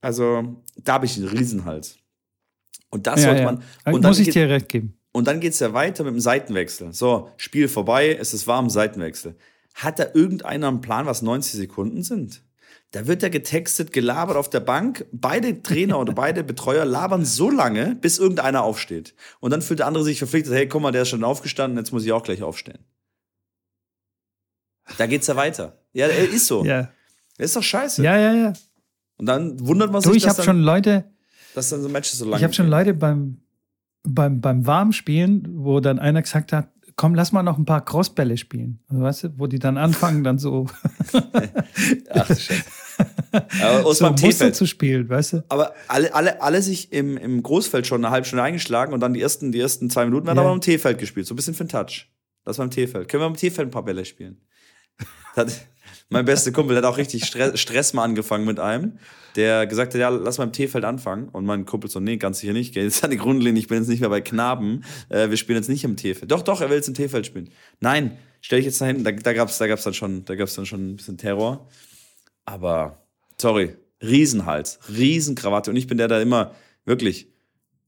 Also, 0.00 0.62
da 0.76 0.94
habe 0.94 1.06
ich 1.06 1.16
einen 1.16 1.28
Riesenhals. 1.28 1.96
Und 2.90 3.06
das 3.06 3.20
ja, 3.20 3.26
sollte 3.26 3.40
ja. 3.40 3.46
man. 3.46 3.62
Da 3.84 3.92
Und 3.92 4.02
dann, 4.02 4.10
muss 4.10 4.18
ich 4.18 4.26
geht, 4.26 4.34
dir 4.36 4.48
recht 4.48 4.68
geben. 4.68 4.94
und 5.12 5.26
dann 5.26 5.40
geht's 5.40 5.58
ja 5.58 5.72
weiter 5.74 6.04
mit 6.04 6.14
dem 6.14 6.20
Seitenwechsel. 6.20 6.92
So, 6.92 7.30
Spiel 7.36 7.68
vorbei, 7.68 8.16
es 8.18 8.32
ist 8.34 8.46
warm, 8.46 8.70
Seitenwechsel. 8.70 9.36
Hat 9.74 9.98
da 9.98 10.06
irgendeiner 10.14 10.68
einen 10.68 10.80
Plan, 10.80 11.06
was 11.06 11.22
90 11.22 11.52
Sekunden 11.54 12.02
sind? 12.02 12.42
Da 12.92 13.06
wird 13.06 13.22
ja 13.22 13.28
getextet, 13.28 13.92
gelabert 13.92 14.36
auf 14.36 14.48
der 14.48 14.60
Bank. 14.60 15.06
Beide 15.12 15.62
Trainer 15.62 15.98
oder 15.98 16.12
beide 16.24 16.42
Betreuer 16.42 16.84
labern 16.84 17.24
so 17.24 17.50
lange, 17.50 17.96
bis 18.00 18.18
irgendeiner 18.18 18.62
aufsteht. 18.62 19.14
Und 19.40 19.50
dann 19.50 19.60
fühlt 19.62 19.80
der 19.80 19.86
andere 19.86 20.04
sich 20.04 20.18
verpflichtet, 20.18 20.54
hey, 20.54 20.66
guck 20.68 20.80
mal, 20.82 20.92
der 20.92 21.02
ist 21.02 21.08
schon 21.10 21.24
aufgestanden, 21.24 21.78
jetzt 21.78 21.92
muss 21.92 22.04
ich 22.04 22.12
auch 22.12 22.22
gleich 22.22 22.42
aufstehen. 22.42 22.78
Da 24.96 25.06
geht's 25.06 25.26
ja 25.26 25.36
weiter. 25.36 25.78
Ja, 25.92 26.06
äh, 26.06 26.24
ist 26.26 26.46
so. 26.46 26.64
Ja, 26.64 26.90
Ist 27.36 27.54
doch 27.56 27.62
scheiße. 27.62 28.02
ja, 28.02 28.16
ja. 28.18 28.34
ja. 28.34 28.52
Und 29.18 29.26
dann 29.26 29.58
wundert 29.66 29.90
man 29.92 30.00
Du, 30.00 30.08
sich, 30.10 30.18
ich 30.18 30.22
dass, 30.24 30.38
habe 30.38 30.46
schon 30.46 30.60
Leute, 30.60 31.04
dass 31.54 31.68
dann 31.70 31.82
so 31.82 31.88
Matches 31.88 32.18
so 32.18 32.24
lange 32.24 32.36
ich 32.36 32.44
habe 32.44 32.54
schon. 32.54 32.68
Leute 32.68 32.94
beim, 32.94 33.42
beim, 34.04 34.40
beim 34.40 34.64
Warmspielen, 34.66 35.46
wo 35.58 35.80
dann 35.80 35.98
einer 35.98 36.22
gesagt 36.22 36.52
hat, 36.52 36.70
komm, 36.94 37.14
lass 37.14 37.32
mal 37.32 37.42
noch 37.42 37.58
ein 37.58 37.64
paar 37.64 37.84
Crossbälle 37.84 38.36
spielen. 38.36 38.80
Also, 38.88 39.02
weißt 39.02 39.24
du, 39.24 39.38
wo 39.38 39.46
die 39.46 39.58
dann 39.58 39.76
anfangen, 39.76 40.22
dann 40.24 40.38
so, 40.38 40.66
Ach, 42.10 42.26
Scheiße. 42.28 42.64
Aber 43.62 43.86
aus 43.86 43.98
so 43.98 44.08
T-Feld. 44.10 44.54
zu 44.56 44.66
spielen, 44.66 45.08
weißt 45.08 45.32
du? 45.34 45.44
Aber 45.48 45.74
alle, 45.86 46.14
alle, 46.14 46.42
alle 46.42 46.62
sich 46.62 46.92
im, 46.92 47.16
im 47.16 47.42
Großfeld 47.42 47.86
schon 47.86 48.04
eine 48.04 48.12
halbe 48.12 48.26
Stunde 48.26 48.42
eingeschlagen 48.42 48.92
und 48.92 49.00
dann 49.00 49.14
die 49.14 49.20
ersten, 49.20 49.52
die 49.52 49.60
ersten 49.60 49.90
zwei 49.90 50.04
Minuten 50.04 50.26
werden 50.26 50.38
Ja. 50.38 50.44
aber 50.44 50.52
im 50.52 50.60
T-Feld 50.60 50.98
gespielt. 50.98 51.26
So 51.26 51.34
ein 51.34 51.36
bisschen 51.36 51.54
für 51.54 51.64
den 51.64 51.70
Touch. 51.70 52.06
Das 52.44 52.58
war 52.58 52.64
im 52.64 52.70
T-Feld. 52.70 53.08
Können 53.08 53.22
wir 53.22 53.26
im 53.26 53.36
T-Feld 53.36 53.68
ein 53.68 53.70
paar 53.70 53.84
Bälle 53.84 54.04
spielen? 54.04 54.40
Das 55.36 55.60
mein 56.10 56.24
bester 56.24 56.52
Kumpel 56.52 56.74
hat 56.76 56.84
auch 56.84 56.96
richtig 56.96 57.26
Stress, 57.26 57.60
Stress 57.60 57.92
mal 57.92 58.02
angefangen 58.02 58.46
mit 58.46 58.58
einem, 58.58 58.98
der 59.36 59.66
gesagt 59.66 59.92
hat, 59.92 60.00
ja, 60.00 60.08
lass 60.08 60.38
mal 60.38 60.44
im 60.44 60.52
T-Feld 60.52 60.84
anfangen. 60.84 61.28
Und 61.28 61.44
mein 61.44 61.66
Kumpel 61.66 61.90
so, 61.90 62.00
nee, 62.00 62.16
ganz 62.16 62.38
sicher 62.38 62.54
nicht. 62.54 62.74
Jetzt 62.76 63.04
an 63.04 63.10
die 63.10 63.18
Grundlinie, 63.18 63.60
ich 63.60 63.68
bin 63.68 63.78
jetzt 63.78 63.88
nicht 63.88 64.00
mehr 64.00 64.08
bei 64.08 64.22
Knaben. 64.22 64.84
Äh, 65.10 65.28
wir 65.28 65.36
spielen 65.36 65.58
jetzt 65.58 65.68
nicht 65.68 65.84
im 65.84 65.96
T-Feld. 65.96 66.30
Doch, 66.32 66.40
doch, 66.42 66.62
er 66.62 66.70
will 66.70 66.76
jetzt 66.76 66.88
im 66.88 66.94
T-Feld 66.94 67.26
spielen. 67.26 67.50
Nein, 67.80 68.16
stell 68.40 68.58
dich 68.58 68.66
jetzt 68.66 68.80
da 68.80 68.86
hinten. 68.86 69.04
Da, 69.04 69.12
da 69.12 69.32
gab's 69.34 69.58
da 69.58 69.66
gab's 69.66 69.82
dann 69.84 69.92
schon, 69.92 70.24
da 70.24 70.34
gab's 70.34 70.54
dann 70.54 70.64
schon 70.64 70.92
ein 70.92 70.96
bisschen 70.96 71.18
Terror. 71.18 71.68
Aber, 72.46 73.02
sorry, 73.40 73.76
Riesenhals, 74.02 74.78
Riesenkrawatte. 74.88 75.70
Und 75.70 75.76
ich 75.76 75.86
bin 75.86 75.98
der 75.98 76.08
da 76.08 76.20
immer, 76.20 76.54
wirklich, 76.84 77.28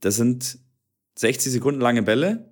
das 0.00 0.16
sind 0.16 0.58
60 1.16 1.52
Sekunden 1.52 1.80
lange 1.80 2.02
Bälle. 2.02 2.50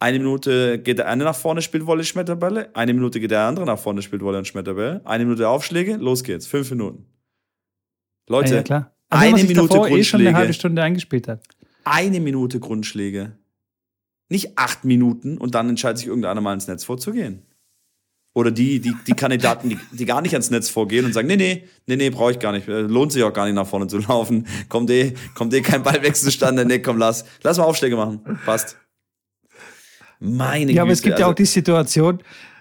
Eine 0.00 0.18
Minute 0.18 0.78
geht 0.78 0.98
der 0.98 1.08
eine 1.08 1.24
nach 1.24 1.34
vorne, 1.34 1.60
spielt 1.60 1.86
Wolle, 1.86 2.04
Schmetterbälle. 2.04 2.74
Eine 2.74 2.94
Minute 2.94 3.18
geht 3.18 3.30
der 3.30 3.42
andere 3.42 3.66
nach 3.66 3.78
vorne, 3.78 4.02
spielt 4.02 4.22
Wolle 4.22 4.38
und 4.38 4.46
Schmetterbälle. 4.46 5.00
Eine 5.04 5.24
Minute 5.24 5.48
Aufschläge, 5.48 5.96
los 5.96 6.22
geht's. 6.22 6.46
Fünf 6.46 6.70
Minuten. 6.70 7.06
Leute, 8.28 8.50
ja, 8.50 8.56
ja, 8.56 8.62
klar. 8.62 8.94
Also, 9.08 9.24
eine 9.34 9.44
Minute 9.44 9.68
davor 9.68 9.88
eh 9.88 10.04
schon 10.04 10.20
eine 10.20 10.30
Grundschläge. 10.30 10.36
halbe 10.36 10.52
Stunde 10.52 10.82
eingespielt 10.82 11.28
hat. 11.28 11.42
eine 11.84 12.20
Minute 12.20 12.60
Grundschläge. 12.60 13.38
Nicht 14.28 14.58
acht 14.58 14.84
Minuten 14.84 15.38
und 15.38 15.54
dann 15.54 15.68
entscheidet 15.70 15.98
sich 15.98 16.06
irgendeiner 16.06 16.42
mal 16.42 16.52
ins 16.52 16.68
Netz 16.68 16.84
vorzugehen. 16.84 17.42
Oder 18.38 18.52
die, 18.52 18.78
die, 18.78 18.94
die 19.04 19.14
Kandidaten, 19.14 19.68
die, 19.70 19.78
die 19.90 20.04
gar 20.04 20.22
nicht 20.22 20.32
ans 20.32 20.48
Netz 20.50 20.68
vorgehen 20.68 21.04
und 21.04 21.12
sagen, 21.12 21.26
nee, 21.26 21.34
nee, 21.36 21.64
nee, 21.86 21.96
nee, 21.96 22.08
brauche 22.10 22.30
ich 22.30 22.38
gar 22.38 22.52
nicht. 22.52 22.68
Äh, 22.68 22.82
Lohnt 22.82 23.10
sich 23.10 23.24
auch 23.24 23.32
gar 23.32 23.46
nicht 23.46 23.54
nach 23.56 23.66
vorne 23.66 23.88
zu 23.88 23.98
laufen. 24.08 24.46
Kommt 24.68 24.90
eh, 24.90 25.14
kommt 25.34 25.52
eh 25.54 25.60
kein 25.60 25.82
Ballwechsel 25.82 26.26
zustande. 26.30 26.64
Nee, 26.64 26.78
komm, 26.78 26.98
lass. 26.98 27.24
Lass 27.42 27.58
mal 27.58 27.64
Aufschläge 27.64 27.96
machen. 27.96 28.20
Passt. 28.44 28.76
Meine 30.20 30.72
Ja, 30.72 30.82
aber 30.82 30.92
es 30.92 31.00
Güte, 31.00 31.10
gibt 31.10 31.18
ja 31.20 31.26
also- 31.26 31.32
auch 31.32 31.36
die 31.36 31.44
Situation, 31.46 32.20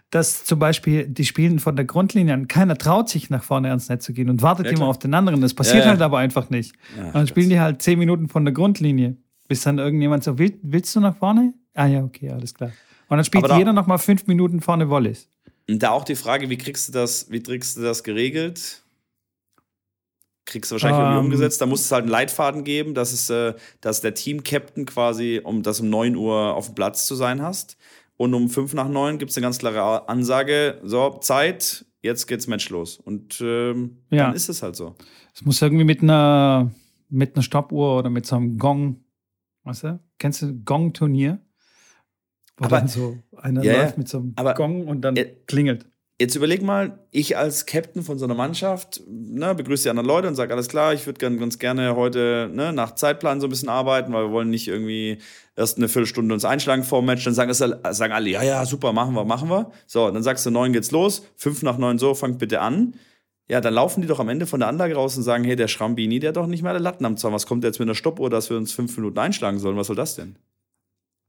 dass 0.09 0.45
zum 0.45 0.57
Beispiel 0.59 1.05
die 1.07 1.25
spielen 1.25 1.59
von 1.59 1.75
der 1.75 1.85
Grundlinie 1.85 2.33
an, 2.33 2.47
keiner 2.47 2.77
traut 2.77 3.09
sich 3.09 3.29
nach 3.29 3.43
vorne 3.43 3.69
ans 3.69 3.89
Netz 3.89 4.05
zu 4.05 4.13
gehen 4.13 4.29
und 4.29 4.41
wartet 4.41 4.65
Ja, 4.67 4.71
immer 4.71 4.87
auf 4.87 4.97
den 4.99 5.13
anderen. 5.13 5.41
Das 5.41 5.53
passiert 5.53 5.79
Ja, 5.79 5.83
ja. 5.83 5.89
halt 5.91 6.01
aber 6.01 6.17
einfach 6.19 6.49
nicht. 6.49 6.73
Ja, 6.97 7.05
und 7.07 7.15
dann 7.15 7.27
spielen 7.27 7.49
die 7.49 7.59
halt 7.59 7.81
zehn 7.81 7.99
Minuten 7.99 8.29
von 8.29 8.45
der 8.45 8.53
Grundlinie, 8.53 9.17
bis 9.47 9.61
dann 9.61 9.77
irgendjemand 9.79 10.23
so, 10.23 10.39
Will, 10.39 10.57
willst 10.63 10.95
du 10.95 11.01
nach 11.01 11.15
vorne? 11.17 11.53
Ah 11.73 11.87
ja, 11.87 12.03
okay, 12.03 12.31
alles 12.31 12.53
klar. 12.53 12.71
Und 13.09 13.17
dann 13.17 13.25
spielt 13.25 13.43
Aber 13.45 13.57
jeder 13.57 13.73
noch 13.73 13.87
mal 13.87 13.97
fünf 13.97 14.27
Minuten 14.27 14.59
vorne 14.61 14.89
Volleys. 14.89 15.29
Und 15.69 15.83
da 15.83 15.91
auch 15.91 16.05
die 16.05 16.15
Frage, 16.15 16.49
wie 16.49 16.57
kriegst 16.57 16.87
du 16.87 16.91
das, 16.93 17.29
wie 17.29 17.41
kriegst 17.41 17.77
du 17.77 17.81
das 17.81 18.03
geregelt? 18.03 18.83
Kriegst 20.45 20.71
du 20.71 20.75
wahrscheinlich 20.75 20.99
irgendwie 20.99 21.17
Ähm. 21.17 21.25
umgesetzt. 21.25 21.59
Da 21.59 21.65
muss 21.65 21.81
es 21.81 21.91
halt 21.91 22.03
einen 22.03 22.11
Leitfaden 22.11 22.63
geben, 22.63 22.93
dass 22.93 23.11
es, 23.11 23.29
äh, 23.29 23.53
dass 23.81 23.99
der 23.99 24.13
Team-Captain 24.13 24.85
quasi, 24.85 25.41
um 25.43 25.61
das 25.61 25.81
um 25.81 25.89
9 25.89 26.15
Uhr 26.15 26.55
auf 26.55 26.67
dem 26.67 26.75
Platz 26.75 27.05
zu 27.05 27.15
sein 27.15 27.41
hast. 27.41 27.77
Und 28.15 28.33
um 28.33 28.49
5 28.49 28.73
nach 28.73 28.87
9 28.87 29.17
gibt 29.17 29.31
es 29.31 29.37
eine 29.37 29.43
ganz 29.43 29.57
klare 29.59 30.07
Ansage: 30.07 30.79
So, 30.83 31.17
Zeit, 31.19 31.85
jetzt 32.01 32.27
geht's 32.27 32.47
Match 32.47 32.69
los. 32.69 32.97
Und 32.97 33.41
ähm, 33.41 33.97
Ja. 34.09 34.27
dann 34.27 34.35
ist 34.35 34.47
es 34.47 34.63
halt 34.63 34.77
so. 34.77 34.95
Es 35.35 35.43
muss 35.43 35.61
irgendwie 35.61 35.83
mit 35.83 36.01
einer, 36.01 36.71
mit 37.09 37.35
einer 37.35 37.43
Stoppuhr 37.43 37.99
oder 37.99 38.09
mit 38.09 38.25
so 38.25 38.37
einem 38.37 38.57
Gong, 38.57 39.03
weißt 39.65 39.83
du? 39.83 39.99
Kennst 40.17 40.41
du 40.43 40.53
Gong-Turnier? 40.63 41.39
Wo 42.57 42.65
Aber- 42.65 42.79
dann 42.79 42.87
so 42.87 43.17
einer 43.37 43.63
ja. 43.63 43.73
läuft 43.83 43.97
mit 43.97 44.07
so 44.07 44.17
einem 44.19 44.33
Aber- 44.35 44.53
Gong 44.53 44.87
und 44.87 45.01
dann 45.01 45.15
Äh, 45.15 45.25
klingelt. 45.45 45.85
Jetzt 46.19 46.33
überleg 46.35 46.63
mal, 46.63 46.97
ich 47.11 47.37
als 47.37 47.67
Captain 47.67 48.01
von 48.01 48.17
so 48.17 48.25
einer 48.25 48.33
Mannschaft 48.33 49.03
ne, 49.07 49.53
begrüße 49.53 49.83
die 49.83 49.89
anderen 49.91 50.07
Leute 50.07 50.27
und 50.27 50.33
sage, 50.33 50.51
alles 50.51 50.67
klar, 50.67 50.91
ich 50.95 51.05
würde 51.05 51.19
gern, 51.19 51.37
ganz 51.37 51.59
gerne 51.59 51.95
heute 51.95 52.49
ne, 52.51 52.73
nach 52.73 52.95
Zeitplan 52.95 53.39
so 53.39 53.45
ein 53.45 53.51
bisschen 53.51 53.69
arbeiten, 53.69 54.11
weil 54.13 54.25
wir 54.25 54.31
wollen 54.31 54.49
nicht 54.49 54.67
irgendwie 54.67 55.19
erst 55.55 55.77
eine 55.77 55.87
Viertelstunde 55.87 56.33
uns 56.33 56.43
einschlagen 56.43 56.83
vor 56.83 57.01
dem 57.01 57.05
Match. 57.05 57.23
Dann 57.23 57.35
sagen, 57.35 57.53
sagen 57.53 58.13
alle, 58.13 58.29
ja, 58.31 58.41
ja, 58.41 58.65
super, 58.65 58.93
machen 58.93 59.13
wir, 59.13 59.25
machen 59.25 59.47
wir. 59.47 59.69
So, 59.85 60.09
dann 60.09 60.23
sagst 60.23 60.43
du, 60.43 60.49
neun 60.49 60.73
geht's 60.73 60.89
los, 60.89 61.21
fünf 61.35 61.61
nach 61.61 61.77
neun 61.77 61.99
so, 61.99 62.15
fangt 62.15 62.39
bitte 62.39 62.61
an. 62.61 62.95
Ja, 63.47 63.61
dann 63.61 63.75
laufen 63.75 64.01
die 64.01 64.07
doch 64.07 64.19
am 64.19 64.29
Ende 64.29 64.47
von 64.47 64.59
der 64.59 64.69
Anlage 64.69 64.95
raus 64.95 65.15
und 65.17 65.21
sagen, 65.23 65.43
hey, 65.43 65.55
der 65.55 65.67
Schrambini, 65.67 66.17
der 66.19 66.29
hat 66.29 66.37
doch 66.37 66.47
nicht 66.47 66.63
mehr 66.63 66.71
alle 66.71 66.79
Latten 66.81 67.05
am 67.05 67.15
Zaun. 67.17 67.31
Was 67.31 67.45
kommt 67.45 67.63
jetzt 67.63 67.77
mit 67.77 67.85
einer 67.87 67.95
Stoppuhr, 67.95 68.31
dass 68.31 68.49
wir 68.49 68.57
uns 68.57 68.71
fünf 68.71 68.97
Minuten 68.97 69.19
einschlagen 69.19 69.59
sollen? 69.59 69.77
Was 69.77 69.85
soll 69.85 69.95
das 69.95 70.15
denn? 70.15 70.35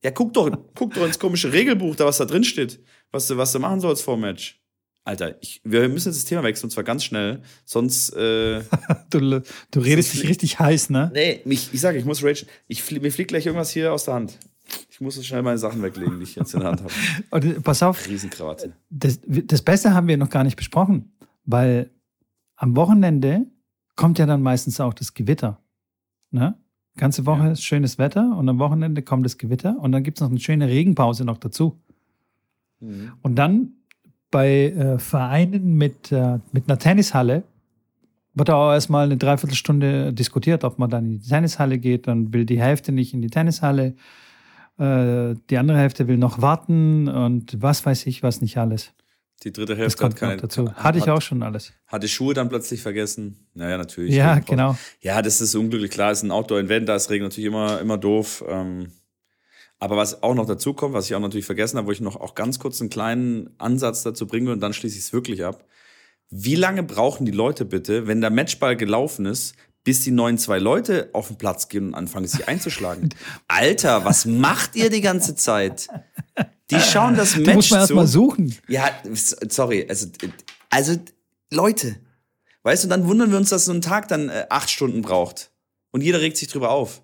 Ja, 0.05 0.11
guck 0.13 0.33
doch, 0.33 0.51
guck 0.75 0.95
doch 0.95 1.05
ins 1.07 1.19
komische 1.19 1.53
Regelbuch, 1.53 1.97
da 1.97 2.05
was 2.07 2.19
da 2.19 2.25
drin 2.25 2.45
steht, 2.45 2.81
was 3.11 3.27
du, 3.27 3.37
was 3.37 3.53
du 3.53 3.59
machen 3.59 3.81
sollst 3.81 4.03
vor 4.03 4.17
dem 4.17 4.21
Match. 4.23 4.63
Alter, 5.05 5.41
ich, 5.43 5.61
wir 5.65 5.89
müssen 5.89 6.09
jetzt 6.09 6.19
das 6.19 6.25
Thema 6.27 6.43
wechseln 6.43 6.67
und 6.67 6.71
zwar 6.71 6.85
ganz 6.85 7.03
schnell, 7.03 7.43
sonst. 7.65 8.11
Äh, 8.11 8.63
Du, 9.11 9.41
du 9.71 9.81
redest 9.81 10.13
dich 10.13 10.29
richtig 10.29 10.59
heiß, 10.61 10.91
ne? 10.91 11.11
nee, 11.15 11.41
mich, 11.47 11.71
ich 11.73 11.81
sage, 11.81 11.97
ich 11.99 12.05
muss 12.05 12.23
Rage. 12.23 12.45
Ich, 12.67 12.83
flie- 12.83 13.01
mir 13.01 13.11
fliegt 13.11 13.29
gleich 13.29 13.47
irgendwas 13.47 13.71
hier 13.71 13.93
aus 13.93 14.05
der 14.05 14.15
Hand. 14.15 14.39
Ich 14.91 15.01
muss 15.01 15.25
schnell 15.25 15.41
meine 15.43 15.57
Sachen 15.57 15.83
weglegen, 15.83 16.19
die 16.19 16.25
ich 16.25 16.37
jetzt 16.37 16.53
in 16.53 16.61
der 16.61 16.69
Hand 16.69 16.83
habe. 16.83 16.93
Und, 17.31 17.45
äh, 17.45 17.61
pass 17.61 17.83
auf, 17.83 18.07
Riesenkrawatte. 18.07 18.75
das, 18.91 19.19
das 19.27 19.63
Beste 19.63 19.95
haben 19.95 20.09
wir 20.09 20.19
noch 20.19 20.29
gar 20.29 20.45
nicht 20.45 20.57
besprochen, 20.57 21.17
weil 21.47 21.91
am 22.57 22.77
Wochenende 22.77 23.47
kommt 23.97 24.19
ja 24.19 24.27
dann 24.27 24.43
meistens 24.43 24.79
auch 24.79 24.93
das 24.93 25.15
Gewitter. 25.15 25.63
Ne? 26.31 26.61
Ganze 26.99 27.25
Woche 27.25 27.45
Ja. 27.45 27.51
ist 27.53 27.63
schönes 27.65 27.97
Wetter 27.97 28.37
und 28.37 28.47
am 28.49 28.59
Wochenende 28.59 29.01
kommt 29.03 29.25
das 29.25 29.39
Gewitter 29.39 29.77
und 29.81 29.93
dann 29.93 30.03
gibt 30.03 30.19
es 30.19 30.21
noch 30.23 30.29
eine 30.31 30.41
schöne 30.41 30.69
Regenpause 30.69 31.25
noch 31.25 31.39
dazu. 31.39 31.79
Und 33.23 33.35
dann 33.37 33.71
bei 34.31 34.67
äh, 34.67 34.99
Vereinen 34.99 35.75
mit, 35.79 36.13
äh, 36.13 36.39
mit 36.53 36.69
einer 36.69 36.79
Tennishalle 36.79 37.43
wird 38.35 38.51
auch 38.51 38.71
erstmal 38.73 39.07
eine 39.07 39.17
Dreiviertelstunde 39.17 40.13
diskutiert, 40.13 40.63
ob 40.63 40.79
man 40.79 40.89
dann 40.91 41.05
in 41.07 41.19
die 41.21 41.29
Tennishalle 41.29 41.79
geht. 41.79 42.07
Dann 42.07 42.33
will 42.33 42.45
die 42.45 42.61
Hälfte 42.61 42.93
nicht 42.93 43.15
in 43.15 43.21
die 43.23 43.31
Tennishalle. 43.31 43.95
Äh, 44.79 45.35
die 45.51 45.59
andere 45.59 45.79
Hälfte 45.79 46.07
will 46.07 46.19
noch 46.19 46.41
warten 46.41 47.09
und 47.09 47.61
was 47.61 47.85
weiß 47.85 48.07
ich, 48.07 48.23
was 48.23 48.41
nicht 48.43 48.59
alles. 48.59 48.93
Die 49.45 49.53
dritte 49.53 49.75
Das 49.75 49.79
Hälfte 49.79 50.05
hat 50.05 50.11
kommt 50.11 50.17
keine. 50.21 50.35
noch 50.35 50.41
dazu. 50.43 50.69
hat- 50.69 50.77
Hatte 50.83 50.99
ich 50.99 51.05
hat- 51.07 51.11
auch 51.17 51.23
schon 51.23 51.43
alles. 51.43 51.73
Hat 51.87 52.03
die 52.03 52.09
Schuhe 52.09 52.35
dann 52.35 52.49
plötzlich 52.49 52.83
vergessen? 52.83 53.47
Naja, 53.55 53.79
natürlich. 53.79 54.15
Ja, 54.15 54.39
genau. 54.41 54.77
Ja, 55.01 55.23
das 55.23 55.41
ist 55.41 55.55
unglücklich. 55.55 55.91
Klar, 55.93 56.11
es 56.11 56.19
ist 56.19 56.25
ein 56.25 56.33
Outdoor-Event, 56.33 56.89
da 56.89 56.97
ist 56.97 57.09
Regen 57.11 57.25
natürlich 57.25 57.47
immer, 57.47 57.81
immer 57.81 57.99
doof. 57.99 58.45
Ähm, 58.49 58.91
aber 59.79 59.97
was 59.97 60.25
auch 60.25 60.35
noch 60.35 60.47
dazu 60.47 60.75
kommt, 60.75 60.93
was 60.95 61.07
ich 61.07 61.15
auch 61.15 61.21
natürlich 61.21 61.47
vergessen 61.47 61.77
habe, 61.79 61.87
wo 61.87 61.93
ich 61.93 62.01
noch 62.01 62.17
auch 62.17 62.35
ganz 62.35 62.59
kurz 62.59 62.81
einen 62.81 62.91
kleinen 62.91 63.51
Ansatz 63.59 64.03
dazu 64.03 64.27
bringe 64.27 64.51
und 64.51 64.59
dann 64.61 64.73
schließe 64.73 64.97
ich 64.99 65.05
es 65.05 65.13
wirklich 65.13 65.45
ab. 65.45 65.65
Wie 66.31 66.57
lange 66.57 66.83
brauchen 66.83 67.25
die 67.25 67.33
Leute 67.33 67.65
bitte, 67.65 68.07
wenn 68.09 68.21
der 68.21 68.31
Matchball 68.31 68.77
gelaufen 68.77 69.25
ist, 69.25 69.55
bis 69.85 70.03
die 70.03 70.11
neuen 70.11 70.39
zwei 70.39 70.59
Leute 70.59 71.09
auf 71.13 71.29
den 71.29 71.39
Platz 71.39 71.69
gehen 71.69 71.89
und 71.89 71.95
anfangen, 71.95 72.27
sich 72.27 72.47
einzuschlagen? 72.49 73.09
Alter, 73.47 74.05
was 74.05 74.27
macht 74.27 74.77
ihr 74.77 74.91
die 74.91 75.01
ganze 75.01 75.35
Zeit? 75.35 75.89
Die 76.71 76.81
schauen 76.81 77.17
das 77.17 77.33
Die 77.33 77.41
Match 77.41 77.55
muss 77.55 77.71
man 77.71 77.79
zu. 77.81 77.83
erstmal 77.85 78.07
suchen. 78.07 78.55
Ja, 78.69 78.91
sorry, 79.49 79.87
also, 79.89 80.07
also 80.69 80.97
Leute, 81.51 81.97
weißt 82.65 82.85
du, 82.85 82.89
dann 82.89 83.07
wundern 83.09 83.31
wir 83.31 83.39
uns, 83.39 83.49
dass 83.49 83.65
so 83.65 83.73
ein 83.73 83.81
Tag 83.81 84.09
dann 84.09 84.29
äh, 84.29 84.47
acht 84.51 84.69
Stunden 84.69 85.01
braucht. 85.01 85.51
Und 85.91 86.03
jeder 86.03 86.21
regt 86.21 86.37
sich 86.37 86.49
drüber 86.49 86.71
auf. 86.71 87.01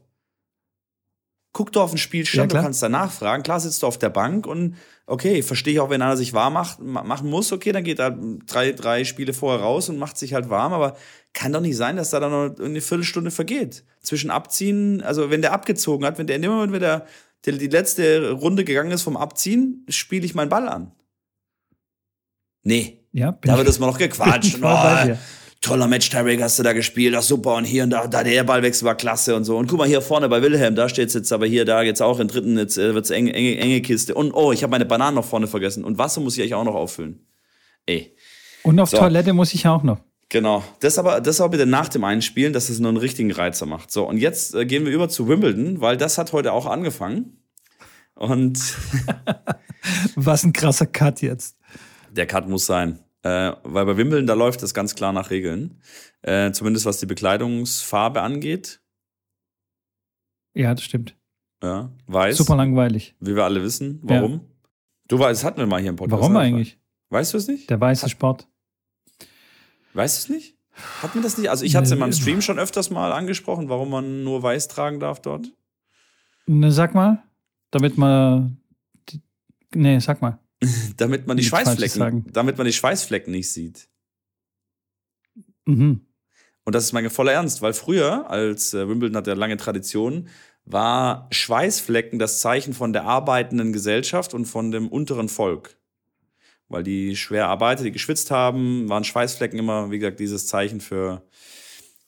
Guck 1.54 1.72
doch 1.72 1.82
auf 1.84 1.90
den 1.92 1.96
Ja, 1.98 2.02
Spielstand, 2.02 2.50
du 2.50 2.54
klar. 2.54 2.64
kannst 2.64 2.82
danach 2.82 3.12
fragen. 3.12 3.42
Klar 3.44 3.60
sitzt 3.60 3.82
du 3.82 3.86
auf 3.86 3.96
der 3.96 4.10
Bank 4.10 4.46
und 4.46 4.76
okay, 5.06 5.40
verstehe 5.42 5.74
ich 5.74 5.80
auch, 5.80 5.88
wenn 5.88 6.02
einer 6.02 6.16
sich 6.16 6.32
warm 6.32 6.54
macht, 6.54 6.80
ma- 6.80 7.04
machen 7.04 7.30
muss, 7.30 7.52
okay, 7.52 7.70
dann 7.72 7.84
geht 7.84 8.00
er 8.00 8.18
drei, 8.46 8.72
drei 8.72 9.04
Spiele 9.04 9.32
vorher 9.32 9.62
raus 9.62 9.88
und 9.88 9.96
macht 9.98 10.18
sich 10.18 10.34
halt 10.34 10.50
warm, 10.50 10.72
aber 10.72 10.96
kann 11.34 11.52
doch 11.52 11.60
nicht 11.60 11.76
sein, 11.76 11.96
dass 11.96 12.10
da 12.10 12.20
dann 12.20 12.30
noch 12.30 12.64
eine 12.64 12.80
Viertelstunde 12.80 13.30
vergeht. 13.30 13.84
Zwischen 14.02 14.30
Abziehen, 14.30 15.02
also 15.02 15.30
wenn 15.30 15.42
der 15.42 15.52
abgezogen 15.52 16.06
hat, 16.06 16.16
wenn 16.18 16.26
der 16.26 16.36
in 16.36 16.42
dem 16.42 16.52
Moment, 16.52 16.72
wenn 16.72 16.80
der, 16.80 17.06
der 17.44 17.54
die 17.54 17.66
letzte 17.66 18.30
Runde 18.30 18.64
gegangen 18.64 18.92
ist 18.92 19.02
vom 19.02 19.16
Abziehen, 19.16 19.84
spiele 19.88 20.24
ich 20.24 20.34
meinen 20.34 20.48
Ball 20.48 20.68
an. 20.68 20.92
Nee, 22.62 23.00
Ja, 23.12 23.32
da 23.42 23.58
wird 23.58 23.68
es 23.68 23.78
mal 23.78 23.86
noch 23.86 23.98
gequatscht. 23.98 24.58
Oh, 24.62 25.16
toller 25.60 25.86
Match, 25.86 26.10
Tarek, 26.10 26.42
hast 26.42 26.58
du 26.58 26.62
da 26.62 26.72
gespielt, 26.74 27.14
ach 27.16 27.22
super, 27.22 27.54
und 27.54 27.64
hier 27.64 27.84
und 27.84 27.90
da, 27.90 28.06
da 28.06 28.22
der 28.22 28.44
Ballwechsel 28.44 28.86
war 28.86 28.94
klasse 28.96 29.34
und 29.34 29.44
so. 29.44 29.56
Und 29.56 29.66
guck 29.66 29.78
mal 29.78 29.88
hier 29.88 30.02
vorne 30.02 30.28
bei 30.28 30.42
Wilhelm, 30.42 30.74
da 30.74 30.88
steht's 30.88 31.14
jetzt, 31.14 31.32
aber 31.32 31.46
hier, 31.46 31.64
da 31.64 31.82
jetzt 31.82 32.02
auch 32.02 32.20
im 32.20 32.28
dritten, 32.28 32.58
jetzt 32.58 32.76
äh, 32.76 32.94
wird's 32.94 33.10
enge, 33.10 33.32
enge, 33.32 33.56
enge 33.56 33.80
Kiste. 33.80 34.14
Und 34.14 34.32
oh, 34.32 34.52
ich 34.52 34.62
habe 34.62 34.70
meine 34.70 34.84
Bananen 34.84 35.14
noch 35.14 35.24
vorne 35.24 35.46
vergessen. 35.46 35.82
Und 35.84 35.96
Wasser 35.98 36.20
muss 36.20 36.36
ich 36.36 36.42
eigentlich 36.42 36.54
auch 36.54 36.64
noch 36.64 36.74
auffüllen. 36.74 37.26
Ey, 37.86 38.14
Und 38.62 38.78
auf 38.78 38.90
So. 38.90 38.98
Toilette 38.98 39.32
muss 39.32 39.54
ich 39.54 39.66
auch 39.66 39.82
noch. 39.82 40.00
Genau. 40.34 40.64
Das 40.80 40.98
aber, 40.98 41.20
das 41.20 41.40
aber 41.40 41.52
bitte 41.52 41.64
nach 41.64 41.88
dem 41.88 42.04
Einspielen, 42.04 42.52
dass 42.52 42.68
es 42.68 42.80
nur 42.80 42.88
einen 42.88 42.98
richtigen 42.98 43.30
Reizer 43.30 43.66
macht. 43.66 43.90
So, 43.92 44.06
und 44.06 44.18
jetzt 44.18 44.54
äh, 44.54 44.66
gehen 44.66 44.84
wir 44.84 44.92
über 44.92 45.08
zu 45.08 45.28
Wimbledon, 45.28 45.80
weil 45.80 45.96
das 45.96 46.18
hat 46.18 46.32
heute 46.32 46.52
auch 46.52 46.66
angefangen. 46.66 47.38
Und 48.14 48.58
Was 50.16 50.44
ein 50.44 50.52
krasser 50.52 50.86
Cut 50.86 51.22
jetzt. 51.22 51.56
Der 52.10 52.26
Cut 52.26 52.48
muss 52.48 52.66
sein. 52.66 52.98
Äh, 53.22 53.52
weil 53.62 53.86
bei 53.86 53.96
Wimbledon, 53.96 54.26
da 54.26 54.34
läuft 54.34 54.62
das 54.62 54.74
ganz 54.74 54.94
klar 54.94 55.12
nach 55.12 55.30
Regeln. 55.30 55.80
Äh, 56.22 56.50
zumindest 56.52 56.84
was 56.84 56.98
die 56.98 57.06
Bekleidungsfarbe 57.06 58.20
angeht. 58.20 58.80
Ja, 60.54 60.74
das 60.74 60.82
stimmt. 60.82 61.16
Ja, 61.62 61.92
weiß. 62.06 62.36
Super 62.36 62.56
langweilig. 62.56 63.14
Wie 63.20 63.36
wir 63.36 63.44
alle 63.44 63.62
wissen. 63.62 64.00
Warum? 64.02 64.40
Du 65.06 65.18
weißt, 65.18 65.40
das 65.40 65.44
hatten 65.44 65.58
wir 65.58 65.66
mal 65.66 65.80
hier 65.80 65.90
im 65.90 65.96
Podcast. 65.96 66.20
Warum 66.20 66.36
eigentlich? 66.36 66.78
Weißt 67.10 67.32
du 67.34 67.38
es 67.38 67.46
nicht? 67.46 67.70
Der 67.70 67.80
weiße 67.80 68.08
Sport. 68.08 68.48
Weißt 69.94 70.16
du 70.16 70.32
es 70.32 70.36
nicht? 70.36 70.56
Hatten 71.02 71.14
wir 71.14 71.22
das 71.22 71.38
nicht? 71.38 71.48
Also 71.48 71.64
ich 71.64 71.76
hatte 71.76 71.86
es 71.86 71.92
in 71.92 71.98
meinem. 71.98 72.12
Stream 72.12 72.42
schon 72.42 72.58
öfters 72.58 72.90
mal 72.90 73.12
angesprochen, 73.12 73.68
warum 73.68 73.90
man 73.90 74.24
nur 74.24 74.42
weiß 74.42 74.68
tragen 74.68 75.00
darf 75.00 75.22
dort. 75.22 75.52
Ne, 76.46 76.72
sag 76.72 76.94
mal, 76.94 77.22
damit 77.70 77.96
man. 77.96 78.58
Die, 79.08 79.22
nee, 79.74 79.98
sag 80.00 80.20
mal. 80.20 80.38
Damit 80.96 81.26
man 81.26 81.36
die 81.36 81.42
Schweißflecken, 81.42 81.98
sagen. 81.98 82.24
damit 82.32 82.56
man 82.56 82.66
die 82.66 82.72
Schweißflecken 82.72 83.30
nicht 83.30 83.50
sieht. 83.50 83.88
Mhm. 85.66 86.06
Und 86.64 86.74
das 86.74 86.84
ist 86.84 86.92
mein 86.92 87.10
voller 87.10 87.32
Ernst, 87.32 87.60
weil 87.60 87.74
früher, 87.74 88.30
als 88.30 88.72
äh, 88.72 88.88
Wimbledon 88.88 89.16
hat 89.16 89.26
ja 89.26 89.34
lange 89.34 89.58
Tradition, 89.58 90.28
war 90.64 91.28
Schweißflecken 91.30 92.18
das 92.18 92.40
Zeichen 92.40 92.72
von 92.72 92.94
der 92.94 93.04
arbeitenden 93.04 93.74
Gesellschaft 93.74 94.32
und 94.32 94.46
von 94.46 94.70
dem 94.70 94.88
unteren 94.88 95.28
Volk. 95.28 95.76
Weil 96.68 96.82
die 96.82 97.14
schwer 97.16 97.48
Arbeiter, 97.48 97.82
die 97.84 97.92
geschwitzt 97.92 98.30
haben, 98.30 98.88
waren 98.88 99.04
Schweißflecken 99.04 99.58
immer, 99.58 99.90
wie 99.90 99.98
gesagt, 99.98 100.18
dieses 100.18 100.46
Zeichen 100.46 100.80
für, 100.80 101.22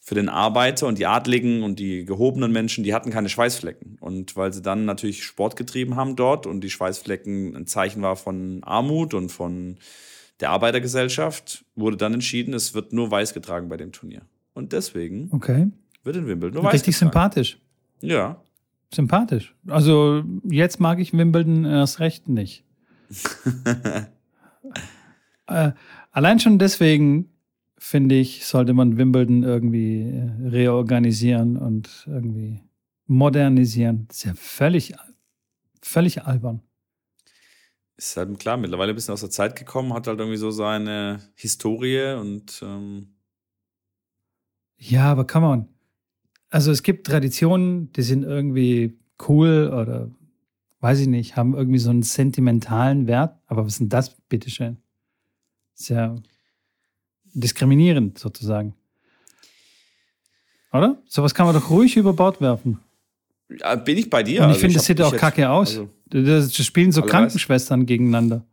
für 0.00 0.14
den 0.14 0.28
Arbeiter 0.28 0.86
und 0.86 0.98
die 0.98 1.06
Adligen 1.06 1.62
und 1.62 1.78
die 1.78 2.04
gehobenen 2.04 2.52
Menschen, 2.52 2.82
die 2.82 2.94
hatten 2.94 3.10
keine 3.10 3.28
Schweißflecken. 3.28 3.98
Und 4.00 4.34
weil 4.36 4.52
sie 4.52 4.62
dann 4.62 4.84
natürlich 4.86 5.24
Sport 5.24 5.56
getrieben 5.56 5.96
haben 5.96 6.16
dort 6.16 6.46
und 6.46 6.62
die 6.62 6.70
Schweißflecken 6.70 7.54
ein 7.54 7.66
Zeichen 7.66 8.02
war 8.02 8.16
von 8.16 8.62
Armut 8.64 9.12
und 9.14 9.30
von 9.30 9.76
der 10.40 10.50
Arbeitergesellschaft, 10.50 11.64
wurde 11.76 11.96
dann 11.96 12.14
entschieden, 12.14 12.52
es 12.54 12.74
wird 12.74 12.92
nur 12.92 13.10
weiß 13.10 13.34
getragen 13.34 13.68
bei 13.68 13.76
dem 13.76 13.92
Turnier. 13.92 14.22
Und 14.54 14.72
deswegen 14.72 15.28
Okay. 15.32 15.68
wird 16.02 16.16
in 16.16 16.26
Wimbledon 16.26 16.54
nur 16.54 16.64
weiß 16.64 16.74
Richtig 16.74 16.94
getragen. 16.94 17.12
sympathisch. 17.12 17.58
Ja. 18.00 18.42
Sympathisch. 18.94 19.54
Also, 19.66 20.22
jetzt 20.44 20.78
mag 20.80 20.98
ich 21.00 21.12
Wimbledon 21.12 21.64
erst 21.64 22.00
recht 22.00 22.28
nicht. 22.28 22.64
äh, 25.46 25.72
allein 26.10 26.40
schon 26.40 26.58
deswegen, 26.58 27.30
finde 27.78 28.14
ich, 28.16 28.46
sollte 28.46 28.74
man 28.74 28.96
Wimbledon 28.98 29.42
irgendwie 29.42 30.02
äh, 30.02 30.48
reorganisieren 30.48 31.56
und 31.56 32.04
irgendwie 32.06 32.62
modernisieren. 33.06 34.06
Das 34.08 34.18
ist 34.18 34.24
ja 34.24 34.34
völlig, 34.34 34.94
völlig 35.82 36.24
albern. 36.24 36.62
Ist 37.96 38.16
halt 38.16 38.38
klar, 38.38 38.56
mittlerweile 38.58 38.92
ein 38.92 38.94
bisschen 38.94 39.14
aus 39.14 39.20
der 39.20 39.30
Zeit 39.30 39.56
gekommen, 39.56 39.94
hat 39.94 40.06
halt 40.06 40.18
irgendwie 40.18 40.36
so 40.36 40.50
seine 40.50 41.20
Historie 41.34 42.14
und 42.20 42.60
ähm, 42.62 43.14
Ja, 44.78 45.10
aber 45.10 45.26
come 45.26 45.46
on. 45.46 45.68
Also 46.50 46.70
es 46.70 46.82
gibt 46.82 47.06
Traditionen, 47.06 47.92
die 47.92 48.02
sind 48.02 48.22
irgendwie 48.24 48.98
cool 49.28 49.68
oder 49.72 50.10
weiß 50.80 51.00
ich 51.00 51.08
nicht, 51.08 51.36
haben 51.36 51.54
irgendwie 51.54 51.78
so 51.78 51.90
einen 51.90 52.02
sentimentalen 52.02 53.06
Wert. 53.06 53.38
Aber 53.46 53.64
was 53.64 53.74
ist 53.74 53.80
denn 53.80 53.88
das, 53.88 54.16
bitteschön? 54.28 54.78
Ist 55.78 55.88
ja 55.90 56.16
diskriminierend 57.34 58.18
sozusagen. 58.18 58.74
Oder? 60.72 61.00
Sowas 61.06 61.34
kann 61.34 61.46
man 61.46 61.54
doch 61.54 61.70
ruhig 61.70 61.96
über 61.96 62.12
Bord 62.12 62.40
werfen. 62.40 62.80
Ja, 63.48 63.76
bin 63.76 63.96
ich 63.98 64.10
bei 64.10 64.22
dir? 64.22 64.40
Und 64.42 64.48
ich 64.48 64.54
Also 64.54 64.60
finde, 64.60 64.74
das 64.76 64.86
sieht 64.86 65.00
auch 65.00 65.16
kacke 65.16 65.48
aus. 65.50 65.70
also- 65.70 65.90
das, 66.08 66.54
spielen 66.56 66.92
so 66.92 67.02
Krankenschwestern 67.02 67.84
gegeneinander. 67.86 68.44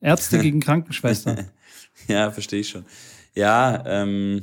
Ärzte 0.00 0.38
gegen 0.42 0.60
Krankenschwestern. 0.60 1.50
Ja, 2.08 2.32
verstehe 2.32 2.58
ich 2.58 2.68
schon. 2.70 2.84
Ja, 3.36 3.84
ähm, 3.86 4.42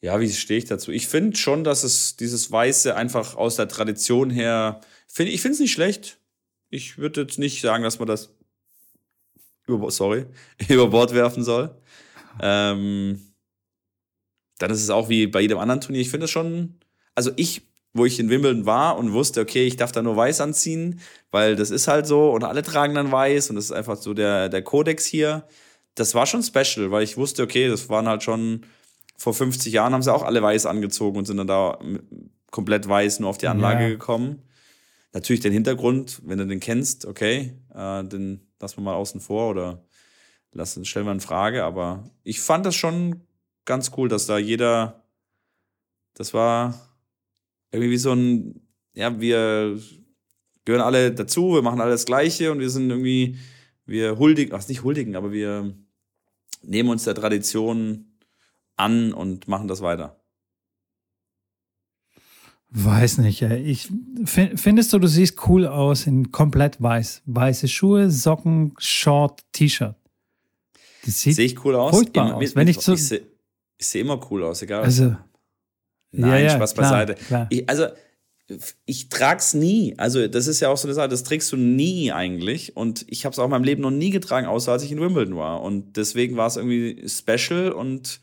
ja, 0.00 0.20
wie 0.20 0.30
stehe 0.30 0.56
ich 0.58 0.66
dazu? 0.66 0.92
Ich 0.92 1.08
finde 1.08 1.36
schon, 1.36 1.64
dass 1.64 1.82
es 1.82 2.16
dieses 2.16 2.52
Weiße 2.52 2.94
einfach 2.94 3.34
aus 3.34 3.56
der 3.56 3.66
Tradition 3.66 4.30
her, 4.30 4.80
find, 5.08 5.30
ich 5.30 5.42
finde 5.42 5.54
es 5.54 5.60
nicht 5.60 5.72
schlecht. 5.72 6.18
Ich 6.70 6.96
würde 6.96 7.22
jetzt 7.22 7.40
nicht 7.40 7.60
sagen, 7.60 7.82
dass 7.82 7.98
man 7.98 8.06
das 8.06 8.30
über, 9.74 9.90
sorry, 9.90 10.26
über 10.68 10.88
Bord 10.88 11.12
werfen 11.14 11.42
soll. 11.44 11.74
Ähm, 12.40 13.20
dann 14.58 14.70
ist 14.70 14.82
es 14.82 14.90
auch 14.90 15.08
wie 15.08 15.26
bei 15.26 15.40
jedem 15.40 15.58
anderen 15.58 15.80
Turnier. 15.80 16.00
Ich 16.00 16.10
finde 16.10 16.24
es 16.26 16.30
schon, 16.30 16.78
also 17.14 17.30
ich, 17.36 17.62
wo 17.94 18.04
ich 18.06 18.18
in 18.20 18.30
Wimbledon 18.30 18.64
war 18.64 18.96
und 18.96 19.12
wusste, 19.12 19.40
okay, 19.40 19.66
ich 19.66 19.76
darf 19.76 19.92
da 19.92 20.02
nur 20.02 20.16
weiß 20.16 20.40
anziehen, 20.40 21.00
weil 21.30 21.56
das 21.56 21.70
ist 21.70 21.88
halt 21.88 22.06
so 22.06 22.30
und 22.30 22.44
alle 22.44 22.62
tragen 22.62 22.94
dann 22.94 23.10
weiß 23.12 23.50
und 23.50 23.56
das 23.56 23.66
ist 23.66 23.72
einfach 23.72 23.96
so 23.96 24.14
der, 24.14 24.48
der 24.48 24.62
Kodex 24.62 25.04
hier. 25.04 25.46
Das 25.94 26.14
war 26.14 26.26
schon 26.26 26.42
special, 26.42 26.90
weil 26.90 27.02
ich 27.02 27.16
wusste, 27.16 27.42
okay, 27.42 27.68
das 27.68 27.88
waren 27.88 28.08
halt 28.08 28.22
schon 28.22 28.64
vor 29.18 29.34
50 29.34 29.72
Jahren 29.72 29.92
haben 29.92 30.02
sie 30.02 30.12
auch 30.12 30.22
alle 30.22 30.42
weiß 30.42 30.66
angezogen 30.66 31.18
und 31.18 31.26
sind 31.26 31.36
dann 31.36 31.46
da 31.46 31.78
komplett 32.50 32.88
weiß 32.88 33.20
nur 33.20 33.30
auf 33.30 33.38
die 33.38 33.48
Anlage 33.48 33.82
Ja. 33.84 33.88
gekommen. 33.88 34.42
Natürlich 35.12 35.40
den 35.40 35.52
Hintergrund, 35.52 36.22
wenn 36.24 36.38
du 36.38 36.46
den 36.46 36.60
kennst, 36.60 37.04
okay, 37.04 37.54
äh, 37.74 38.04
den 38.04 38.40
lassen 38.62 38.78
wir 38.78 38.84
mal 38.84 38.94
außen 38.94 39.20
vor 39.20 39.50
oder 39.50 39.84
lassen, 40.52 40.84
stellen 40.84 41.06
wir 41.06 41.12
in 41.12 41.20
Frage. 41.20 41.64
Aber 41.64 42.10
ich 42.22 42.40
fand 42.40 42.64
das 42.64 42.74
schon 42.74 43.26
ganz 43.64 43.92
cool, 43.96 44.08
dass 44.08 44.26
da 44.26 44.38
jeder, 44.38 45.04
das 46.14 46.32
war 46.32 46.74
irgendwie 47.70 47.90
wie 47.90 47.98
so 47.98 48.12
ein, 48.12 48.66
ja, 48.94 49.20
wir 49.20 49.78
gehören 50.64 50.82
alle 50.82 51.12
dazu, 51.12 51.54
wir 51.54 51.62
machen 51.62 51.80
alle 51.80 51.90
das 51.90 52.06
Gleiche 52.06 52.52
und 52.52 52.60
wir 52.60 52.70
sind 52.70 52.90
irgendwie, 52.90 53.38
wir 53.84 54.18
huldigen, 54.18 54.54
ach, 54.54 54.66
nicht 54.68 54.82
huldigen, 54.82 55.16
aber 55.16 55.32
wir 55.32 55.74
nehmen 56.62 56.88
uns 56.90 57.04
der 57.04 57.14
Tradition 57.14 58.18
an 58.76 59.12
und 59.12 59.48
machen 59.48 59.68
das 59.68 59.80
weiter. 59.80 60.21
Weiß 62.74 63.18
nicht, 63.18 63.42
ey. 63.42 63.62
Ich, 63.62 63.90
fin- 64.24 64.56
findest 64.56 64.92
du, 64.92 64.98
du 64.98 65.06
siehst 65.06 65.46
cool 65.46 65.66
aus 65.66 66.06
in 66.06 66.32
komplett 66.32 66.80
weiß? 66.80 67.22
Weiße 67.26 67.68
Schuhe, 67.68 68.10
Socken, 68.10 68.72
Short, 68.78 69.42
T-Shirt. 69.52 69.94
Das 71.04 71.20
sieht 71.20 71.34
Sehe 71.36 71.44
ich 71.46 71.64
cool 71.64 71.74
aus? 71.74 71.94
furchtbar 71.94 72.28
Immer- 72.28 72.36
aus. 72.36 72.56
Wenn 72.56 72.68
ich 72.68 72.78
so- 72.80 72.94
ich 72.94 73.06
sehe 73.06 73.22
seh 73.78 74.00
immer 74.00 74.18
cool 74.30 74.44
aus, 74.44 74.62
egal. 74.62 74.82
Also, 74.84 75.16
Nein, 76.12 76.30
ja, 76.30 76.38
ja, 76.38 76.50
Spaß 76.56 76.74
klar, 76.74 76.90
beiseite. 76.90 77.14
klar. 77.24 77.46
Ich, 77.50 77.68
also, 77.68 77.86
ich 78.86 79.08
trag's 79.08 79.52
nie. 79.54 79.94
Also, 79.98 80.26
das 80.28 80.46
ist 80.46 80.60
ja 80.60 80.68
auch 80.70 80.76
so 80.76 80.86
eine 80.88 80.94
Sache, 80.94 81.08
das 81.08 81.24
trägst 81.24 81.50
du 81.52 81.56
nie 81.56 82.10
eigentlich. 82.12 82.76
Und 82.76 83.04
ich 83.08 83.24
habe 83.26 83.32
es 83.32 83.38
auch 83.38 83.44
in 83.44 83.50
meinem 83.50 83.64
Leben 83.64 83.82
noch 83.82 83.90
nie 83.90 84.10
getragen, 84.10 84.46
außer 84.46 84.72
als 84.72 84.82
ich 84.82 84.92
in 84.92 85.00
Wimbledon 85.00 85.36
war. 85.36 85.60
Und 85.62 85.96
deswegen 85.98 86.36
war 86.36 86.46
es 86.46 86.56
irgendwie 86.56 87.06
special 87.08 87.72
und 87.72 88.20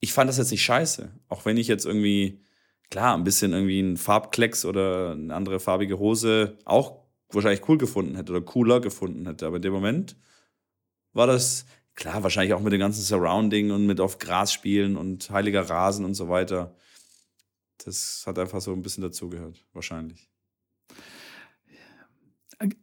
ich 0.00 0.12
fand 0.12 0.28
das 0.28 0.38
jetzt 0.38 0.50
nicht 0.50 0.62
scheiße. 0.62 1.10
Auch 1.28 1.44
wenn 1.46 1.56
ich 1.56 1.68
jetzt 1.68 1.86
irgendwie, 1.86 2.40
klar, 2.92 3.14
ein 3.16 3.24
bisschen 3.24 3.54
irgendwie 3.54 3.78
einen 3.78 3.96
Farbklecks 3.96 4.66
oder 4.66 5.12
eine 5.12 5.34
andere 5.34 5.60
farbige 5.60 5.98
Hose 5.98 6.58
auch 6.66 7.00
wahrscheinlich 7.30 7.66
cool 7.66 7.78
gefunden 7.78 8.16
hätte 8.16 8.32
oder 8.32 8.42
cooler 8.42 8.80
gefunden 8.80 9.26
hätte. 9.26 9.46
Aber 9.46 9.56
in 9.56 9.62
dem 9.62 9.72
Moment 9.72 10.14
war 11.14 11.26
das, 11.26 11.64
klar, 11.94 12.22
wahrscheinlich 12.22 12.52
auch 12.52 12.60
mit 12.60 12.74
dem 12.74 12.80
ganzen 12.80 13.00
Surrounding 13.00 13.70
und 13.70 13.86
mit 13.86 13.98
auf 13.98 14.18
Gras 14.18 14.52
spielen 14.52 14.98
und 14.98 15.30
heiliger 15.30 15.70
Rasen 15.70 16.04
und 16.04 16.12
so 16.12 16.28
weiter. 16.28 16.76
Das 17.82 18.24
hat 18.26 18.38
einfach 18.38 18.60
so 18.60 18.74
ein 18.74 18.82
bisschen 18.82 19.02
dazugehört, 19.02 19.64
wahrscheinlich. 19.72 20.28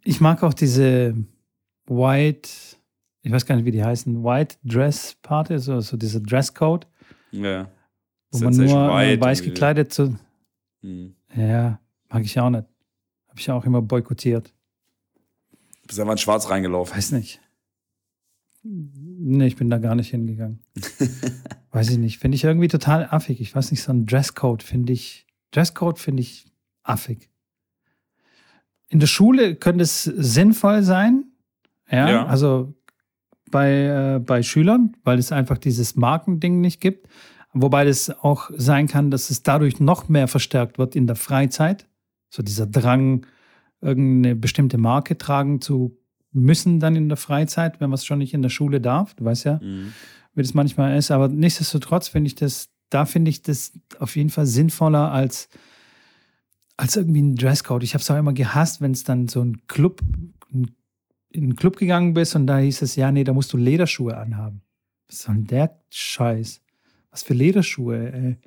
Ich 0.04 0.20
mag 0.20 0.42
auch 0.42 0.56
diese 0.56 1.16
White, 1.86 2.50
ich 3.22 3.32
weiß 3.32 3.46
gar 3.46 3.56
nicht, 3.58 3.66
wie 3.66 3.72
die 3.72 3.84
heißen, 3.84 4.24
White 4.24 4.56
Dress 4.64 5.16
Party, 5.22 5.60
so, 5.60 5.80
so 5.82 5.98
diese 5.98 6.20
Dresscode, 6.20 6.88
Ja. 7.32 7.70
Wo 8.32 8.40
man 8.40 8.56
nur 8.56 9.02
äh, 9.02 9.20
weiß 9.20 9.42
gekleidet 9.44 9.92
zu. 9.94 10.18
Hm. 10.82 11.16
Ja, 11.36 11.80
mag 12.10 12.24
ich 12.24 12.40
auch 12.40 12.50
nicht. 12.50 12.66
Habe 13.28 13.40
ich 13.40 13.52
auch 13.52 13.66
immer 13.66 13.82
boykottiert. 13.82 14.54
Bist 15.88 16.00
einfach 16.00 16.14
in 16.14 16.18
Schwarz 16.20 16.50
reingelaufen. 16.50 16.96
Weiß 16.96 17.12
nicht. 17.12 17.42
Nee, 18.64 19.48
ich 19.48 19.56
bin 19.56 19.70
da 19.70 19.78
gar 19.78 19.96
nicht 19.96 20.10
hingegangen. 20.12 20.60
weiß 21.72 21.90
ich 21.92 21.98
nicht. 21.98 22.20
Finde 22.20 22.36
ich 22.36 22.44
irgendwie 22.44 22.68
total 22.68 23.08
affig. 23.10 23.40
Ich 23.42 23.56
weiß 23.56 23.72
nicht, 23.72 23.82
so 23.82 23.92
ein 23.92 24.06
Dresscode 24.06 24.64
finde 24.64 24.94
ich, 24.94 25.26
Dresscode 25.52 25.98
finde 26.00 26.22
ich 26.22 26.46
affig. 26.84 27.30
In 28.90 29.00
der 29.00 29.08
Schule 29.08 29.56
könnte 29.56 29.84
es 29.84 30.04
sinnvoll 30.04 30.84
sein. 30.84 31.26
Ja, 31.90 32.10
Ja. 32.10 32.26
also 32.26 32.74
bei, 33.50 34.16
äh, 34.16 34.20
bei 34.20 34.44
Schülern, 34.44 34.96
weil 35.04 35.18
es 35.20 35.32
einfach 35.32 35.58
dieses 35.58 35.96
Markending 35.96 36.62
nicht 36.62 36.82
gibt. 36.82 37.08
Wobei 37.54 37.84
das 37.86 38.10
auch 38.10 38.52
sein 38.56 38.88
kann, 38.88 39.10
dass 39.12 39.30
es 39.30 39.42
dadurch 39.44 39.80
noch 39.80 40.08
mehr 40.08 40.28
verstärkt 40.28 40.78
wird 40.78 40.96
in 40.96 41.08
der 41.08 41.16
Freizeit. 41.16 41.88
So 42.30 42.44
dieser 42.44 42.68
Drang, 42.68 43.26
irgendeine 43.82 44.36
bestimmte 44.36 44.78
Marke 44.78 45.18
tragen 45.18 45.62
zu 45.62 45.98
müssen 46.32 46.80
dann 46.80 46.96
in 46.96 47.10
der 47.10 47.18
Freizeit, 47.18 47.80
wenn 47.80 47.90
man 47.90 47.96
es 47.96 48.06
schon 48.06 48.20
nicht 48.20 48.34
in 48.36 48.44
der 48.44 48.50
Schule 48.50 48.80
darf. 48.82 49.16
Du 49.16 49.26
weißt 49.26 49.46
ja, 49.46 49.60
Mhm. 49.64 49.94
wie 50.36 50.44
das 50.44 50.54
manchmal 50.54 50.96
ist. 50.98 51.10
Aber 51.10 51.28
nichtsdestotrotz 51.28 52.08
finde 52.08 52.28
ich 52.28 52.36
das, 52.36 52.70
da 52.90 53.06
finde 53.06 53.30
ich 53.30 53.42
das 53.42 53.72
auf 53.98 54.16
jeden 54.16 54.30
Fall 54.30 54.46
sinnvoller 54.46 55.12
als, 55.12 55.50
als 56.78 56.96
irgendwie 56.98 57.22
ein 57.22 57.36
Dresscode. 57.36 57.84
Ich 57.84 57.94
habe 57.96 58.02
es 58.04 58.12
auch 58.12 58.18
immer 58.18 58.34
gehasst, 58.34 58.80
wenn 58.80 58.92
es 58.92 59.04
dann 59.04 59.28
so 59.28 59.42
ein 59.42 59.66
Club, 59.68 60.02
in 60.52 60.72
einen 61.36 61.56
Club 61.56 61.78
gegangen 61.78 62.14
bist 62.14 62.36
und 62.36 62.46
da 62.48 62.60
hieß 62.60 62.82
es, 62.84 62.96
ja, 62.96 63.12
nee, 63.12 63.24
da 63.24 63.34
musst 63.34 63.54
du 63.54 63.58
Lederschuhe 63.58 64.16
anhaben. 64.18 64.62
Was 65.08 65.24
soll 65.24 65.36
denn 65.36 65.48
der 65.48 65.80
Scheiß? 65.90 66.62
Was 67.12 67.24
für 67.24 67.34
Lederschuhe, 67.34 68.12
ey. 68.14 68.38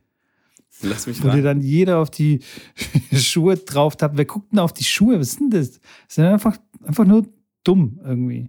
Lass 0.82 1.06
mich 1.06 1.22
Wo 1.22 1.28
dir 1.28 1.42
dann 1.42 1.60
jeder 1.60 1.98
auf 1.98 2.10
die 2.10 2.40
Schuhe 3.12 3.56
drauf 3.56 3.94
hat. 4.00 4.16
Wer 4.16 4.24
guckt 4.24 4.52
denn 4.52 4.58
auf 4.58 4.72
die 4.72 4.84
Schuhe? 4.84 5.20
Was 5.20 5.36
denn 5.36 5.50
das? 5.50 5.72
Das 5.72 6.14
sind 6.14 6.24
einfach, 6.24 6.56
einfach 6.84 7.04
nur 7.04 7.26
dumm 7.64 8.00
irgendwie. 8.04 8.48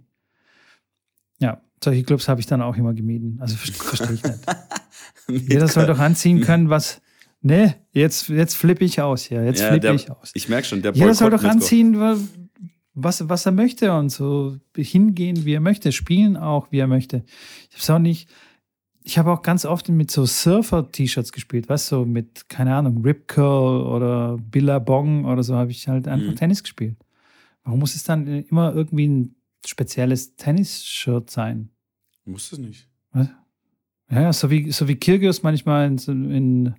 Ja, 1.40 1.60
solche 1.82 2.02
Clubs 2.02 2.28
habe 2.28 2.40
ich 2.40 2.46
dann 2.46 2.62
auch 2.62 2.76
immer 2.76 2.94
gemieden. 2.94 3.38
Also 3.40 3.56
ver- 3.56 3.72
verstehe 3.72 4.14
ich 4.14 4.22
nicht. 4.22 4.40
Jeder 5.50 5.68
soll 5.68 5.86
doch 5.86 5.98
anziehen 5.98 6.40
können, 6.40 6.70
was. 6.70 7.00
Nee, 7.42 7.74
jetzt, 7.92 8.28
jetzt 8.28 8.54
flippe 8.56 8.84
ich 8.86 9.00
aus 9.02 9.24
hier. 9.24 9.44
Jetzt 9.44 9.60
Ja, 9.60 9.68
flippe 9.68 9.92
ich 9.94 10.10
aus. 10.10 10.30
Ich 10.34 10.48
merke 10.48 10.66
schon, 10.66 10.80
der 10.80 10.92
Jeder 10.94 11.12
soll 11.14 11.30
Boykott 11.30 11.44
doch 11.44 11.50
anziehen, 11.50 12.00
wa- 12.00 12.16
was, 12.94 13.28
was 13.28 13.44
er 13.44 13.52
möchte 13.52 13.92
und 13.92 14.08
so 14.10 14.56
hingehen, 14.74 15.44
wie 15.44 15.52
er 15.52 15.60
möchte, 15.60 15.92
spielen 15.92 16.36
auch, 16.38 16.72
wie 16.72 16.78
er 16.78 16.86
möchte. 16.86 17.18
Ich 17.68 17.74
habe 17.74 17.82
es 17.82 17.90
auch 17.90 17.98
nicht. 17.98 18.30
Ich 19.06 19.18
habe 19.18 19.30
auch 19.30 19.42
ganz 19.42 19.66
oft 19.66 19.88
mit 19.90 20.10
so 20.10 20.24
Surfer-T-Shirts 20.24 21.30
gespielt, 21.32 21.68
weißt 21.68 21.92
du, 21.92 21.96
so 21.96 22.04
mit, 22.06 22.48
keine 22.48 22.74
Ahnung, 22.74 23.02
Rip 23.02 23.28
Curl 23.28 23.82
oder 23.82 24.38
Billabong 24.38 25.26
oder 25.26 25.42
so 25.42 25.54
habe 25.54 25.70
ich 25.72 25.86
halt 25.88 26.08
einfach 26.08 26.30
Mhm. 26.32 26.36
Tennis 26.36 26.62
gespielt. 26.62 26.96
Warum 27.64 27.80
muss 27.80 27.94
es 27.94 28.04
dann 28.04 28.26
immer 28.26 28.74
irgendwie 28.74 29.06
ein 29.06 29.34
spezielles 29.66 30.36
Tennis-Shirt 30.36 31.30
sein? 31.30 31.68
Muss 32.24 32.50
es 32.52 32.58
nicht. 32.58 32.88
Ja, 34.10 34.32
so 34.32 34.50
wie, 34.50 34.70
so 34.72 34.88
wie 34.88 34.96
Kyrgios 34.96 35.42
manchmal 35.42 35.86
in, 35.86 36.30
in 36.30 36.74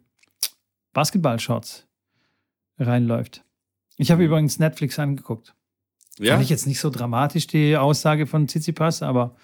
Basketball-Shorts 0.94 1.88
reinläuft. 2.80 3.44
Ich 3.98 4.12
habe 4.12 4.22
Mhm. 4.24 4.28
übrigens 4.30 4.60
Netflix 4.60 4.98
angeguckt. 5.00 5.56
Ja, 6.20 6.32
Fand 6.34 6.44
ich 6.44 6.50
jetzt 6.50 6.66
nicht 6.68 6.80
so 6.80 6.90
dramatisch, 6.90 7.46
die 7.48 7.76
Aussage 7.78 8.26
von 8.26 8.48
Tsitsipas, 8.48 9.02
aber 9.02 9.36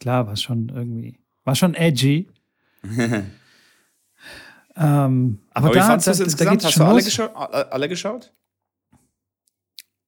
klar, 0.00 0.26
war 0.26 0.36
schon 0.36 0.68
irgendwie, 0.70 1.18
war 1.44 1.54
schon 1.54 1.74
edgy. 1.74 2.28
ähm, 4.76 5.38
aber, 5.50 5.66
aber 5.66 5.70
wie 5.70 5.78
da, 5.78 5.86
fandest 5.86 6.06
du 6.06 6.10
da, 6.10 6.12
es 6.12 6.18
da 6.18 6.24
insgesamt? 6.24 6.64
Hast 6.64 6.72
schon 6.72 6.80
du 6.82 6.86
alle, 6.86 6.96
los. 6.96 7.04
geschau 7.04 7.26
alle, 7.34 7.88
geschaut? 7.88 8.32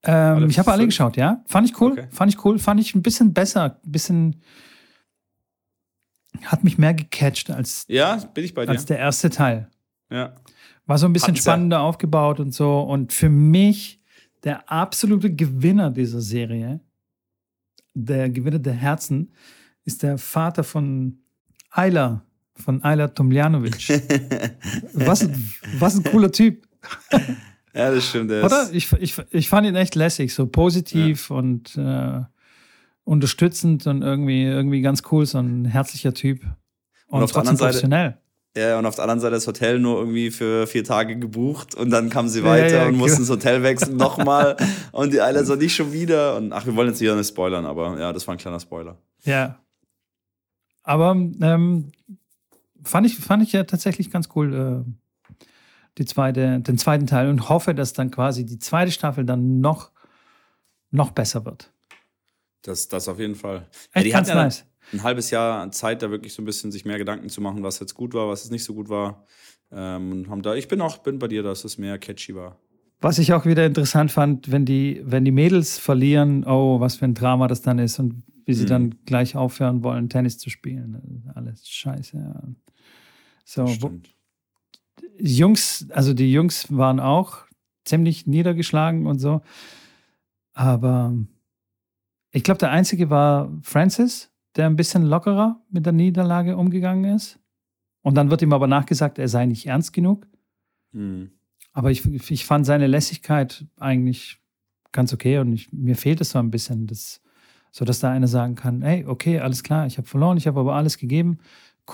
Ähm, 0.03 0.37
alle 0.37 0.47
ich 0.47 0.59
habe 0.59 0.72
alle 0.72 0.84
geschaut, 0.87 1.16
ja. 1.16 1.43
Fand 1.47 1.68
ich 1.68 1.80
cool, 1.80 1.93
Okay. 1.93 2.09
fand 2.11 2.32
ich 2.34 2.45
cool, 2.45 2.59
fand 2.59 2.80
ich 2.80 2.95
ein 2.95 3.03
bisschen 3.03 3.32
besser, 3.32 3.78
ein 3.84 3.91
bisschen, 3.93 4.43
hat 6.45 6.64
mich 6.64 6.78
mehr 6.78 6.95
gecatcht 6.95 7.51
als, 7.51 7.84
Ja, 7.89 8.16
bin 8.34 8.45
ich 8.45 8.55
bei 8.55 8.64
dir. 8.66 8.70
als 8.72 8.84
der 8.87 8.99
erste 8.99 9.30
Teil. 9.30 9.70
ja. 10.11 10.34
War 10.89 10.99
so 10.99 11.07
ein 11.07 11.12
bisschen 11.12 11.34
ja- 11.34 11.41
spannender 11.43 11.80
aufgebaut 11.80 12.39
und 12.39 12.53
so. 12.53 12.78
Und 12.80 13.12
für 13.12 13.28
mich 13.28 14.01
der 14.45 14.70
absolute 14.70 15.34
Gewinner 15.34 15.91
dieser 15.91 16.20
Serie, 16.20 16.78
der 17.95 18.30
Gewinner 18.30 18.61
der 18.61 18.74
Herzen, 18.74 19.32
ist 19.84 20.05
der 20.05 20.16
Vater 20.16 20.62
von 20.62 21.18
Ayla, 21.77 22.22
von 22.55 22.83
Ayla 22.83 23.09
Tomljanovic. 23.09 23.77
was, 24.95 25.29
was 25.79 25.97
ein 25.97 26.05
cooler 26.05 26.33
Typ, 26.33 26.66
ja, 27.74 27.91
das 27.91 28.07
stimmt. 28.09 28.31
Der 28.31 28.45
oder? 28.45 28.68
Ich, 28.72 28.91
ich, 28.95 29.14
ich 29.31 29.49
fand 29.49 29.66
ihn 29.66 29.74
echt 29.77 29.95
lässig, 29.97 30.33
so 30.33 30.47
positiv 30.47 31.31
und, 31.31 31.77
äh, 31.77 32.20
unterstützend 33.05 33.87
und 33.87 34.03
irgendwie, 34.03 34.45
irgendwie 34.45 34.81
ganz 34.81 35.03
cool, 35.11 35.27
so 35.27 35.39
ein 35.39 35.64
herzlicher 35.66 36.14
Typ. 36.14 36.43
Und, 37.09 37.18
Und 37.18 37.22
auf 37.24 37.33
der 37.33 37.41
anderen 37.41 37.57
Seite- 37.57 37.68
professionell. 37.72 38.18
Ja, 38.57 38.79
und 38.79 38.87
auf 38.87 38.95
der 38.95 39.05
anderen 39.05 39.20
Seite 39.20 39.35
das 39.35 39.47
Hotel 39.47 39.79
nur 39.79 39.99
irgendwie 39.99 40.31
für 40.31 40.66
vier 40.66 40.83
Tage 40.83 41.18
gebucht 41.18 41.74
und 41.74 41.91
dann 41.91 42.09
kamen 42.09 42.31
sie 42.31 42.39
Ja, 42.41 42.47
weiter 42.47 42.77
ja, 42.79 42.87
und 42.87 42.97
mussten 42.97 43.18
genau. 43.22 43.35
das 43.35 43.45
Hotel 43.45 43.62
wechseln 43.62 43.97
nochmal 43.99 44.57
und 44.93 45.12
die 45.12 45.18
Islanders 45.18 45.49
so 45.49 45.57
nicht 45.57 45.74
schon 45.77 45.93
wieder 45.93 46.37
und 46.39 46.55
ach, 46.55 46.64
wir 46.64 46.74
wollen 46.74 46.89
jetzt 46.89 47.03
wieder 47.03 47.14
nicht 47.16 47.29
spoilern, 47.29 47.66
aber 47.66 48.01
ja, 48.01 48.14
das 48.14 48.27
war 48.27 48.35
ein 48.35 48.39
kleiner 48.39 48.59
Spoiler. 48.59 48.97
Ja. 49.24 49.61
Aber 50.87 51.11
ähm, 51.16 51.91
fand, 52.84 53.07
ich, 53.07 53.16
fand 53.16 53.43
ich 53.43 53.53
ja 53.53 53.64
tatsächlich 53.64 54.11
ganz 54.12 54.28
cool, 54.37 54.84
äh, 54.87 55.49
die 55.99 56.05
zweite, 56.05 56.61
den 56.61 56.78
zweiten 56.78 57.09
Teil 57.09 57.28
und 57.28 57.49
hoffe, 57.49 57.74
dass 57.74 57.93
dann 57.93 58.12
quasi 58.12 58.47
die 58.47 58.61
zweite 58.61 58.93
Staffel 58.93 59.24
dann 59.24 59.61
noch, 59.61 59.91
noch 60.93 61.11
besser 61.11 61.45
wird. 61.45 61.72
Das, 62.62 62.87
das 62.87 63.09
auf 63.09 63.18
jeden 63.18 63.34
Fall. 63.34 63.66
Echt 63.93 64.07
die 64.07 64.11
ganz 64.11 64.28
ja 64.28 64.37
nice. 64.37 64.64
ein 64.93 65.03
halbes 65.03 65.30
Jahr 65.30 65.68
Zeit, 65.72 66.03
da 66.03 66.11
wirklich 66.11 66.32
so 66.32 66.41
ein 66.41 66.45
bisschen 66.45 66.70
sich 66.70 66.84
mehr 66.84 66.99
Gedanken 66.99 67.30
zu 67.30 67.41
machen, 67.41 67.64
was 67.64 67.80
jetzt 67.80 67.95
gut 67.95 68.14
war, 68.14 68.28
was 68.28 68.45
jetzt 68.45 68.53
nicht 68.53 68.64
so 68.64 68.72
gut 68.72 68.89
war. 68.89 69.24
Ähm, 69.72 70.12
und 70.12 70.30
haben 70.30 70.43
da, 70.43 70.55
ich 70.55 70.68
bin 70.68 70.80
auch 70.80 70.99
bin 70.99 71.18
bei 71.18 71.26
dir, 71.26 71.43
dass 71.43 71.64
es 71.64 71.78
mehr 71.78 71.99
catchy 71.99 72.37
war. 72.37 72.61
Was 73.01 73.18
ich 73.18 73.32
auch 73.32 73.45
wieder 73.45 73.66
interessant 73.66 74.12
fand, 74.12 74.53
wenn 74.53 74.64
die, 74.64 75.03
wenn 75.05 75.24
die 75.24 75.32
Mädels 75.32 75.78
verlieren, 75.78 76.45
oh, 76.45 76.78
was 76.78 76.95
für 76.97 77.07
ein 77.07 77.14
Drama 77.14 77.49
das 77.49 77.61
dann 77.61 77.80
ist 77.80 77.99
und 77.99 78.22
wie 78.47 78.55
sie 78.55 78.64
Mhm. 78.64 78.68
dann 78.68 78.94
gleich 79.05 79.36
aufhören 79.36 79.82
wollen, 79.82 80.09
Tennis 80.09 80.38
zu 80.38 80.49
spielen. 80.49 81.30
Alles 81.34 81.68
scheiße. 81.68 82.16
Ja. 82.16 82.42
So, 83.44 83.66
wo. 83.82 83.90
Jungs, 85.18 85.86
also 85.90 86.14
die 86.14 86.32
Jungs 86.32 86.74
waren 86.74 87.01
auch 87.01 87.44
ziemlich 87.84 88.26
niedergeschlagen 88.26 89.07
und 89.07 89.18
so. 89.18 89.42
Aber 90.55 91.14
ich 92.32 92.42
glaube, 92.42 92.59
der 92.59 92.70
einzige 92.70 93.11
war 93.11 93.51
Francis, 93.62 94.30
der 94.57 94.66
ein 94.66 94.76
bisschen 94.76 95.03
lockerer 95.03 95.62
mit 95.70 95.84
der 95.84 95.92
Niederlage 95.92 96.57
umgegangen 96.57 97.14
ist. 97.14 97.38
Und 98.03 98.14
dann 98.14 98.30
wird 98.30 98.42
ihm 98.42 98.53
aber 98.53 98.66
nachgesagt, 98.68 99.18
er 99.18 99.28
sei 99.28 99.47
nicht 99.47 99.66
ernst 99.66 99.92
genug. 99.92 100.26
Mhm. 100.92 101.30
Aber 101.72 101.90
ich, 101.90 102.07
ich 102.30 102.47
fand 102.47 102.64
seine 102.64 102.86
Lässigkeit 102.86 103.66
eigentlich 103.78 104.38
ganz 104.92 105.12
okay 105.12 105.38
und 105.38 105.53
ich, 105.53 105.70
mir 105.72 105.97
fehlt 105.97 106.20
es 106.22 106.30
so 106.30 106.38
ein 106.38 106.51
bisschen, 106.51 106.86
das, 106.86 107.20
so 107.71 107.85
dass 107.85 108.01
da 108.01 108.11
einer 108.11 108.29
sagen 108.29 108.55
kann, 108.55 108.83
hey, 108.83 109.05
okay, 109.07 109.41
alles 109.41 109.62
klar, 109.62 109.87
ich 109.87 109.99
habe 109.99 110.07
verloren, 110.07 110.39
ich 110.39 110.47
habe 110.47 110.61
aber 110.61 110.75
alles 110.75 110.99
gegeben, 110.99 111.39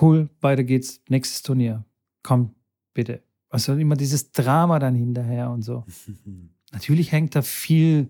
cool, 0.00 0.28
weiter 0.40 0.64
geht's, 0.64 1.00
nächstes 1.08 1.42
Turnier, 1.42 1.84
komm, 2.22 2.54
bitte. 2.94 3.22
Also 3.48 3.74
immer 3.74 3.96
dieses 3.96 4.32
Drama 4.32 4.78
dann 4.78 4.94
hinterher 4.94 5.50
und 5.50 5.62
so. 5.62 5.84
Natürlich 6.72 7.12
hängt 7.12 7.34
da 7.34 7.42
viel, 7.42 8.08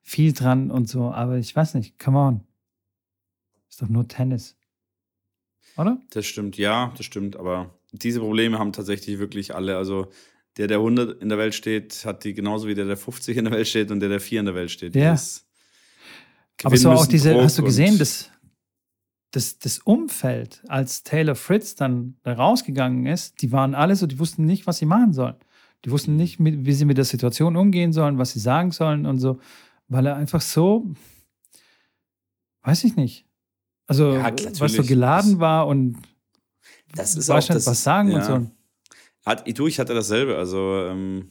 viel 0.00 0.32
dran 0.32 0.70
und 0.70 0.88
so, 0.88 1.10
aber 1.10 1.38
ich 1.38 1.54
weiß 1.54 1.74
nicht, 1.74 1.98
come 1.98 2.18
on. 2.18 2.40
Ist 3.68 3.82
doch 3.82 3.88
nur 3.88 4.06
Tennis. 4.06 4.56
Oder? 5.76 6.00
Das 6.10 6.24
stimmt, 6.26 6.56
ja, 6.56 6.92
das 6.96 7.04
stimmt. 7.04 7.36
Aber 7.36 7.74
diese 7.92 8.20
Probleme 8.20 8.58
haben 8.58 8.72
tatsächlich 8.72 9.18
wirklich 9.18 9.54
alle. 9.54 9.76
Also 9.76 10.08
der, 10.56 10.68
der 10.68 10.78
100 10.78 11.20
in 11.20 11.28
der 11.28 11.38
Welt 11.38 11.54
steht, 11.54 12.04
hat 12.04 12.24
die 12.24 12.34
genauso 12.34 12.68
wie 12.68 12.74
der, 12.74 12.86
der 12.86 12.96
50 12.96 13.36
in 13.36 13.44
der 13.44 13.52
Welt 13.52 13.68
steht 13.68 13.90
und 13.90 14.00
der, 14.00 14.08
der 14.08 14.20
4 14.20 14.40
in 14.40 14.46
der 14.46 14.54
Welt 14.54 14.70
steht. 14.70 14.94
Ja. 14.94 15.10
Das 15.10 15.45
Aber 16.64 16.76
so 16.76 16.90
auch 16.90 16.94
Gewinnen 17.02 17.10
diese, 17.10 17.28
müssen 17.30 17.44
hast 17.44 17.58
du 17.58 17.62
Druck 17.62 17.68
gesehen, 17.68 17.92
und- 17.92 18.00
das, 18.00 18.30
das, 19.32 19.58
das 19.58 19.78
Umfeld, 19.80 20.62
als 20.68 21.02
Taylor 21.02 21.34
Fritz 21.34 21.74
dann 21.74 22.16
da 22.22 22.32
rausgegangen 22.34 23.06
ist, 23.06 23.42
die 23.42 23.52
waren 23.52 23.74
alle 23.74 23.94
so, 23.96 24.06
die 24.06 24.18
wussten 24.18 24.44
nicht, 24.46 24.66
was 24.66 24.78
sie 24.78 24.86
machen 24.86 25.12
sollen. 25.12 25.36
Die 25.84 25.90
wussten 25.90 26.16
nicht, 26.16 26.40
mit, 26.40 26.64
wie 26.64 26.72
sie 26.72 26.84
mit 26.86 26.96
der 26.96 27.04
Situation 27.04 27.56
umgehen 27.56 27.92
sollen, 27.92 28.18
was 28.18 28.32
sie 28.32 28.40
sagen 28.40 28.70
sollen 28.72 29.04
und 29.06 29.18
so, 29.18 29.38
weil 29.88 30.06
er 30.06 30.16
einfach 30.16 30.40
so, 30.40 30.86
weiß 32.62 32.84
ich 32.84 32.96
nicht. 32.96 33.26
Also, 33.86 34.14
Ja, 34.14 34.32
was 34.58 34.72
so 34.72 34.82
geladen 34.82 35.38
war 35.38 35.66
und 35.66 35.96
Das 36.94 37.14
ist 37.14 37.30
auch 37.30 37.36
nicht, 37.36 37.50
das, 37.50 37.66
was 37.66 37.82
sagen 37.82 38.08
und 38.12 38.20
ja. 38.20 38.24
so. 38.24 38.50
Hat, 39.24 39.58
du, 39.58 39.66
ich 39.66 39.78
hatte 39.78 39.94
dasselbe. 39.94 40.36
Also, 40.36 40.86
ähm, 40.88 41.30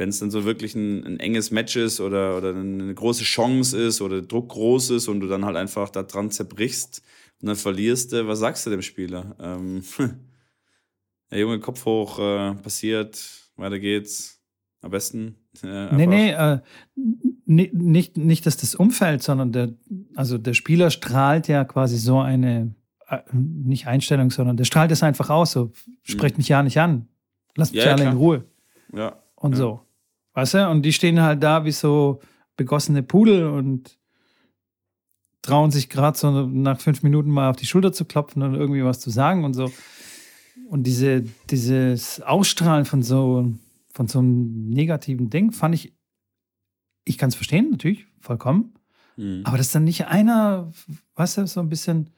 wenn 0.00 0.08
es 0.08 0.18
dann 0.18 0.30
so 0.30 0.46
wirklich 0.46 0.74
ein, 0.74 1.04
ein 1.04 1.20
enges 1.20 1.50
Match 1.50 1.76
ist 1.76 2.00
oder, 2.00 2.38
oder 2.38 2.54
eine 2.54 2.94
große 2.94 3.22
Chance 3.22 3.78
ist 3.78 4.00
oder 4.00 4.22
Druck 4.22 4.48
groß 4.48 4.90
ist 4.92 5.08
und 5.08 5.20
du 5.20 5.26
dann 5.26 5.44
halt 5.44 5.56
einfach 5.56 5.90
da 5.90 6.02
dran 6.02 6.30
zerbrichst 6.30 7.02
und 7.42 7.48
dann 7.48 7.56
verlierst, 7.56 8.14
äh, 8.14 8.26
was 8.26 8.38
sagst 8.38 8.64
du 8.64 8.70
dem 8.70 8.80
Spieler? 8.80 9.36
Ähm, 9.38 9.82
der 11.30 11.38
Junge, 11.38 11.60
Kopf 11.60 11.84
hoch, 11.84 12.18
äh, 12.18 12.54
passiert, 12.54 13.22
weiter 13.56 13.78
geht's. 13.78 14.38
Am 14.82 14.90
besten. 14.90 15.36
Äh, 15.62 15.94
Nee, 15.94 16.06
nee, 16.06 16.30
äh, 16.30 16.60
ni- 17.44 17.70
nicht, 17.74 18.16
nicht, 18.16 18.46
dass 18.46 18.56
das 18.56 18.74
Umfeld, 18.74 19.22
sondern 19.22 19.52
der, 19.52 19.74
also 20.14 20.38
der 20.38 20.54
Spieler 20.54 20.88
strahlt 20.90 21.46
ja 21.48 21.64
quasi 21.66 21.98
so 21.98 22.20
eine, 22.20 22.74
äh, 23.08 23.18
nicht 23.34 23.86
Einstellung, 23.86 24.30
sondern 24.30 24.56
der 24.56 24.64
strahlt 24.64 24.90
es 24.92 25.02
einfach 25.02 25.28
aus, 25.28 25.52
so, 25.52 25.72
sprecht 26.02 26.38
mich 26.38 26.48
ja 26.48 26.62
nicht 26.62 26.80
an, 26.80 27.08
lasst 27.54 27.74
mich 27.74 27.82
Mhm. 27.82 27.86
Ja, 27.86 27.92
alle 27.92 28.02
in 28.04 28.08
klar. 28.10 28.18
Ruhe 28.18 28.44
Ja, 28.94 29.22
und 29.36 29.52
Ja. 29.52 29.58
so. 29.58 29.80
Weißt 30.34 30.54
du? 30.54 30.68
Und 30.68 30.82
die 30.82 30.92
stehen 30.92 31.20
halt 31.20 31.42
da 31.42 31.64
wie 31.64 31.72
so 31.72 32.20
begossene 32.56 33.02
Pudel 33.02 33.46
und 33.46 33.98
trauen 35.42 35.70
sich 35.70 35.88
gerade 35.88 36.18
so 36.18 36.46
nach 36.46 36.80
fünf 36.80 37.02
Minuten 37.02 37.30
mal 37.30 37.48
auf 37.50 37.56
die 37.56 37.66
Schulter 37.66 37.92
zu 37.92 38.04
klopfen 38.04 38.42
und 38.42 38.54
irgendwie 38.54 38.84
was 38.84 39.00
zu 39.00 39.10
sagen 39.10 39.44
und 39.44 39.54
so. 39.54 39.72
Und 40.68 40.84
diese, 40.84 41.22
dieses 41.50 42.20
Ausstrahlen 42.20 42.84
von 42.84 43.02
so, 43.02 43.50
von 43.92 44.06
so 44.06 44.18
einem 44.20 44.68
negativen 44.68 45.30
Ding 45.30 45.50
fand 45.52 45.74
ich, 45.74 45.94
ich 47.04 47.18
kann 47.18 47.30
es 47.30 47.34
verstehen, 47.34 47.70
natürlich, 47.70 48.06
vollkommen. 48.20 48.74
Mhm. 49.16 49.40
Aber 49.44 49.56
dass 49.56 49.72
dann 49.72 49.84
nicht 49.84 50.06
einer, 50.06 50.70
weißt 51.16 51.38
du, 51.38 51.46
so 51.46 51.60
ein 51.60 51.68
bisschen, 51.70 52.10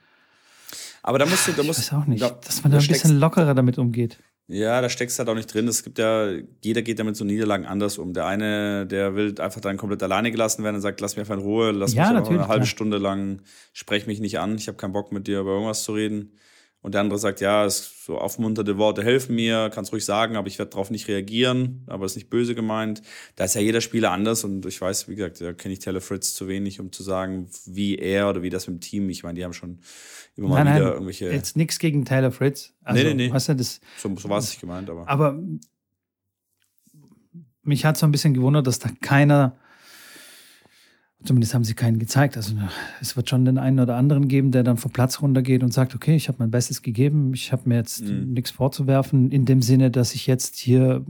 Aber 1.03 1.19
da 1.19 1.25
musst 1.25 1.47
du, 1.49 1.53
da 1.53 1.63
ich 1.63 1.67
musst 1.69 1.79
weiß 1.81 1.93
auch 1.99 2.07
nicht, 2.07 2.23
da- 2.23 2.31
dass 2.31 2.63
man 2.65 2.73
da 2.73 2.79
ein 2.79 2.83
steckst- 2.83 3.05
bisschen 3.05 3.21
lockerer 3.21 3.55
damit 3.55 3.79
umgeht. 3.79 4.19
Ja, 4.49 4.81
da 4.81 4.89
steckst 4.89 5.19
du 5.19 5.21
halt 5.21 5.29
auch 5.29 5.35
nicht 5.35 5.53
drin. 5.53 5.67
Es 5.69 5.83
gibt 5.83 5.99
ja, 5.99 6.31
jeder 6.63 6.83
geht 6.83 6.99
damit 6.99 7.17
so 7.17 7.25
Niederlagen 7.25 7.65
anders 7.65 7.97
um. 7.99 8.13
Der 8.13 8.27
eine, 8.27 8.87
der 8.87 9.15
will 9.15 9.41
einfach 9.41 9.61
dann 9.61 9.77
komplett 9.77 10.03
alleine 10.03 10.31
gelassen 10.31 10.63
werden 10.65 10.77
und 10.77 10.83
sagt, 10.83 11.01
lass 11.01 11.17
mich 11.17 11.21
einfach 11.21 11.37
in 11.37 11.41
Ruhe, 11.43 11.71
lass 11.71 11.95
Ja, 11.95 12.09
mich 12.09 12.19
einfach 12.19 12.31
eine 12.33 12.49
halbe 12.49 12.65
klar. 12.65 12.67
Stunde 12.67 12.99
lang, 12.99 13.43
sprech 13.73 14.07
mich 14.07 14.21
nicht 14.21 14.39
an, 14.41 14.57
ich 14.57 14.69
habe 14.69 14.77
keinen 14.77 14.93
Bock 14.93 15.13
mit 15.13 15.27
dir 15.27 15.41
über 15.41 15.53
irgendwas 15.53 15.85
zu 15.85 15.93
reden. 15.95 16.37
Und 16.83 16.95
der 16.95 17.01
andere 17.01 17.17
sagt, 17.19 17.41
ja, 17.41 17.65
es 17.65 18.05
so 18.05 18.19
aufmunternde 18.19 18.77
Worte 18.77 19.05
helfen 19.05 19.37
mir, 19.37 19.71
kannst 19.73 19.93
ruhig 19.93 20.05
sagen, 20.05 20.35
aber 20.35 20.49
ich 20.49 20.59
werde 20.59 20.73
darauf 20.73 20.91
nicht 20.91 21.07
reagieren, 21.07 21.85
aber 21.87 22.05
ist 22.05 22.17
nicht 22.17 22.29
böse 22.29 22.57
gemeint. 22.57 23.03
Da 23.37 23.45
ist 23.45 23.55
ja 23.55 23.61
jeder 23.61 23.81
Spieler 23.81 24.11
anders 24.11 24.43
und 24.43 24.67
ich 24.67 24.81
weiß, 24.81 25.09
wie 25.09 25.15
gesagt, 25.15 25.41
da 25.41 25.53
kenne 25.53 25.75
ich 25.75 25.79
Taylor 25.79 26.01
Fritz 26.01 26.35
zu 26.35 26.49
wenig, 26.49 26.81
um 26.81 26.91
zu 26.91 27.05
sagen, 27.05 27.49
wie 27.67 27.95
er 27.97 28.29
oder 28.29 28.43
wie 28.43 28.51
das 28.51 28.67
mit 28.67 28.79
dem 28.79 28.81
Team, 28.81 29.09
ich 29.11 29.23
meine, 29.23 29.35
die 29.35 29.45
haben 29.45 29.53
schon 29.53 29.79
immer 30.37 30.49
mal 30.49 30.65
Nein, 30.65 30.75
wieder 30.77 30.85
nein, 30.85 30.93
irgendwelche, 30.95 31.31
Jetzt 31.31 31.57
nichts 31.57 31.79
gegen 31.79 32.05
Tyler 32.05 32.31
Fritz. 32.33 32.75
Also, 32.83 33.03
Nee, 33.03 33.15
nee, 33.15 33.27
nee. 33.29 33.33
Weißt 33.33 33.51
du, 33.51 33.57
das, 33.57 33.81
so, 33.99 34.15
so 34.17 34.29
war 34.29 34.39
es 34.39 34.51
nicht 34.51 34.61
gemeint, 34.61 34.89
aber. 34.91 35.09
Aber 35.09 35.39
mich 37.63 37.85
hat 37.85 37.97
so 37.97 38.07
ein 38.07 38.13
bisschen 38.13 38.35
gewundert, 38.35 38.67
dass 38.67 38.79
da 38.79 38.89
keiner, 39.01 39.57
zumindest 41.25 41.55
haben 41.55 41.65
sie 41.65 41.75
keinen 41.75 41.99
gezeigt. 41.99 42.37
Also 42.37 42.57
es 43.01 43.17
wird 43.17 43.29
schon 43.29 43.45
den 43.45 43.59
einen 43.59 43.79
oder 43.79 43.97
anderen 43.97 44.27
geben, 44.29 44.51
der 44.51 44.65
dann 44.65 44.77
vom 44.77 44.91
Platz 44.91 45.23
runtergeht 45.23 45.63
und 45.63 45.73
sagt, 45.73 45.95
okay, 45.95 46.17
ich 46.17 46.29
habe 46.29 46.39
mein 46.41 46.51
Bestes 46.51 46.83
gegeben, 46.83 47.33
ich 47.35 47.53
habe 47.53 47.69
mir 47.69 47.77
jetzt 47.77 48.03
Mhm. 48.03 48.33
nichts 48.33 48.51
vorzuwerfen, 48.51 49.31
in 49.31 49.45
dem 49.45 49.63
Sinne, 49.63 49.91
dass 49.91 50.15
ich 50.15 50.27
jetzt 50.27 50.57
hier 50.57 51.05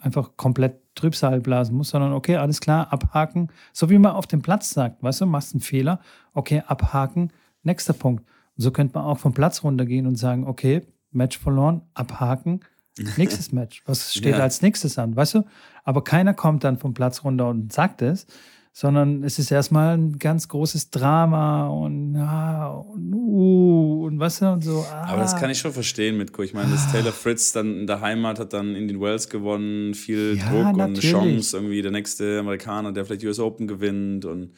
einfach 0.00 0.36
komplett 0.36 0.76
Trübsal 0.94 1.40
blasen 1.40 1.76
muss, 1.76 1.88
sondern 1.90 2.12
okay, 2.12 2.36
alles 2.36 2.60
klar, 2.60 2.92
abhaken. 2.92 3.48
So 3.72 3.90
wie 3.90 3.98
man 3.98 4.12
auf 4.12 4.28
dem 4.28 4.42
Platz 4.42 4.70
sagt, 4.70 5.02
weißt 5.02 5.22
du, 5.22 5.26
machst 5.26 5.54
einen 5.54 5.60
Fehler, 5.60 6.00
okay, 6.34 6.62
abhaken, 6.66 7.32
nächster 7.64 7.92
Punkt. 7.92 8.24
Und 8.58 8.64
so 8.64 8.70
könnte 8.72 8.98
man 8.98 9.04
auch 9.06 9.18
vom 9.18 9.32
Platz 9.32 9.62
runtergehen 9.62 10.06
und 10.06 10.16
sagen, 10.16 10.46
okay, 10.46 10.82
Match 11.12 11.38
verloren, 11.38 11.82
abhaken, 11.94 12.60
nächstes 13.16 13.52
Match. 13.52 13.82
Was 13.86 14.12
steht 14.12 14.36
Ja. 14.36 14.40
als 14.42 14.60
nächstes 14.62 14.98
an, 14.98 15.14
weißt 15.16 15.34
du? 15.36 15.44
Aber 15.84 16.02
keiner 16.04 16.34
kommt 16.34 16.64
dann 16.64 16.76
vom 16.76 16.92
Platz 16.92 17.24
runter 17.24 17.48
und 17.48 17.72
sagt 17.72 18.02
es, 18.02 18.26
sondern 18.72 19.24
es 19.24 19.38
ist 19.40 19.50
erstmal 19.50 19.96
ein 19.96 20.18
ganz 20.18 20.46
großes 20.48 20.90
Drama 20.90 21.66
und, 21.68 22.14
ah, 22.16 22.68
und, 22.68 23.12
uh, 23.12 24.04
und 24.06 24.20
weißt 24.20 24.42
du, 24.42 24.52
und 24.52 24.62
so. 24.62 24.84
Ah. 24.88 25.06
Aber 25.08 25.22
das 25.22 25.36
kann 25.36 25.50
ich 25.50 25.58
schon 25.58 25.72
verstehen, 25.72 26.16
Mitko. 26.16 26.42
Ich 26.42 26.54
meine, 26.54 26.70
dass 26.70 26.92
Taylor 26.92 27.12
Fritz 27.12 27.52
dann 27.52 27.80
in 27.80 27.86
der 27.88 28.00
Heimat 28.00 28.38
hat 28.38 28.52
dann 28.52 28.76
in 28.76 28.86
den 28.86 29.00
Wells 29.00 29.28
gewonnen, 29.28 29.94
viel 29.94 30.36
Ja, 30.36 30.44
Druck 30.50 30.74
und 30.74 30.80
eine 30.80 30.92
natürlich. 30.92 31.10
Chance, 31.10 31.56
irgendwie 31.56 31.82
der 31.82 31.90
nächste 31.90 32.38
Amerikaner, 32.40 32.92
der 32.92 33.04
vielleicht 33.04 33.24
US 33.24 33.40
Open 33.40 33.66
gewinnt 33.66 34.24
und, 34.24 34.52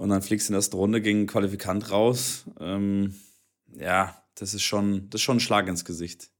und 0.00 0.08
dann 0.08 0.22
fliegst 0.22 0.48
du 0.48 0.52
in 0.52 0.54
der 0.54 0.60
ersten 0.60 0.76
Runde 0.76 1.02
gegen 1.02 1.18
einen 1.18 1.26
Qualifikant 1.26 1.90
raus. 1.90 2.46
Ähm, 2.58 3.16
ja, 3.78 4.16
das 4.34 4.54
ist 4.54 4.62
schon, 4.62 5.10
das 5.10 5.20
ist 5.20 5.24
schon 5.24 5.36
ein 5.36 5.40
Schlag 5.40 5.68
ins 5.68 5.84
Gesicht. 5.84 6.30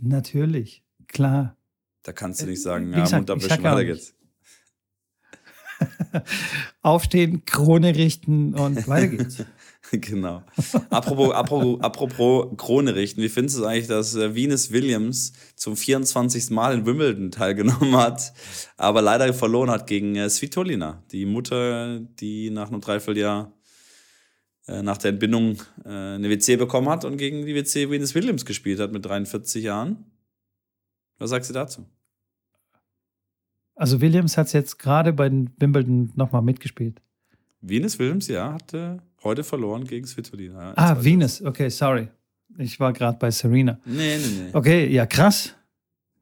Natürlich, 0.00 0.82
klar. 1.06 1.56
Da 2.02 2.12
kannst 2.12 2.42
du 2.42 2.46
nicht 2.46 2.60
sagen, 2.60 2.90
Wie 2.90 2.96
ja, 2.96 3.04
gesagt, 3.04 3.30
auch 3.30 3.40
weiter 3.40 3.84
geht's. 3.84 4.14
Aufstehen, 6.82 7.44
Krone 7.44 7.94
richten 7.94 8.54
und 8.54 8.88
weiter 8.88 9.06
geht's. 9.06 9.44
genau. 9.92 10.42
Apropos, 10.90 11.32
apropos, 11.32 11.80
apropos 11.80 12.56
Krone 12.56 12.94
richten, 12.94 13.22
wie 13.22 13.28
findest 13.28 13.58
du 13.58 13.62
es 13.62 13.66
eigentlich, 13.66 13.86
dass 13.86 14.14
äh, 14.14 14.34
Venus 14.34 14.70
Williams 14.70 15.32
zum 15.54 15.76
24. 15.76 16.50
Mal 16.50 16.74
in 16.74 16.86
Wimbledon 16.86 17.30
teilgenommen 17.30 17.96
hat, 17.96 18.32
aber 18.76 19.02
leider 19.02 19.32
verloren 19.32 19.70
hat 19.70 19.86
gegen 19.86 20.16
äh, 20.16 20.28
Svitolina, 20.28 21.02
die 21.12 21.26
Mutter, 21.26 22.00
die 22.00 22.50
nach 22.50 22.68
einem 22.68 22.80
Dreivierteljahr 22.80 23.52
äh, 24.66 24.82
nach 24.82 24.98
der 24.98 25.10
Entbindung 25.10 25.62
äh, 25.84 25.88
eine 25.88 26.28
WC 26.28 26.56
bekommen 26.56 26.88
hat 26.88 27.04
und 27.04 27.16
gegen 27.16 27.46
die 27.46 27.54
WC 27.54 27.90
Venus 27.90 28.14
Williams 28.14 28.44
gespielt 28.44 28.80
hat 28.80 28.92
mit 28.92 29.04
43 29.04 29.62
Jahren. 29.62 30.04
Was 31.18 31.30
sagst 31.30 31.50
du 31.50 31.54
dazu? 31.54 31.86
Also 33.76 34.00
Williams 34.00 34.36
hat 34.36 34.46
es 34.46 34.52
jetzt 34.54 34.78
gerade 34.78 35.12
bei 35.12 35.28
den 35.28 35.50
Wimbledon 35.58 36.12
nochmal 36.16 36.42
mitgespielt. 36.42 37.00
Venus 37.60 37.98
Williams, 37.98 38.26
ja, 38.28 38.54
hatte 38.54 39.02
heute 39.22 39.44
verloren 39.44 39.84
gegen 39.84 40.06
Svitolina. 40.06 40.72
Ah, 40.76 40.96
Venus, 40.98 41.42
okay, 41.42 41.68
sorry. 41.68 42.08
Ich 42.58 42.80
war 42.80 42.92
gerade 42.92 43.18
bei 43.18 43.30
Serena. 43.30 43.78
Nee, 43.84 44.18
nee, 44.18 44.42
nee. 44.44 44.50
Okay, 44.52 44.88
ja, 44.88 45.06
krass. 45.06 45.54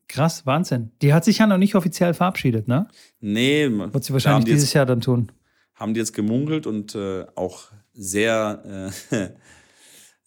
Krass, 0.08 0.44
Wahnsinn. 0.46 0.90
Die 1.02 1.12
hat 1.12 1.24
sich 1.24 1.38
ja 1.38 1.46
noch 1.46 1.58
nicht 1.58 1.74
offiziell 1.74 2.14
verabschiedet, 2.14 2.68
ne? 2.68 2.88
Nee, 3.20 3.68
wird 3.70 4.04
sie 4.04 4.12
wahrscheinlich 4.12 4.44
dieses 4.44 4.64
jetzt, 4.64 4.74
Jahr 4.74 4.86
dann 4.86 5.00
tun. 5.00 5.32
Haben 5.74 5.94
die 5.94 6.00
jetzt 6.00 6.12
gemunkelt 6.12 6.66
und 6.66 6.94
äh, 6.94 7.24
auch 7.34 7.70
sehr, 7.92 8.92
äh, 9.10 9.28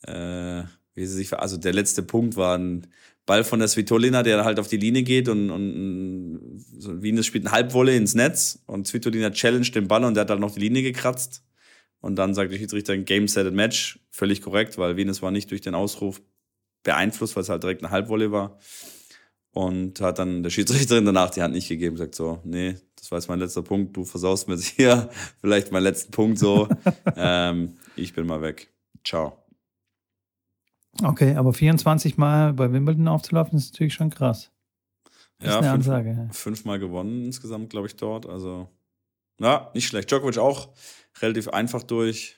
äh, 0.62 0.64
wie 0.96 1.06
sie 1.06 1.16
sich, 1.16 1.34
also 1.34 1.58
der 1.58 1.74
letzte 1.74 2.04
Punkt 2.04 2.36
war 2.36 2.58
ein 2.58 2.88
Ball 3.26 3.44
von 3.44 3.60
der 3.60 3.68
Svitolina, 3.68 4.24
der 4.24 4.44
halt 4.46 4.60
auf 4.60 4.68
die 4.68 4.78
Linie 4.78 5.04
geht 5.04 5.30
und, 5.30 5.52
und 5.52 6.66
so 6.78 7.04
Venus 7.04 7.26
spielt 7.26 7.46
ein 7.46 7.52
Halbwolle 7.52 7.96
ins 7.96 8.16
Netz 8.16 8.60
und 8.66 8.88
Svitolina 8.88 9.30
challenged 9.32 9.76
den 9.76 9.88
Ball 9.88 10.04
und 10.06 10.16
der 10.16 10.22
hat 10.22 10.30
dann 10.30 10.40
noch 10.40 10.54
die 10.54 10.62
Linie 10.62 10.82
gekratzt. 10.82 11.44
Und 12.00 12.16
dann 12.16 12.34
sagt 12.34 12.52
der 12.52 12.58
Schiedsrichter 12.58 12.94
ein 12.94 13.06
Game 13.06 13.28
Set 13.28 13.48
and 13.48 13.56
Match. 13.56 14.00
Völlig 14.12 14.42
korrekt, 14.42 14.78
weil 14.78 14.98
Venus 14.98 15.22
war 15.22 15.32
nicht 15.32 15.50
durch 15.52 15.62
den 15.62 15.76
Ausruf 15.76 16.22
beeinflusst, 16.84 17.36
weil 17.36 17.44
es 17.44 17.50
halt 17.50 17.64
direkt 17.64 17.84
eine 17.84 17.92
Halbwolle 17.92 18.32
war. 18.32 18.60
Und 19.52 20.02
hat 20.02 20.20
dann 20.20 20.44
der 20.44 20.52
Schiedsrichterin 20.52 21.06
danach 21.06 21.32
die 21.32 21.42
Hand 21.42 21.56
nicht 21.56 21.68
gegeben, 21.68 21.98
sagt 21.98 22.14
so, 22.14 22.40
nee, 22.44 22.76
das 22.96 23.12
war 23.12 23.18
jetzt 23.18 23.28
mein 23.28 23.40
letzter 23.40 23.64
Punkt, 23.64 23.98
du 23.98 24.06
versaust 24.06 24.48
mir 24.48 24.56
jetzt 24.56 24.68
hier 24.68 25.10
vielleicht 25.42 25.72
meinen 25.72 25.84
letzten 25.84 26.12
Punkt 26.12 26.38
so. 26.38 26.68
ähm, 27.16 27.78
ich 27.96 28.14
bin 28.14 28.28
mal 28.28 28.42
weg. 28.42 28.72
Ciao. 29.04 29.44
Okay, 31.04 31.36
aber 31.36 31.54
24 31.54 32.18
Mal 32.18 32.54
bei 32.54 32.72
Wimbledon 32.72 33.08
aufzulaufen, 33.08 33.58
ist 33.58 33.74
natürlich 33.74 33.94
schon 33.94 34.10
krass. 34.10 34.52
Das 35.40 35.50
ja, 35.50 35.52
ist 35.52 35.58
eine 35.58 35.72
fünf, 35.72 35.88
Ansage. 35.88 36.30
Fünfmal 36.32 36.80
gewonnen 36.80 37.26
insgesamt, 37.26 37.70
glaube 37.70 37.88
ich, 37.88 37.96
dort. 37.96 38.28
Also, 38.28 38.68
ja, 39.40 39.70
nicht 39.74 39.88
schlecht. 39.88 40.10
Djokovic 40.10 40.40
auch 40.40 40.70
relativ 41.22 41.50
einfach 41.50 41.84
durch. 41.84 42.38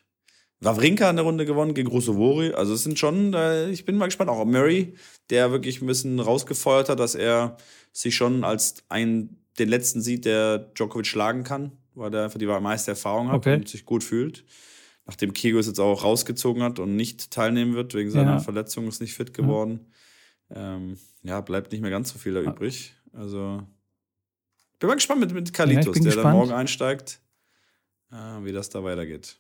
Wawrinka 0.62 1.10
in 1.10 1.16
der 1.16 1.26
Runde 1.26 1.46
gewonnen 1.46 1.74
gegen 1.74 1.88
Rusovori. 1.88 2.52
Also, 2.52 2.74
es 2.74 2.84
sind 2.84 3.00
schon, 3.00 3.34
äh, 3.34 3.70
ich 3.70 3.86
bin 3.86 3.96
mal 3.96 4.08
gespannt. 4.08 4.30
Auch 4.30 4.44
Murray, 4.44 4.96
der 5.30 5.52
wirklich 5.52 5.82
ein 5.82 5.88
bisschen 5.88 6.20
rausgefeuert 6.20 6.90
hat, 6.90 7.00
dass 7.00 7.16
er 7.16 7.58
sich 7.94 8.16
schon 8.16 8.44
als 8.44 8.84
ein, 8.90 9.38
den 9.58 9.70
letzten 9.70 10.02
sieht, 10.02 10.26
der 10.26 10.60
Djokovic 10.60 11.08
schlagen 11.08 11.44
kann, 11.44 11.72
weil 11.96 12.12
der 12.12 12.26
einfach 12.26 12.40
die 12.40 12.46
meiste 12.46 12.92
Erfahrung 12.92 13.30
hat 13.30 13.38
okay. 13.38 13.56
und 13.56 13.70
sich 13.70 13.86
gut 13.86 14.04
fühlt 14.04 14.44
nachdem 15.10 15.34
Kegos 15.34 15.66
jetzt 15.66 15.80
auch 15.80 16.04
rausgezogen 16.04 16.62
hat 16.62 16.78
und 16.78 16.96
nicht 16.96 17.32
teilnehmen 17.32 17.74
wird, 17.74 17.96
wegen 17.96 18.12
seiner 18.12 18.34
ja. 18.34 18.40
Verletzung, 18.40 18.88
ist 18.88 19.02
nicht 19.02 19.16
fit 19.16 19.34
geworden. 19.34 19.88
Ja. 20.54 20.76
Ähm, 20.76 21.00
ja, 21.24 21.42
bleibt 21.42 21.72
nicht 21.72 21.82
mehr 21.82 21.90
ganz 21.90 22.14
so 22.14 22.20
viel 22.20 22.36
da 22.36 22.42
übrig. 22.42 22.94
Also, 23.12 23.64
bin 24.78 24.88
mal 24.88 24.94
gespannt 24.94 25.22
mit, 25.22 25.34
mit 25.34 25.52
Kalitos, 25.52 25.86
ja, 25.86 25.92
der 25.94 26.04
gespannt. 26.04 26.26
dann 26.26 26.34
morgen 26.34 26.52
einsteigt, 26.52 27.22
wie 28.12 28.51
das 28.51 28.70
da 28.70 28.84
weitergeht. 28.84 29.39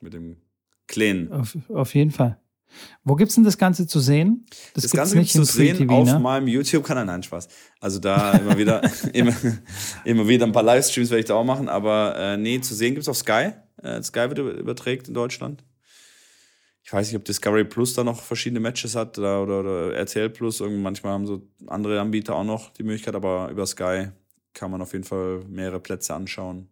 Mit 0.00 0.12
dem 0.12 0.36
Kleinen. 0.86 1.32
Auf, 1.32 1.56
auf 1.68 1.94
jeden 1.94 2.10
Fall. 2.10 2.38
Wo 3.04 3.14
gibt 3.16 3.30
es 3.30 3.34
denn 3.34 3.44
das 3.44 3.58
Ganze 3.58 3.86
zu 3.86 4.00
sehen? 4.00 4.46
Das, 4.74 4.84
das 4.84 4.92
Ganze 4.92 5.16
nicht 5.16 5.32
zu 5.32 5.44
sehen 5.44 5.76
TV, 5.76 5.92
auf 5.92 6.12
ne? 6.12 6.18
meinem 6.18 6.48
YouTube-Kanal. 6.48 7.04
Nein, 7.04 7.22
Spaß. 7.22 7.48
Also 7.80 7.98
da 7.98 8.32
immer 8.32 8.58
wieder, 8.58 8.82
immer, 9.12 9.34
immer 10.04 10.28
wieder 10.28 10.46
ein 10.46 10.52
paar 10.52 10.62
Livestreams 10.62 11.10
werde 11.10 11.20
ich 11.20 11.26
da 11.26 11.34
auch 11.34 11.44
machen, 11.44 11.68
aber 11.68 12.16
äh, 12.16 12.36
nee, 12.36 12.60
zu 12.60 12.74
sehen 12.74 12.94
gibt 12.94 13.02
es 13.02 13.08
auf 13.08 13.16
Sky. 13.16 13.52
Äh, 13.82 14.02
Sky 14.02 14.30
wird 14.30 14.38
überträgt 14.38 15.08
in 15.08 15.14
Deutschland. 15.14 15.64
Ich 16.82 16.92
weiß 16.92 17.06
nicht, 17.08 17.16
ob 17.16 17.24
Discovery 17.24 17.64
Plus 17.64 17.94
da 17.94 18.04
noch 18.04 18.20
verschiedene 18.20 18.60
Matches 18.60 18.94
hat 18.94 19.18
oder, 19.18 19.42
oder, 19.42 19.60
oder 19.60 19.94
RTL 19.94 20.28
Plus. 20.28 20.60
Irgend, 20.60 20.82
manchmal 20.82 21.14
haben 21.14 21.26
so 21.26 21.48
andere 21.66 22.00
Anbieter 22.00 22.34
auch 22.34 22.44
noch 22.44 22.70
die 22.70 22.82
Möglichkeit, 22.82 23.14
aber 23.14 23.48
über 23.50 23.66
Sky 23.66 24.08
kann 24.52 24.70
man 24.70 24.82
auf 24.82 24.92
jeden 24.92 25.04
Fall 25.04 25.44
mehrere 25.48 25.80
Plätze 25.80 26.14
anschauen. 26.14 26.68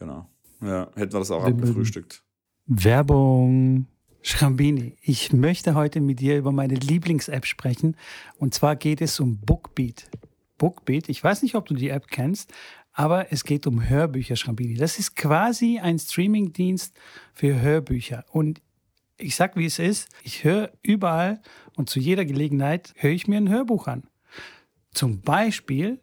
Genau. 0.00 0.26
Ja, 0.62 0.88
hätten 0.96 1.12
wir 1.12 1.20
das 1.20 1.30
auch 1.30 1.44
abgefrühstückt. 1.44 2.24
Werbung. 2.66 3.86
Schrambini, 4.22 4.96
ich 5.00 5.32
möchte 5.32 5.74
heute 5.74 6.00
mit 6.00 6.20
dir 6.20 6.36
über 6.36 6.52
meine 6.52 6.74
Lieblings-App 6.74 7.46
sprechen. 7.46 7.96
Und 8.38 8.52
zwar 8.52 8.76
geht 8.76 9.00
es 9.00 9.18
um 9.18 9.38
Bookbeat. 9.38 10.10
Bookbeat, 10.58 11.08
ich 11.08 11.24
weiß 11.24 11.42
nicht, 11.42 11.54
ob 11.54 11.66
du 11.66 11.74
die 11.74 11.88
App 11.88 12.08
kennst, 12.08 12.52
aber 12.92 13.32
es 13.32 13.44
geht 13.44 13.66
um 13.66 13.88
Hörbücher, 13.88 14.36
Schrambini. 14.36 14.74
Das 14.74 14.98
ist 14.98 15.16
quasi 15.16 15.78
ein 15.78 15.98
Streamingdienst 15.98 16.94
für 17.32 17.62
Hörbücher. 17.62 18.26
Und 18.30 18.60
ich 19.16 19.36
sag, 19.36 19.56
wie 19.56 19.64
es 19.64 19.78
ist, 19.78 20.10
ich 20.22 20.44
höre 20.44 20.70
überall 20.82 21.40
und 21.76 21.88
zu 21.88 21.98
jeder 21.98 22.26
Gelegenheit 22.26 22.92
höre 22.96 23.12
ich 23.12 23.26
mir 23.26 23.38
ein 23.38 23.48
Hörbuch 23.48 23.86
an. 23.86 24.02
Zum 24.92 25.22
Beispiel 25.22 25.98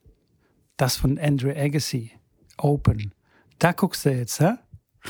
das 0.76 0.98
von 0.98 1.20
Andrew 1.20 1.52
Agassi, 1.52 2.12
Open. 2.58 3.14
Da 3.60 3.72
guckst 3.72 4.06
du 4.06 4.10
jetzt, 4.10 4.40
hä? 4.40 4.54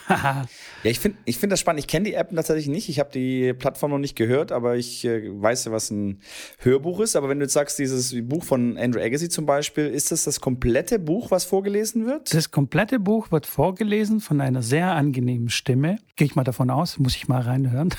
ja, 0.09 0.45
ich 0.83 0.99
finde 0.99 1.17
ich 1.25 1.37
find 1.37 1.51
das 1.51 1.59
spannend. 1.59 1.79
Ich 1.79 1.87
kenne 1.87 2.05
die 2.05 2.13
App 2.13 2.29
tatsächlich 2.33 2.67
nicht. 2.67 2.89
Ich 2.89 2.99
habe 2.99 3.09
die 3.11 3.53
Plattform 3.53 3.91
noch 3.91 3.97
nicht 3.97 4.15
gehört, 4.15 4.51
aber 4.51 4.75
ich 4.75 5.03
äh, 5.05 5.29
weiß 5.29 5.65
ja, 5.65 5.71
was 5.71 5.89
ein 5.89 6.21
Hörbuch 6.59 6.99
ist. 6.99 7.15
Aber 7.15 7.29
wenn 7.29 7.39
du 7.39 7.45
jetzt 7.45 7.53
sagst, 7.53 7.79
dieses 7.79 8.15
Buch 8.27 8.43
von 8.43 8.77
Andrew 8.77 9.01
Agassi 9.01 9.29
zum 9.29 9.45
Beispiel, 9.45 9.87
ist 9.87 10.11
das 10.11 10.23
das 10.23 10.39
komplette 10.39 10.99
Buch, 10.99 11.31
was 11.31 11.45
vorgelesen 11.45 12.05
wird? 12.05 12.33
Das 12.33 12.51
komplette 12.51 12.99
Buch 12.99 13.31
wird 13.31 13.45
vorgelesen 13.45 14.19
von 14.19 14.41
einer 14.41 14.61
sehr 14.61 14.91
angenehmen 14.91 15.49
Stimme. 15.49 15.97
Gehe 16.15 16.27
ich 16.27 16.35
mal 16.35 16.43
davon 16.43 16.69
aus, 16.69 16.99
muss 16.99 17.15
ich 17.15 17.27
mal 17.27 17.41
reinhören. 17.41 17.89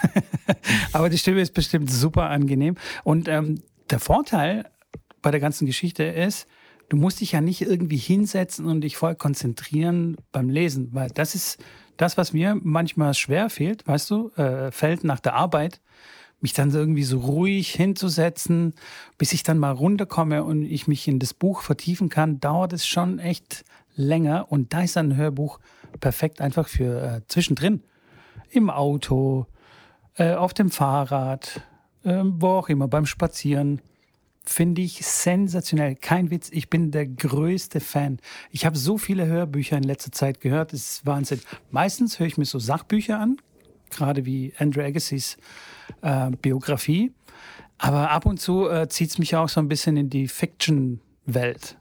aber 0.92 1.08
die 1.08 1.18
Stimme 1.18 1.40
ist 1.40 1.54
bestimmt 1.54 1.90
super 1.90 2.30
angenehm. 2.30 2.76
Und 3.04 3.28
ähm, 3.28 3.62
der 3.90 3.98
Vorteil 3.98 4.70
bei 5.20 5.30
der 5.30 5.40
ganzen 5.40 5.66
Geschichte 5.66 6.04
ist, 6.04 6.46
du 6.88 6.96
musst 6.96 7.20
dich 7.20 7.32
ja 7.32 7.40
nicht 7.40 7.62
irgendwie 7.62 7.96
hinsetzen 7.96 8.66
und 8.66 8.80
dich 8.82 8.96
voll 8.96 9.14
konzentrieren 9.14 10.16
beim 10.32 10.48
Lesen, 10.48 10.88
weil 10.92 11.10
das 11.10 11.34
ist 11.34 11.58
das, 11.96 12.16
was 12.16 12.32
mir 12.32 12.58
manchmal 12.62 13.14
schwer 13.14 13.50
fehlt, 13.50 13.86
weißt 13.86 14.10
du, 14.10 14.30
äh, 14.36 14.70
fällt 14.70 15.04
nach 15.04 15.20
der 15.20 15.34
Arbeit, 15.34 15.80
mich 16.40 16.52
dann 16.52 16.72
irgendwie 16.72 17.02
so 17.02 17.18
ruhig 17.18 17.72
hinzusetzen, 17.72 18.74
bis 19.18 19.32
ich 19.32 19.42
dann 19.42 19.58
mal 19.58 19.72
runterkomme 19.72 20.44
und 20.44 20.62
ich 20.62 20.86
mich 20.86 21.08
in 21.08 21.18
das 21.18 21.34
Buch 21.34 21.62
vertiefen 21.62 22.08
kann, 22.08 22.38
dauert 22.38 22.72
es 22.72 22.86
schon 22.86 23.18
echt 23.18 23.64
länger. 23.96 24.46
Und 24.50 24.72
da 24.72 24.82
ist 24.82 24.96
ein 24.96 25.16
Hörbuch 25.16 25.58
perfekt 26.00 26.40
einfach 26.40 26.68
für 26.68 27.02
äh, 27.02 27.20
zwischendrin. 27.26 27.82
Im 28.50 28.70
Auto, 28.70 29.46
äh, 30.14 30.34
auf 30.34 30.54
dem 30.54 30.70
Fahrrad, 30.70 31.60
äh, 32.04 32.22
wo 32.24 32.50
auch 32.50 32.68
immer, 32.68 32.86
beim 32.86 33.06
Spazieren 33.06 33.82
finde 34.48 34.82
ich 34.82 35.04
sensationell. 35.04 35.94
Kein 35.94 36.30
Witz, 36.30 36.48
ich 36.50 36.70
bin 36.70 36.90
der 36.90 37.06
größte 37.06 37.80
Fan. 37.80 38.18
Ich 38.50 38.64
habe 38.64 38.76
so 38.76 38.98
viele 38.98 39.26
Hörbücher 39.26 39.76
in 39.76 39.84
letzter 39.84 40.10
Zeit 40.10 40.40
gehört, 40.40 40.72
das 40.72 40.80
ist 40.80 41.06
Wahnsinn. 41.06 41.40
Meistens 41.70 42.18
höre 42.18 42.26
ich 42.26 42.38
mir 42.38 42.44
so 42.44 42.58
Sachbücher 42.58 43.18
an, 43.18 43.36
gerade 43.90 44.24
wie 44.24 44.54
Andrew 44.58 44.82
Agassiz 44.82 45.36
äh, 46.02 46.30
Biografie. 46.30 47.12
Aber 47.76 48.10
ab 48.10 48.26
und 48.26 48.40
zu 48.40 48.68
äh, 48.68 48.88
zieht 48.88 49.10
es 49.10 49.18
mich 49.18 49.36
auch 49.36 49.48
so 49.48 49.60
ein 49.60 49.68
bisschen 49.68 49.96
in 49.96 50.10
die 50.10 50.28
Fiction-Welt. 50.28 51.76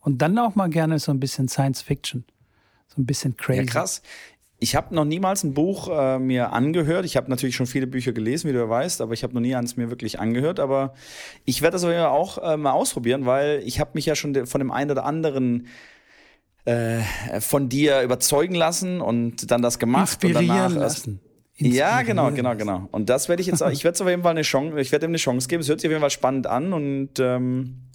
Und 0.00 0.22
dann 0.22 0.38
auch 0.38 0.54
mal 0.54 0.68
gerne 0.68 0.98
so 0.98 1.12
ein 1.12 1.18
bisschen 1.18 1.48
Science 1.48 1.82
Fiction. 1.82 2.24
So 2.88 3.00
ein 3.00 3.06
bisschen 3.06 3.36
crazy. 3.36 3.60
Ja, 3.60 3.66
krass. 3.66 4.02
Ich 4.62 4.76
habe 4.76 4.94
noch 4.94 5.04
niemals 5.04 5.42
ein 5.42 5.54
Buch 5.54 5.88
äh, 5.92 6.20
mir 6.20 6.52
angehört. 6.52 7.04
Ich 7.04 7.16
habe 7.16 7.28
natürlich 7.28 7.56
schon 7.56 7.66
viele 7.66 7.88
Bücher 7.88 8.12
gelesen, 8.12 8.48
wie 8.48 8.52
du 8.52 8.60
ja 8.60 8.68
weißt, 8.68 9.00
aber 9.00 9.12
ich 9.12 9.24
habe 9.24 9.34
noch 9.34 9.40
nie 9.40 9.56
eins 9.56 9.76
mir 9.76 9.90
wirklich 9.90 10.20
angehört. 10.20 10.60
Aber 10.60 10.94
ich 11.44 11.62
werde 11.62 11.72
das 11.72 11.84
auch 11.84 12.38
äh, 12.38 12.56
mal 12.56 12.70
ausprobieren, 12.70 13.26
weil 13.26 13.60
ich 13.64 13.80
habe 13.80 13.90
mich 13.94 14.06
ja 14.06 14.14
schon 14.14 14.46
von 14.46 14.60
dem 14.60 14.70
einen 14.70 14.92
oder 14.92 15.04
anderen 15.04 15.66
äh, 16.64 17.00
von 17.40 17.68
dir 17.68 18.02
überzeugen 18.02 18.54
lassen 18.54 19.00
und 19.00 19.50
dann 19.50 19.62
das 19.62 19.80
gemacht 19.80 20.22
Inspirieren 20.22 20.44
und 20.44 20.48
danach 20.48 20.74
lassen. 20.76 21.20
Ja, 21.56 22.02
genau, 22.02 22.30
genau, 22.30 22.54
genau. 22.54 22.88
Und 22.92 23.10
das 23.10 23.28
werde 23.28 23.42
ich 23.42 23.48
jetzt, 23.48 23.62
ich 23.62 23.82
werde 23.82 23.96
es 23.96 24.00
auf 24.00 24.08
jeden 24.08 24.22
Fall 24.22 24.30
eine 24.30 24.42
Chance, 24.42 24.78
ich 24.78 24.92
werde 24.92 25.06
ihm 25.06 25.10
eine 25.10 25.18
Chance 25.18 25.48
geben. 25.48 25.62
Es 25.62 25.68
hört 25.68 25.80
sich 25.80 25.88
auf 25.88 25.92
jeden 25.92 26.02
Fall 26.02 26.10
spannend 26.10 26.46
an 26.46 26.72
und 26.72 27.18
ähm, 27.18 27.88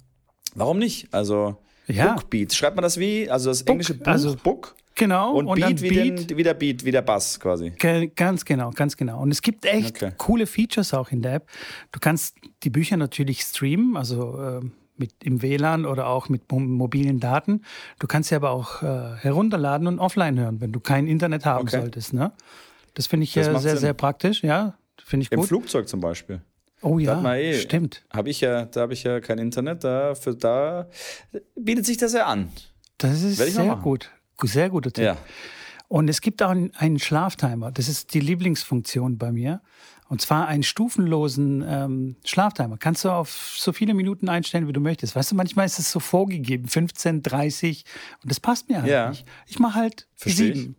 warum 0.54 0.78
nicht? 0.78 1.08
Also 1.12 1.56
ja. 1.86 2.12
Bookbeat, 2.12 2.52
schreibt 2.52 2.76
man 2.76 2.82
das 2.82 2.98
wie? 2.98 3.30
Also 3.30 3.48
das 3.48 3.62
englische 3.62 3.94
Buch, 3.94 4.06
also, 4.06 4.36
Book? 4.36 4.76
Genau. 4.98 5.32
Und, 5.32 5.46
und 5.46 5.60
Beat, 5.60 5.80
wie, 5.80 5.88
Beat 5.88 6.30
den, 6.30 6.36
wie 6.36 6.42
der 6.42 6.54
Beat, 6.54 6.84
wie 6.84 6.90
der 6.90 7.02
Bass 7.02 7.38
quasi. 7.40 7.70
Ganz 8.14 8.44
genau, 8.44 8.70
ganz 8.70 8.96
genau. 8.96 9.22
Und 9.22 9.30
es 9.30 9.40
gibt 9.40 9.64
echt 9.64 10.02
okay. 10.02 10.12
coole 10.18 10.46
Features 10.46 10.92
auch 10.92 11.10
in 11.10 11.22
der 11.22 11.34
App. 11.34 11.48
Du 11.92 12.00
kannst 12.00 12.36
die 12.64 12.70
Bücher 12.70 12.96
natürlich 12.96 13.40
streamen, 13.42 13.96
also 13.96 14.38
äh, 14.38 14.60
mit 14.96 15.12
im 15.22 15.40
WLAN 15.40 15.86
oder 15.86 16.08
auch 16.08 16.28
mit 16.28 16.50
mobilen 16.50 17.20
Daten. 17.20 17.62
Du 18.00 18.06
kannst 18.06 18.30
sie 18.30 18.34
aber 18.34 18.50
auch 18.50 18.82
äh, 18.82 19.16
herunterladen 19.16 19.86
und 19.86 20.00
offline 20.00 20.38
hören, 20.38 20.60
wenn 20.60 20.72
du 20.72 20.80
kein 20.80 21.06
Internet 21.06 21.46
haben 21.46 21.68
okay. 21.68 21.80
solltest. 21.80 22.12
Ne? 22.12 22.32
Das 22.94 23.06
finde 23.06 23.24
ich 23.24 23.34
Das 23.34 23.46
äh, 23.46 23.50
sehr, 23.52 23.60
Sinn. 23.60 23.78
sehr 23.78 23.94
praktisch. 23.94 24.42
Ja, 24.42 24.74
finde 25.04 25.24
ich 25.24 25.32
Im 25.32 25.40
gut. 25.40 25.48
Flugzeug 25.48 25.88
zum 25.88 26.00
Beispiel. 26.00 26.42
Oh 26.82 26.98
ja, 26.98 27.34
eh- 27.34 27.54
stimmt. 27.54 28.04
Habe 28.10 28.30
ich 28.30 28.40
ja, 28.40 28.64
da 28.64 28.82
habe 28.82 28.92
ich 28.92 29.02
ja 29.02 29.20
kein 29.20 29.38
Internet, 29.38 29.82
da, 29.84 30.14
für, 30.14 30.34
da 30.34 30.88
bietet 31.56 31.86
sich 31.86 31.96
das 31.96 32.12
ja 32.12 32.26
an. 32.26 32.50
Das 32.98 33.22
ist 33.22 33.36
sehr 33.36 33.76
gut. 33.76 34.10
Sehr 34.42 34.70
guter 34.70 34.92
Tipp. 34.92 35.04
Ja. 35.04 35.16
Und 35.88 36.08
es 36.08 36.20
gibt 36.20 36.42
auch 36.42 36.50
einen, 36.50 36.98
Schlaftimer. 36.98 37.72
Das 37.72 37.88
ist 37.88 38.12
die 38.14 38.20
Lieblingsfunktion 38.20 39.16
bei 39.18 39.32
mir. 39.32 39.62
Und 40.10 40.20
zwar 40.20 40.46
einen 40.46 40.62
stufenlosen 40.62 41.64
ähm, 41.66 42.16
Schlaftimer. 42.24 42.76
Kannst 42.78 43.04
du 43.04 43.10
auf 43.10 43.54
so 43.56 43.72
viele 43.72 43.94
Minuten 43.94 44.28
einstellen, 44.28 44.68
wie 44.68 44.72
du 44.72 44.80
möchtest. 44.80 45.16
Weißt 45.16 45.30
du, 45.32 45.34
manchmal 45.34 45.66
ist 45.66 45.78
es 45.78 45.90
so 45.90 46.00
vorgegeben, 46.00 46.68
15, 46.68 47.22
30. 47.22 47.84
Und 48.22 48.30
das 48.30 48.38
passt 48.40 48.68
mir 48.68 48.82
halt 48.82 48.90
Ja. 48.90 49.10
nicht. 49.10 49.26
Ich 49.46 49.58
mache 49.58 49.74
halt 49.78 50.06
Versteh 50.14 50.48
ich. 50.50 50.56
sieben. 50.58 50.76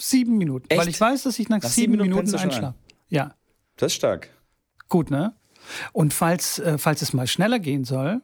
Sieben 0.00 0.38
Minuten. 0.38 0.66
Echt? 0.68 0.80
Weil 0.80 0.88
ich 0.88 1.00
weiß, 1.00 1.24
dass 1.24 1.38
ich 1.38 1.48
nach, 1.48 1.60
Nach 1.62 1.68
sieben, 1.68 1.92
sieben 1.92 2.02
Minuten 2.02 2.26
Minuten 2.26 2.38
einschlafe. 2.38 2.78
Ja, 3.08 3.34
Das 3.76 3.92
ist 3.92 3.96
stark. 3.96 4.28
gut, 4.88 5.10
ne? 5.10 5.34
Und 5.92 6.14
falls, 6.14 6.58
äh, 6.60 6.78
falls 6.78 7.02
es 7.02 7.12
mal 7.12 7.26
schneller 7.26 7.58
gehen 7.58 7.84
soll, 7.84 8.22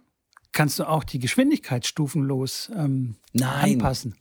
kannst 0.53 0.79
du 0.79 0.85
auch 0.89 1.05
die 1.05 1.19
Geschwindigkeit 1.19 1.87
stufenlos 1.87 2.71
ähm, 2.75 3.17
Nein. 3.33 3.75
anpassen. 3.75 4.15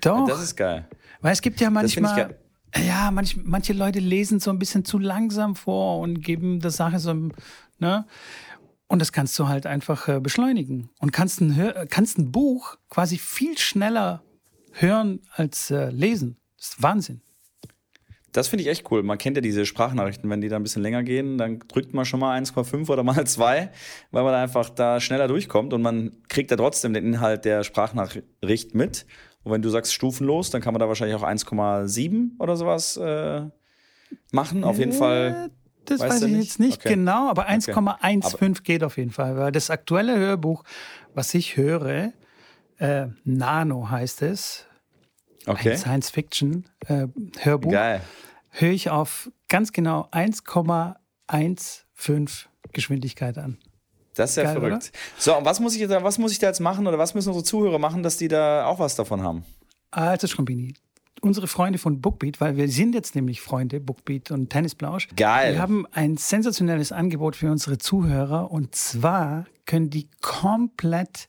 Doch. 0.00 0.26
Das 0.26 0.42
ist 0.42 0.56
geil. 0.56 0.88
Weil 1.20 1.32
es 1.32 1.42
gibt 1.42 1.60
ja 1.60 1.70
manchmal, 1.70 2.36
ja, 2.86 3.10
manch, 3.10 3.36
manche 3.42 3.72
Leute 3.72 3.98
lesen 3.98 4.40
so 4.40 4.50
ein 4.50 4.58
bisschen 4.58 4.84
zu 4.84 4.98
langsam 4.98 5.56
vor 5.56 5.98
und 6.00 6.22
geben 6.22 6.60
der 6.60 6.70
Sache 6.70 6.98
so, 6.98 7.10
ein- 7.10 7.32
ne? 7.78 8.06
Und 8.88 8.98
das 9.00 9.12
kannst 9.12 9.38
du 9.38 9.46
halt 9.48 9.66
einfach 9.66 10.08
äh, 10.08 10.18
beschleunigen. 10.20 10.90
Und 10.98 11.12
kannst 11.12 11.40
ein, 11.40 11.86
kannst 11.90 12.18
ein 12.18 12.32
Buch 12.32 12.76
quasi 12.88 13.18
viel 13.18 13.56
schneller 13.56 14.24
hören 14.72 15.20
als 15.34 15.70
äh, 15.70 15.90
lesen. 15.90 16.36
Das 16.56 16.68
ist 16.70 16.82
Wahnsinn. 16.82 17.20
Das 18.32 18.46
finde 18.46 18.62
ich 18.62 18.68
echt 18.70 18.90
cool. 18.92 19.02
Man 19.02 19.18
kennt 19.18 19.36
ja 19.36 19.40
diese 19.40 19.66
Sprachnachrichten, 19.66 20.30
wenn 20.30 20.40
die 20.40 20.48
da 20.48 20.56
ein 20.56 20.62
bisschen 20.62 20.82
länger 20.82 21.02
gehen, 21.02 21.36
dann 21.36 21.58
drückt 21.66 21.94
man 21.94 22.04
schon 22.04 22.20
mal 22.20 22.40
1,5 22.40 22.88
oder 22.88 23.02
mal 23.02 23.24
2, 23.26 23.70
weil 24.12 24.22
man 24.24 24.34
einfach 24.34 24.70
da 24.70 25.00
schneller 25.00 25.26
durchkommt 25.28 25.72
und 25.72 25.82
man 25.82 26.16
kriegt 26.28 26.50
da 26.52 26.56
trotzdem 26.56 26.92
den 26.94 27.04
Inhalt 27.04 27.44
der 27.44 27.64
Sprachnachricht 27.64 28.74
mit. 28.74 29.06
Und 29.42 29.52
wenn 29.52 29.62
du 29.62 29.70
sagst 29.70 29.94
stufenlos, 29.94 30.50
dann 30.50 30.60
kann 30.60 30.74
man 30.74 30.80
da 30.80 30.88
wahrscheinlich 30.88 31.16
auch 31.16 31.22
1,7 31.22 32.32
oder 32.38 32.56
sowas 32.56 32.96
äh, 32.98 33.42
machen. 34.32 34.64
Auf 34.64 34.78
jeden 34.78 34.92
Fall. 34.92 35.48
Äh, 35.48 35.50
Das 35.86 36.00
Weißt 36.00 36.10
weiß 36.16 36.22
ich 36.24 36.32
nicht? 36.32 36.44
jetzt 36.44 36.60
nicht 36.60 36.78
Okay. 36.80 36.90
genau, 36.94 37.30
aber 37.30 37.48
1,15 37.48 38.62
geht 38.62 38.84
auf 38.84 38.98
jeden 38.98 39.10
Fall. 39.12 39.36
Weil 39.36 39.50
das 39.52 39.70
aktuelle 39.70 40.18
Hörbuch, 40.18 40.62
was 41.14 41.32
ich 41.34 41.56
höre, 41.56 42.12
äh, 42.78 43.06
Nano 43.24 43.88
heißt 43.90 44.22
es, 44.22 44.66
Okay. 45.46 45.70
ein 45.72 45.78
Science-Fiction-Hörbuch, 45.78 47.72
Geil. 47.72 48.02
höre 48.50 48.70
ich 48.72 48.90
auf 48.90 49.30
ganz 49.48 49.72
genau 49.72 50.06
1,15 50.12 52.44
Geschwindigkeit 52.72 53.38
an. 53.38 53.56
Das 54.20 54.30
ist 54.30 54.36
ja 54.36 54.44
Geil, 54.44 54.60
verrückt. 54.60 54.92
So, 55.16 55.36
und 55.36 55.44
was 55.46 55.60
muss 55.60 55.74
ich 55.74 55.88
da, 55.88 56.04
was 56.04 56.18
muss 56.18 56.32
ich 56.32 56.38
da 56.38 56.48
jetzt 56.48 56.60
machen 56.60 56.86
oder 56.86 56.98
was 56.98 57.14
müssen 57.14 57.28
unsere 57.28 57.44
Zuhörer 57.44 57.78
machen, 57.78 58.02
dass 58.02 58.18
die 58.18 58.28
da 58.28 58.66
auch 58.66 58.78
was 58.78 58.94
davon 58.94 59.22
haben? 59.22 59.44
Also 59.90 60.26
Schrombini, 60.26 60.74
unsere 61.22 61.46
Freunde 61.46 61.78
von 61.78 62.02
Bookbeat, 62.02 62.40
weil 62.40 62.56
wir 62.56 62.68
sind 62.68 62.94
jetzt 62.94 63.14
nämlich 63.14 63.40
Freunde, 63.40 63.80
Bookbeat 63.80 64.30
und 64.30 64.50
Tennisblausch. 64.50 65.08
Geil. 65.16 65.54
Wir 65.54 65.62
haben 65.62 65.86
ein 65.92 66.18
sensationelles 66.18 66.92
Angebot 66.92 67.34
für 67.34 67.50
unsere 67.50 67.78
Zuhörer 67.78 68.50
und 68.50 68.74
zwar 68.74 69.46
können 69.64 69.88
die 69.88 70.08
komplett 70.20 71.28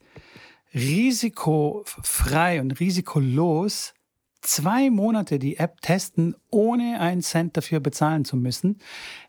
risikofrei 0.73 2.59
und 2.59 2.79
risikolos 2.79 3.93
zwei 4.41 4.89
Monate 4.89 5.39
die 5.39 5.57
App 5.57 5.81
testen, 5.81 6.35
ohne 6.49 6.99
einen 6.99 7.21
Cent 7.21 7.57
dafür 7.57 7.79
bezahlen 7.79 8.25
zu 8.25 8.35
müssen. 8.35 8.79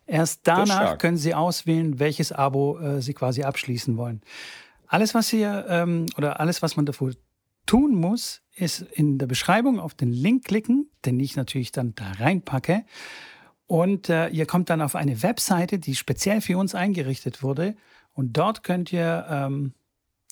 Erst 0.05 0.41
danach 0.43 0.97
können 0.97 1.17
Sie 1.17 1.33
auswählen, 1.33 1.99
welches 1.99 2.31
Abo 2.31 2.79
äh, 2.79 3.01
Sie 3.01 3.13
quasi 3.13 3.43
abschließen 3.43 3.97
wollen. 3.97 4.21
Alles, 4.87 5.15
was 5.15 5.29
hier 5.29 5.65
ähm, 5.69 6.05
oder 6.17 6.39
alles, 6.39 6.61
was 6.61 6.75
man 6.75 6.85
dafür 6.85 7.13
tun 7.65 7.95
muss, 7.95 8.41
ist 8.55 8.81
in 8.81 9.17
der 9.17 9.27
Beschreibung 9.27 9.79
auf 9.79 9.93
den 9.93 10.11
Link 10.11 10.45
klicken, 10.45 10.89
den 11.05 11.19
ich 11.19 11.35
natürlich 11.35 11.71
dann 11.71 11.95
da 11.95 12.11
reinpacke. 12.19 12.83
Und 13.65 14.09
äh, 14.09 14.27
ihr 14.27 14.45
kommt 14.45 14.69
dann 14.69 14.81
auf 14.81 14.95
eine 14.95 15.23
Webseite, 15.23 15.79
die 15.79 15.95
speziell 15.95 16.41
für 16.41 16.57
uns 16.57 16.75
eingerichtet 16.75 17.41
wurde. 17.41 17.75
Und 18.13 18.37
dort 18.37 18.63
könnt 18.63 18.93
ihr 18.93 19.25
ähm, 19.29 19.73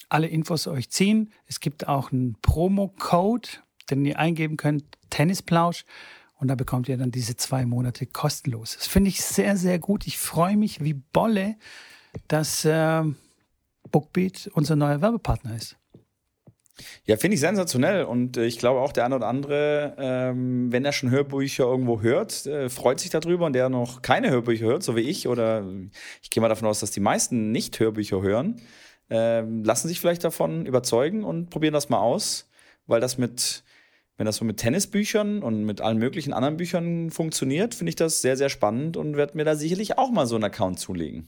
alle 0.10 0.28
Infos 0.28 0.68
euch 0.68 0.90
ziehen. 0.90 1.32
Es 1.46 1.60
gibt 1.60 1.88
auch 1.88 2.12
einen 2.12 2.36
Promo-Code, 2.42 3.50
den 4.00 4.06
ihr 4.06 4.20
eingeben 4.20 4.58
könnt, 4.58 4.84
Tennisplausch. 5.10 5.86
Und 6.36 6.48
da 6.48 6.56
bekommt 6.56 6.90
ihr 6.90 6.98
dann 6.98 7.12
diese 7.12 7.36
zwei 7.36 7.66
Monate 7.66 8.08
kostenlos. 8.08 8.76
Das 8.76 8.88
finde 8.88 9.10
ich 9.10 9.22
sehr, 9.22 9.58
sehr 9.58 9.78
gut. 9.78 10.08
Ich 10.08 10.18
freue 10.18 10.58
mich 10.58 10.84
wie 10.84 10.94
Bolle, 10.94 11.56
dass 12.28 12.66
äh, 12.66 13.04
Bookbeat 13.92 14.50
unser 14.54 14.76
neuer 14.76 15.02
Werbepartner 15.02 15.56
ist. 15.56 15.78
Ja, 17.06 17.18
finde 17.18 17.36
ich 17.36 17.42
sensationell 17.42 18.06
und 18.06 18.38
äh, 18.38 18.46
ich 18.46 18.58
glaube 18.58 18.80
auch 18.80 18.92
der 18.92 19.06
eine 19.06 19.16
oder 19.16 19.28
andere, 19.28 19.96
ähm, 20.00 20.72
wenn 20.72 20.86
er 20.86 20.94
schon 20.94 21.12
Hörbücher 21.12 21.66
irgendwo 21.66 22.02
hört, 22.02 22.46
äh, 22.46 22.70
freut 22.70 23.00
sich 23.00 23.10
darüber 23.10 23.46
und 23.46 23.54
der 23.54 23.70
noch 23.70 24.02
keine 24.02 24.30
Hörbücher 24.30 24.66
hört, 24.66 24.84
so 24.84 24.96
wie 24.96 25.02
ich 25.02 25.28
oder 25.28 25.66
ich 26.22 26.30
gehe 26.30 26.42
mal 26.42 26.50
davon 26.50 26.68
aus, 26.68 26.80
dass 26.80 26.92
die 26.92 27.00
meisten 27.00 27.52
nicht 27.52 27.80
Hörbücher 27.80 28.22
hören, 28.22 28.62
ähm, 29.10 29.64
lassen 29.64 29.88
sich 29.88 30.00
vielleicht 30.00 30.24
davon 30.24 30.66
überzeugen 30.66 31.24
und 31.24 31.50
probieren 31.50 31.74
das 31.74 31.90
mal 31.90 32.00
aus, 32.00 32.50
weil 32.88 33.02
das 33.02 33.18
mit, 33.18 33.64
wenn 34.22 34.28
das 34.28 34.36
so 34.36 34.46
mit 34.46 34.58
Tennisbüchern 34.58 35.42
und 35.42 35.66
mit 35.66 35.82
allen 35.82 35.98
möglichen 35.98 36.32
anderen 36.32 36.56
Büchern 36.56 37.10
funktioniert, 37.10 37.74
finde 37.74 37.90
ich 37.90 37.96
das 37.96 38.22
sehr, 38.22 38.38
sehr 38.38 38.50
spannend 38.50 38.96
und 38.96 39.18
werde 39.18 39.36
mir 39.36 39.46
da 39.46 39.56
sicherlich 39.56 39.98
auch 39.98 40.12
mal 40.12 40.28
so 40.28 40.36
einen 40.36 40.44
Account 40.44 40.78
zulegen. 40.78 41.26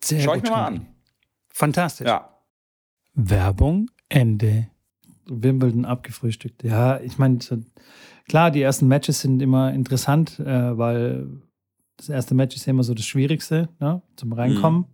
Sehr 0.00 0.20
Schau 0.20 0.36
ich 0.36 0.42
gut, 0.42 0.50
mir 0.50 0.56
mal 0.56 0.64
an. 0.64 0.86
Fantastisch. 1.48 2.06
Ja. 2.06 2.38
Werbung 3.14 3.90
Ende. 4.08 4.68
Wimbledon 5.26 5.84
abgefrühstückt. 5.84 6.62
Ja, 6.62 7.00
ich 7.00 7.18
meine, 7.18 7.40
klar, 8.28 8.52
die 8.52 8.62
ersten 8.62 8.86
Matches 8.86 9.20
sind 9.20 9.42
immer 9.42 9.74
interessant, 9.74 10.38
äh, 10.38 10.78
weil 10.78 11.42
das 11.96 12.10
erste 12.10 12.36
Match 12.36 12.54
ist 12.54 12.64
ja 12.66 12.70
immer 12.70 12.84
so 12.84 12.94
das 12.94 13.06
Schwierigste 13.06 13.70
ne, 13.80 14.02
zum 14.14 14.32
Reinkommen. 14.32 14.84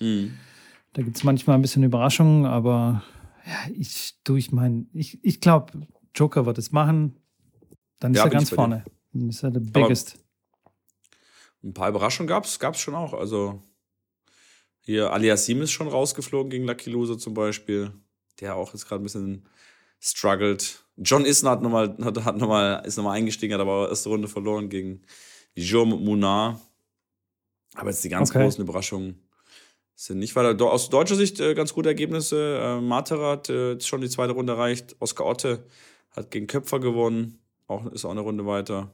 Mhm. 0.00 0.32
Da 0.94 1.02
gibt 1.02 1.18
es 1.18 1.24
manchmal 1.24 1.56
ein 1.56 1.62
bisschen 1.62 1.82
Überraschungen, 1.82 2.46
aber 2.46 3.02
ja, 3.44 3.70
ich, 3.76 4.14
du, 4.24 4.36
ich 4.36 4.50
meine, 4.50 4.86
ich, 4.94 5.22
ich 5.22 5.42
glaube, 5.42 5.86
Joker 6.14 6.46
wird 6.46 6.58
es 6.58 6.72
machen. 6.72 7.16
Dann 8.00 8.12
ist 8.12 8.18
Ja, 8.18 8.24
er 8.24 8.30
bin 8.30 8.38
ganz 8.38 8.50
vorne. 8.50 8.84
Dann 9.12 9.28
ist 9.28 9.42
er 9.42 9.50
der 9.50 9.60
biggest. 9.60 10.18
Ein 11.62 11.74
paar 11.74 11.88
Überraschungen 11.88 12.28
gab 12.28 12.44
es 12.44 12.58
gab's 12.58 12.80
schon 12.80 12.94
auch. 12.94 13.14
Also 13.14 13.62
hier 14.80 15.12
Aliasim 15.12 15.62
ist 15.62 15.72
schon 15.72 15.88
rausgeflogen 15.88 16.50
gegen 16.50 16.64
Lucky 16.66 16.90
Loser 16.90 17.18
zum 17.18 17.34
Beispiel. 17.34 17.92
Der 18.40 18.56
auch 18.56 18.72
jetzt 18.74 18.86
gerade 18.86 19.02
ein 19.02 19.04
bisschen 19.04 19.48
struggled. 20.00 20.84
John 20.96 21.24
Isner 21.24 21.50
hat 21.50 21.62
nochmal, 21.62 21.96
hat, 22.02 22.24
hat 22.24 22.36
noch 22.36 22.48
mal, 22.48 22.74
ist 22.84 22.96
nochmal 22.96 23.16
eingestiegen, 23.16 23.54
hat 23.54 23.60
aber 23.60 23.88
erste 23.88 24.10
Runde 24.10 24.28
verloren 24.28 24.68
gegen 24.68 25.02
Guillaume 25.54 25.96
Munar. 25.96 26.60
Aber 27.74 27.90
jetzt 27.90 28.04
die 28.04 28.08
ganz 28.08 28.30
Okay. 28.30 28.42
großen 28.44 28.62
Überraschungen 28.62 29.26
sind 29.94 30.18
nicht 30.18 30.36
weiter. 30.36 30.62
Aus 30.66 30.90
deutscher 30.90 31.16
Sicht 31.16 31.40
äh, 31.40 31.54
ganz 31.54 31.72
gute 31.72 31.88
Ergebnisse. 31.88 32.58
Äh, 32.60 32.80
Matera 32.80 33.32
hat 33.32 33.48
äh, 33.48 33.80
schon 33.80 34.00
die 34.00 34.08
zweite 34.08 34.32
Runde 34.32 34.52
erreicht. 34.52 34.96
Oskar 34.98 35.26
Otte 35.26 35.66
hat 36.14 36.30
gegen 36.30 36.46
Köpfer 36.46 36.80
gewonnen. 36.80 37.38
Auch, 37.66 37.86
ist 37.86 38.04
auch 38.04 38.10
eine 38.10 38.20
Runde 38.20 38.46
weiter. 38.46 38.92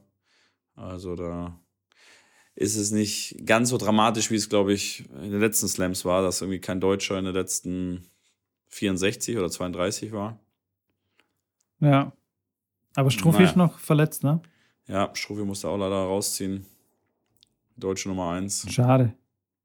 Also 0.75 1.15
da 1.15 1.59
ist 2.55 2.75
es 2.75 2.91
nicht 2.91 3.45
ganz 3.45 3.69
so 3.69 3.77
dramatisch, 3.77 4.29
wie 4.31 4.35
es, 4.35 4.49
glaube 4.49 4.73
ich, 4.73 5.09
in 5.21 5.31
den 5.31 5.39
letzten 5.39 5.67
Slams 5.67 6.05
war, 6.05 6.21
dass 6.21 6.41
irgendwie 6.41 6.59
kein 6.59 6.79
Deutscher 6.81 7.17
in 7.19 7.25
den 7.25 7.33
letzten 7.33 8.07
64 8.67 9.37
oder 9.37 9.49
32 9.49 10.11
war. 10.11 10.39
Ja. 11.79 12.11
Aber 12.95 13.09
Struffi 13.11 13.39
Naja. 13.39 13.49
ist 13.49 13.55
noch 13.57 13.79
verletzt, 13.79 14.23
ne? 14.23 14.41
Ja, 14.87 15.09
Struffi 15.13 15.43
musste 15.43 15.69
auch 15.69 15.77
leider 15.77 15.95
rausziehen. 15.95 16.65
Deutsche 17.77 18.09
Nummer 18.09 18.31
1. 18.31 18.67
Schade. 18.71 19.13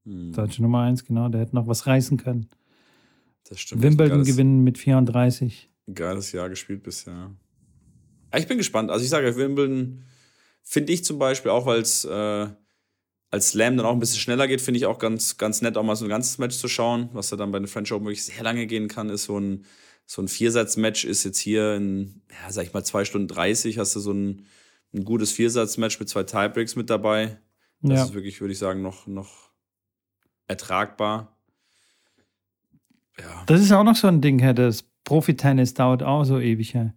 Hm, 0.04 0.32
Deutsche 0.32 0.62
Nummer 0.62 0.82
eins, 0.82 1.04
genau. 1.04 1.28
Der 1.28 1.40
hätte 1.40 1.54
noch 1.56 1.66
was 1.66 1.86
reißen 1.86 2.16
können. 2.16 2.48
das 3.48 3.60
stimmt. 3.60 3.82
Wimbledon 3.82 4.18
Geiles- 4.18 4.28
gewinnen 4.28 4.62
mit 4.64 4.78
34. 4.78 5.68
Geiles 5.92 6.32
Jahr 6.32 6.48
gespielt 6.48 6.82
bisher. 6.82 7.30
Ja, 8.36 8.42
Ich 8.42 8.48
bin 8.48 8.58
gespannt. 8.58 8.90
Also 8.90 9.04
ich 9.04 9.10
sage, 9.10 9.34
Wimbledon 9.36 10.04
finde 10.62 10.92
ich 10.92 11.04
zum 11.04 11.18
Beispiel 11.18 11.50
auch, 11.50 11.66
weil 11.66 11.80
es 11.80 12.04
äh, 12.04 12.46
als 13.30 13.50
Slam 13.50 13.76
dann 13.76 13.86
auch 13.86 13.92
ein 13.92 13.98
bisschen 14.00 14.20
schneller 14.20 14.46
geht, 14.48 14.60
finde 14.60 14.78
ich 14.78 14.86
auch 14.86 14.98
ganz, 14.98 15.36
ganz 15.36 15.62
nett, 15.62 15.76
auch 15.76 15.82
mal 15.82 15.96
so 15.96 16.04
ein 16.04 16.08
ganzes 16.08 16.38
Match 16.38 16.56
zu 16.56 16.68
schauen. 16.68 17.08
Was 17.12 17.30
da 17.30 17.36
dann 17.36 17.50
bei 17.52 17.58
den 17.58 17.68
French 17.68 17.92
Open 17.92 18.06
wirklich 18.06 18.24
sehr 18.24 18.42
lange 18.42 18.66
gehen 18.66 18.88
kann, 18.88 19.08
ist 19.08 19.24
so 19.24 19.38
ein, 19.38 19.64
so 20.06 20.22
ein 20.22 20.28
Viersatz-Match 20.28 21.04
ist 21.04 21.24
jetzt 21.24 21.38
hier 21.38 21.74
in, 21.74 22.22
ja, 22.30 22.50
sag 22.52 22.64
ich 22.64 22.72
mal, 22.72 22.84
zwei 22.84 23.04
Stunden 23.04 23.28
30 23.28 23.78
hast 23.78 23.96
du 23.96 24.00
so 24.00 24.12
ein, 24.12 24.46
ein 24.94 25.04
gutes 25.04 25.32
Viersatz-Match 25.32 25.98
mit 25.98 26.08
zwei 26.08 26.22
Tiebreaks 26.22 26.76
mit 26.76 26.90
dabei. 26.90 27.38
Das 27.82 27.98
Ja. 27.98 28.04
ist 28.04 28.14
wirklich, 28.14 28.40
würde 28.40 28.52
ich 28.52 28.58
sagen, 28.58 28.82
noch, 28.82 29.06
noch 29.06 29.50
ertragbar. 30.46 31.36
Ja. 33.18 33.44
Das 33.46 33.60
ist 33.60 33.72
auch 33.72 33.84
noch 33.84 33.96
so 33.96 34.06
ein 34.06 34.20
Ding, 34.20 34.38
Herr. 34.38 34.54
Das 34.54 34.84
Profi-Tennis 35.04 35.74
dauert 35.74 36.02
auch 36.02 36.24
so 36.24 36.38
ewig, 36.38 36.72
ja. 36.74 36.92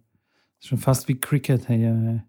Ist 0.60 0.68
schon 0.68 0.78
fast 0.78 1.08
wie 1.08 1.18
Cricket, 1.18 1.68
hey, 1.68 1.82
ja. 1.82 2.24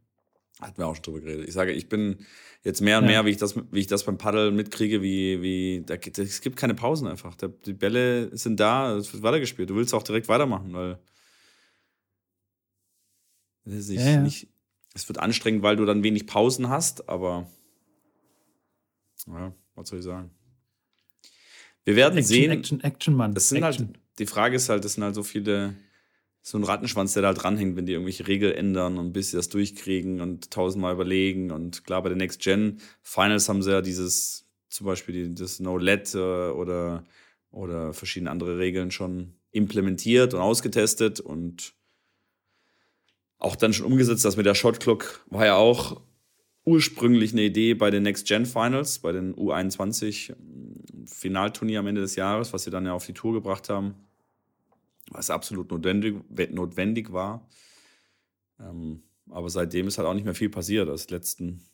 Hatten 0.61 0.77
wir 0.77 0.87
auch 0.87 0.95
schon 0.95 1.03
drüber 1.03 1.21
geredet. 1.21 1.47
Ich 1.47 1.53
sage, 1.53 1.71
ich 1.71 1.89
bin 1.89 2.25
jetzt 2.63 2.81
mehr 2.81 2.97
und 2.99 3.05
ja. 3.05 3.11
mehr, 3.11 3.25
wie 3.25 3.31
ich 3.31 3.37
das, 3.37 3.55
wie 3.55 3.79
ich 3.79 3.87
das 3.87 4.05
beim 4.05 4.17
Paddel 4.17 4.51
mitkriege, 4.51 5.01
wie, 5.01 5.41
wie, 5.41 5.83
da, 5.85 5.95
es 5.95 6.41
gibt 6.41 6.55
keine 6.55 6.75
Pausen 6.75 7.07
einfach. 7.07 7.35
die 7.35 7.73
Bälle 7.73 8.35
sind 8.35 8.59
da, 8.59 8.95
es 8.95 9.11
wird 9.11 9.23
weitergespielt. 9.23 9.69
Du 9.69 9.75
willst 9.75 9.93
auch 9.93 10.03
direkt 10.03 10.29
weitermachen, 10.29 10.73
weil 10.73 10.99
es, 13.65 13.89
nicht, 13.89 13.99
ja, 13.99 14.11
ja. 14.11 14.21
Nicht, 14.21 14.47
es 14.93 15.07
wird 15.07 15.19
anstrengend, 15.19 15.63
weil 15.63 15.75
du 15.75 15.85
dann 15.85 16.03
wenig 16.03 16.27
Pausen 16.27 16.69
hast, 16.69 17.09
aber 17.09 17.47
ja, 19.27 19.53
was 19.75 19.89
soll 19.89 19.99
ich 19.99 20.05
sagen? 20.05 20.31
Wir 21.83 21.95
werden 21.95 22.17
Action, 22.17 22.27
sehen. 22.27 22.51
Action, 22.51 22.81
Action, 22.81 23.15
Mann. 23.15 23.33
Das 23.33 23.49
sind 23.49 23.63
Action. 23.63 23.87
halt, 23.87 23.99
die 24.19 24.25
Frage 24.25 24.55
ist 24.55 24.69
halt, 24.69 24.85
das 24.85 24.93
sind 24.93 25.03
halt 25.03 25.15
so 25.15 25.23
viele 25.23 25.75
so 26.41 26.57
ein 26.57 26.63
Rattenschwanz, 26.63 27.13
der 27.13 27.21
da 27.21 27.33
dranhängt, 27.33 27.75
wenn 27.75 27.85
die 27.85 27.93
irgendwelche 27.93 28.27
Regeln 28.27 28.55
ändern 28.55 28.97
und 28.97 29.13
bis 29.13 29.31
sie 29.31 29.37
das 29.37 29.49
durchkriegen 29.49 30.21
und 30.21 30.49
tausendmal 30.49 30.93
überlegen. 30.93 31.51
Und 31.51 31.83
klar, 31.85 32.01
bei 32.01 32.09
den 32.09 32.17
Next 32.17 32.41
Gen 32.41 32.79
Finals 33.03 33.47
haben 33.47 33.61
sie 33.61 33.71
ja 33.71 33.81
dieses, 33.81 34.45
zum 34.69 34.87
Beispiel 34.87 35.13
die, 35.13 35.35
das 35.35 35.59
No-Let 35.59 36.15
äh, 36.15 36.17
oder, 36.17 37.03
oder 37.51 37.93
verschiedene 37.93 38.31
andere 38.31 38.57
Regeln 38.57 38.89
schon 38.89 39.35
implementiert 39.51 40.33
und 40.33 40.39
ausgetestet 40.39 41.19
und 41.19 41.73
auch 43.37 43.55
dann 43.55 43.73
schon 43.73 43.85
umgesetzt. 43.85 44.25
Das 44.25 44.37
mit 44.37 44.45
der 44.45 44.55
Shot 44.55 44.79
Clock 44.79 45.23
war 45.29 45.45
ja 45.45 45.55
auch 45.55 46.01
ursprünglich 46.63 47.33
eine 47.33 47.43
Idee 47.43 47.75
bei 47.75 47.91
den 47.91 48.03
Next 48.03 48.27
Gen 48.27 48.45
Finals, 48.47 48.99
bei 48.99 49.11
den 49.11 49.35
U21 49.35 50.33
Finalturnier 51.05 51.79
am 51.79 51.87
Ende 51.87 52.01
des 52.01 52.15
Jahres, 52.15 52.53
was 52.53 52.63
sie 52.63 52.71
dann 52.71 52.85
ja 52.85 52.93
auf 52.93 53.05
die 53.05 53.13
Tour 53.13 53.33
gebracht 53.33 53.69
haben 53.69 53.95
was 55.11 55.29
absolut 55.29 55.69
notwendig, 55.71 56.15
notwendig 56.51 57.11
war. 57.11 57.47
Ähm, 58.59 59.03
aber 59.29 59.49
seitdem 59.49 59.87
ist 59.87 59.97
halt 59.97 60.07
auch 60.07 60.13
nicht 60.13 60.25
mehr 60.25 60.35
viel 60.35 60.49
passiert. 60.49 60.87
Das 60.89 61.09
letzten 61.09 61.65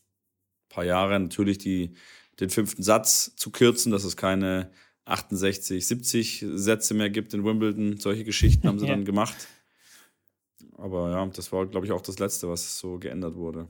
paar 0.69 0.83
Jahre 0.83 1.19
natürlich 1.19 1.57
die, 1.57 1.93
den 2.39 2.49
fünften 2.49 2.83
Satz 2.83 3.35
zu 3.35 3.51
kürzen, 3.51 3.91
dass 3.91 4.03
es 4.03 4.17
keine 4.17 4.71
68, 5.05 5.87
70 5.87 6.45
Sätze 6.53 6.93
mehr 6.93 7.09
gibt 7.09 7.33
in 7.33 7.45
Wimbledon. 7.45 7.97
Solche 7.97 8.23
Geschichten 8.23 8.67
haben 8.67 8.79
sie 8.79 8.85
ja. 8.87 8.93
dann 8.93 9.05
gemacht. 9.05 9.47
Aber 10.77 11.11
ja, 11.11 11.25
das 11.27 11.51
war, 11.51 11.65
glaube 11.65 11.85
ich, 11.85 11.91
auch 11.91 12.01
das 12.01 12.19
Letzte, 12.19 12.49
was 12.49 12.77
so 12.77 12.99
geändert 12.99 13.35
wurde. 13.35 13.67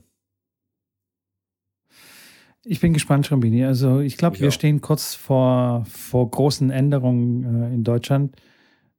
Ich 2.64 2.80
bin 2.80 2.92
gespannt, 2.92 3.26
Schrambini. 3.26 3.64
Also 3.64 4.00
ich 4.00 4.16
glaube, 4.16 4.40
wir 4.40 4.48
auch. 4.48 4.52
stehen 4.52 4.80
kurz 4.80 5.14
vor, 5.14 5.86
vor 5.86 6.30
großen 6.30 6.70
Änderungen 6.70 7.44
äh, 7.44 7.74
in 7.74 7.84
Deutschland. 7.84 8.36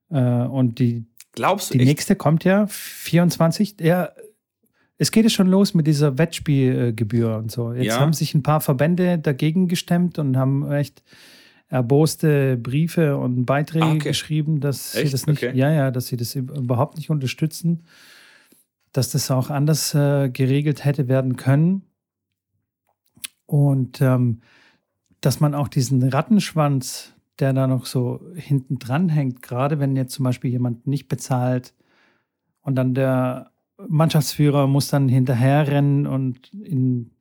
Äh, 0.10 0.20
und 0.20 0.80
die, 0.80 1.05
Glaubst 1.34 1.74
du 1.74 1.78
die 1.78 1.86
nächste 1.86 2.16
kommt 2.16 2.43
ja 2.43 2.68
24. 2.68 3.76
Ja, 3.82 4.10
es 4.97 5.12
geht 5.12 5.24
ja 5.24 5.30
schon 5.30 5.47
los 5.47 5.74
mit 5.74 5.88
dieser 5.88 6.18
Wettspielgebühr 6.18 7.38
und 7.38 7.51
so. 7.51 7.74
Jetzt 7.74 7.86
ja. 7.86 7.99
haben 7.99 8.14
sich 8.14 8.34
ein 8.34 8.43
paar 8.43 8.62
Verbände 8.62 9.18
dagegen 9.18 9.68
gestemmt 9.68 10.20
und 10.20 10.36
haben 10.36 10.70
echt 10.72 11.03
erboste 11.70 12.57
Briefe 12.57 13.16
und 13.18 13.45
Beiträge 13.45 13.86
ah, 13.86 13.93
okay. 13.93 14.10
geschrieben, 14.10 14.60
dass 14.60 14.95
echt? 14.95 15.05
sie 15.05 15.12
das 15.12 15.28
nicht, 15.28 15.43
okay. 15.43 15.55
ja, 15.55 15.72
ja, 15.72 15.91
dass 15.91 16.07
sie 16.07 16.18
das 16.18 16.36
überhaupt 16.36 16.97
nicht 16.97 17.10
unterstützen, 17.10 17.86
dass 18.91 19.12
das 19.12 19.30
auch 19.32 19.49
anders 19.49 19.93
äh, 19.93 20.30
geregelt 20.30 20.84
hätte 20.84 21.07
werden 21.07 21.38
können. 21.38 21.84
Und 23.45 24.01
ähm, 24.01 24.41
dass 25.22 25.39
man 25.39 25.55
auch 25.55 25.68
diesen 25.68 26.03
Rattenschwanz 26.03 27.14
der 27.40 27.54
da 27.54 27.68
noch 27.68 27.86
so 27.86 28.22
hinten 28.36 28.80
dran 28.80 29.10
hängt, 29.10 29.42
gerade 29.42 29.80
wenn 29.80 29.96
jetzt 29.96 30.14
zum 30.14 30.24
Beispiel 30.24 30.52
jemand 30.52 30.88
nicht 30.88 31.08
bezahlt 31.08 31.74
und 32.62 32.76
dann 32.76 32.94
der 32.94 33.52
Mannschaftsführer 33.88 34.68
muss 34.68 34.90
dann 34.90 35.08
hinterherrennen 35.08 36.06
und 36.06 36.54
ihn 36.54 37.12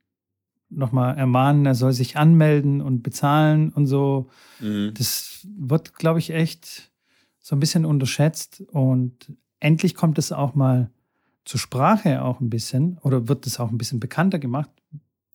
nochmal 0.69 1.17
ermahnen, 1.17 1.65
er 1.65 1.75
soll 1.75 1.93
sich 1.93 2.17
anmelden 2.17 2.81
und 2.81 3.01
bezahlen 3.01 3.69
und 3.69 3.87
so. 3.87 4.29
Mhm. 4.59 4.93
Das 4.95 5.47
wird, 5.57 5.95
glaube 5.95 6.19
ich, 6.19 6.31
echt 6.31 6.91
so 7.39 7.55
ein 7.55 7.59
bisschen 7.59 7.85
unterschätzt 7.85 8.61
und 8.71 9.33
endlich 9.59 9.95
kommt 9.95 10.17
es 10.17 10.31
auch 10.31 10.53
mal 10.53 10.91
zur 11.45 11.59
Sprache 11.59 12.21
auch 12.23 12.41
ein 12.41 12.49
bisschen 12.49 12.99
oder 12.99 13.27
wird 13.27 13.47
es 13.47 13.59
auch 13.59 13.71
ein 13.71 13.77
bisschen 13.77 13.99
bekannter 13.99 14.37
gemacht. 14.37 14.69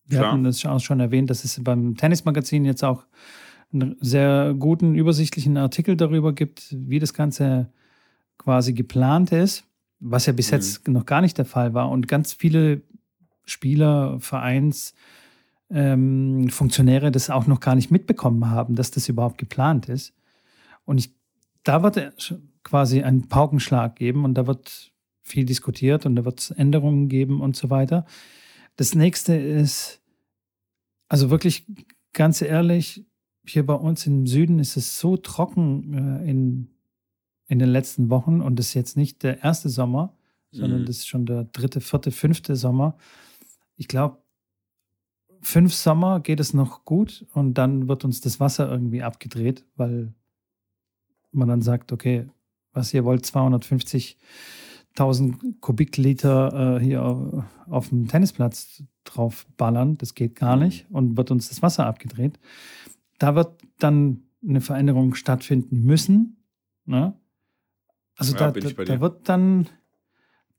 Wir 0.06 0.18
Klar. 0.18 0.32
hatten 0.32 0.44
das 0.44 0.64
auch 0.64 0.80
schon 0.80 1.00
erwähnt, 1.00 1.30
dass 1.30 1.44
es 1.44 1.62
beim 1.64 1.96
Tennismagazin 1.96 2.64
jetzt 2.64 2.84
auch 2.84 3.06
einen 3.74 3.96
sehr 4.00 4.54
guten, 4.58 4.94
übersichtlichen 4.94 5.56
Artikel 5.56 5.96
darüber 5.96 6.32
gibt, 6.32 6.68
wie 6.70 6.98
das 6.98 7.12
Ganze 7.12 7.68
quasi 8.38 8.72
geplant 8.72 9.32
ist, 9.32 9.64
was 10.00 10.26
ja 10.26 10.32
bis 10.32 10.50
mhm. 10.50 10.56
jetzt 10.56 10.88
noch 10.88 11.06
gar 11.06 11.20
nicht 11.20 11.38
der 11.38 11.44
Fall 11.44 11.74
war. 11.74 11.90
Und 11.90 12.08
ganz 12.08 12.32
viele 12.32 12.82
Spieler, 13.44 14.18
Vereins, 14.20 14.94
ähm, 15.70 16.48
Funktionäre 16.48 17.10
das 17.10 17.30
auch 17.30 17.46
noch 17.46 17.60
gar 17.60 17.74
nicht 17.74 17.90
mitbekommen 17.90 18.50
haben, 18.50 18.74
dass 18.74 18.90
das 18.90 19.08
überhaupt 19.08 19.38
geplant 19.38 19.88
ist. 19.88 20.14
Und 20.84 20.98
ich, 20.98 21.10
da 21.62 21.82
wird 21.82 22.38
quasi 22.62 23.02
ein 23.02 23.28
Paukenschlag 23.28 23.96
geben 23.96 24.24
und 24.24 24.34
da 24.34 24.46
wird 24.46 24.92
viel 25.22 25.44
diskutiert 25.44 26.06
und 26.06 26.16
da 26.16 26.24
wird 26.24 26.40
es 26.40 26.50
Änderungen 26.50 27.08
geben 27.08 27.40
und 27.40 27.56
so 27.56 27.70
weiter. 27.70 28.04
Das 28.76 28.94
nächste 28.94 29.34
ist, 29.34 30.00
also 31.08 31.30
wirklich 31.30 31.66
ganz 32.12 32.42
ehrlich, 32.42 33.04
hier 33.46 33.66
bei 33.66 33.74
uns 33.74 34.06
im 34.06 34.26
Süden 34.26 34.58
ist 34.58 34.76
es 34.76 34.98
so 34.98 35.16
trocken 35.16 35.94
äh, 35.94 36.28
in, 36.28 36.68
in 37.46 37.58
den 37.58 37.68
letzten 37.68 38.10
Wochen 38.10 38.40
und 38.40 38.58
das 38.58 38.68
ist 38.68 38.74
jetzt 38.74 38.96
nicht 38.96 39.22
der 39.22 39.44
erste 39.44 39.68
Sommer, 39.68 40.16
sondern 40.50 40.82
mhm. 40.82 40.86
das 40.86 40.98
ist 40.98 41.08
schon 41.08 41.26
der 41.26 41.44
dritte, 41.44 41.80
vierte, 41.80 42.10
fünfte 42.10 42.56
Sommer. 42.56 42.96
Ich 43.76 43.88
glaube, 43.88 44.18
fünf 45.42 45.74
Sommer 45.74 46.20
geht 46.20 46.40
es 46.40 46.54
noch 46.54 46.84
gut 46.84 47.26
und 47.34 47.54
dann 47.54 47.88
wird 47.88 48.04
uns 48.04 48.20
das 48.20 48.38
Wasser 48.40 48.70
irgendwie 48.70 49.02
abgedreht, 49.02 49.64
weil 49.76 50.14
man 51.32 51.48
dann 51.48 51.62
sagt, 51.62 51.92
okay, 51.92 52.28
was 52.72 52.94
ihr 52.94 53.04
wollt, 53.04 53.24
250.000 53.24 55.60
Kubikliter 55.60 56.78
äh, 56.78 56.80
hier 56.82 57.04
auf, 57.04 57.44
auf 57.68 57.90
dem 57.90 58.08
Tennisplatz 58.08 58.82
drauf 59.04 59.46
ballern, 59.56 59.98
das 59.98 60.14
geht 60.14 60.36
gar 60.36 60.56
mhm. 60.56 60.62
nicht 60.62 60.86
und 60.90 61.18
wird 61.18 61.30
uns 61.30 61.50
das 61.50 61.62
Wasser 61.62 61.86
abgedreht 61.86 62.38
da 63.18 63.34
wird 63.34 63.62
dann 63.78 64.22
eine 64.46 64.60
Veränderung 64.60 65.14
stattfinden 65.14 65.82
müssen. 65.82 66.44
Ne? 66.84 67.14
Also 68.16 68.32
ja, 68.36 68.50
da, 68.50 68.60
da, 68.60 68.84
da, 68.84 69.00
wird 69.00 69.28
dann, 69.28 69.68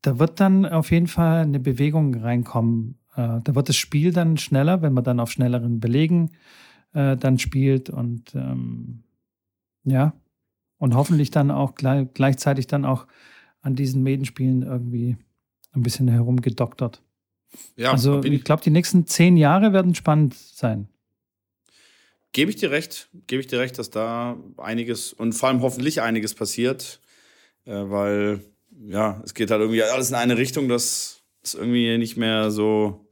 da 0.02 0.20
wird 0.20 0.40
dann 0.40 0.66
auf 0.66 0.92
jeden 0.92 1.08
Fall 1.08 1.42
eine 1.42 1.60
Bewegung 1.60 2.16
reinkommen. 2.16 2.98
Äh, 3.16 3.40
da 3.44 3.56
wird 3.56 3.70
das 3.70 3.76
Spiel 3.76 4.12
dann 4.12 4.38
schneller, 4.38 4.82
wenn 4.82 4.94
man 4.94 5.04
dann 5.04 5.20
auf 5.20 5.32
schnelleren 5.32 5.80
Belegen 5.80 6.32
äh, 6.94 7.16
dann 7.16 7.40
spielt 7.40 7.90
und 7.90 8.34
ähm, 8.36 9.04
ja, 9.84 10.14
und 10.78 10.96
hoffentlich 10.96 11.32
dann 11.32 11.52
auch 11.52 11.76
gleich, 11.76 12.08
gleichzeitig 12.14 12.68
dann 12.68 12.86
auch 12.86 13.08
an 13.62 13.76
diesen 13.76 14.04
Medenspielen 14.04 14.64
irgendwie 14.64 15.18
ein 15.74 15.84
bisschen 15.84 16.08
herumgedoktert. 16.08 17.02
Ja, 17.78 17.92
also 17.92 18.24
ich 18.24 18.44
glaube, 18.44 18.64
die 18.64 18.72
nächsten 18.72 19.08
zehn 19.08 19.38
Jahre 19.38 19.74
werden 19.74 19.96
spannend 19.96 20.34
sein. 20.34 20.90
Gebe 22.36 22.52
ich 22.52 22.58
dir 22.58 22.70
recht, 22.70 23.08
gebe 23.28 23.40
ich 23.40 23.48
dir 23.48 23.60
recht, 23.60 23.80
dass 23.80 23.92
da 23.92 24.38
einiges 24.58 25.14
und 25.14 25.32
vor 25.32 25.48
allem 25.48 25.62
hoffentlich 25.62 26.02
einiges 26.02 26.34
passiert, 26.34 27.00
äh, 27.64 27.72
weil 27.72 28.42
ja, 28.86 29.22
es 29.24 29.34
geht 29.34 29.52
halt 29.52 29.62
irgendwie 29.62 29.82
alles 29.84 30.10
in 30.10 30.16
eine 30.16 30.38
Richtung, 30.38 30.68
dass 30.68 31.24
es 31.42 31.54
irgendwie 31.54 31.98
nicht 31.98 32.18
mehr 32.18 32.52
so 32.52 33.08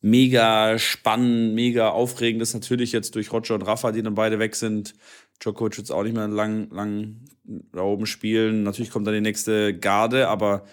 mega 0.00 0.80
spannend, 0.80 1.54
mega 1.54 1.90
aufregend 1.90 2.42
ist. 2.42 2.54
Natürlich 2.54 2.90
jetzt 2.90 3.14
durch 3.14 3.32
Roger 3.32 3.54
und 3.54 3.62
Rafa, 3.62 3.92
die 3.92 4.02
dann 4.02 4.16
beide 4.16 4.40
weg 4.40 4.56
sind. 4.56 4.94
Djokovic 5.38 5.78
jetzt 5.78 5.92
auch 5.92 6.02
nicht 6.02 6.16
mehr 6.16 6.26
lang, 6.26 6.68
lang 6.72 7.20
da 7.44 7.82
oben 7.82 8.06
spielen. 8.06 8.64
Natürlich 8.64 8.90
kommt 8.90 9.06
dann 9.06 9.14
die 9.14 9.20
nächste 9.20 9.78
Garde, 9.78 10.26
aber 10.26 10.64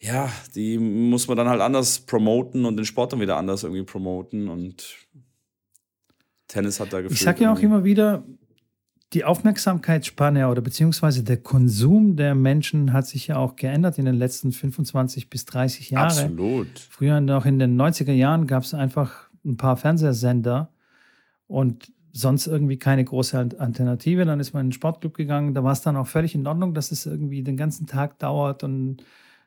ja, 0.00 0.28
die 0.56 0.76
muss 0.78 1.28
man 1.28 1.36
dann 1.36 1.48
halt 1.48 1.60
anders 1.60 2.00
promoten 2.00 2.64
und 2.64 2.76
den 2.76 2.84
Sport 2.84 3.12
dann 3.12 3.20
wieder 3.20 3.36
anders 3.36 3.62
irgendwie 3.62 3.84
promoten 3.84 4.48
und 4.48 5.05
Tennis 6.48 6.80
hat 6.80 6.92
da 6.92 7.00
gefühlt. 7.00 7.18
Ich 7.18 7.24
sage 7.24 7.44
ja 7.44 7.52
auch 7.52 7.60
immer 7.60 7.84
wieder, 7.84 8.24
die 9.12 9.24
Aufmerksamkeitsspanne 9.24 10.48
oder 10.48 10.60
beziehungsweise 10.60 11.22
der 11.22 11.36
Konsum 11.36 12.16
der 12.16 12.34
Menschen 12.34 12.92
hat 12.92 13.06
sich 13.06 13.28
ja 13.28 13.36
auch 13.36 13.56
geändert 13.56 13.98
in 13.98 14.04
den 14.04 14.16
letzten 14.16 14.52
25 14.52 15.30
bis 15.30 15.44
30 15.44 15.90
Jahren. 15.90 16.06
Absolut. 16.06 16.78
Früher 16.90 17.20
noch 17.20 17.46
in 17.46 17.58
den 17.58 17.80
90er 17.80 18.12
Jahren 18.12 18.46
gab 18.46 18.64
es 18.64 18.74
einfach 18.74 19.28
ein 19.44 19.56
paar 19.56 19.76
Fernsehsender 19.76 20.70
und 21.46 21.92
sonst 22.12 22.46
irgendwie 22.46 22.78
keine 22.78 23.04
große 23.04 23.38
Alternative. 23.38 24.24
Dann 24.24 24.40
ist 24.40 24.54
man 24.54 24.62
in 24.62 24.66
den 24.68 24.72
Sportclub 24.72 25.14
gegangen. 25.14 25.54
Da 25.54 25.62
war 25.62 25.72
es 25.72 25.82
dann 25.82 25.96
auch 25.96 26.06
völlig 26.06 26.34
in 26.34 26.46
Ordnung, 26.46 26.74
dass 26.74 26.90
es 26.90 27.06
irgendwie 27.06 27.42
den 27.42 27.56
ganzen 27.56 27.86
Tag 27.86 28.18
dauert 28.18 28.64
und 28.64 29.04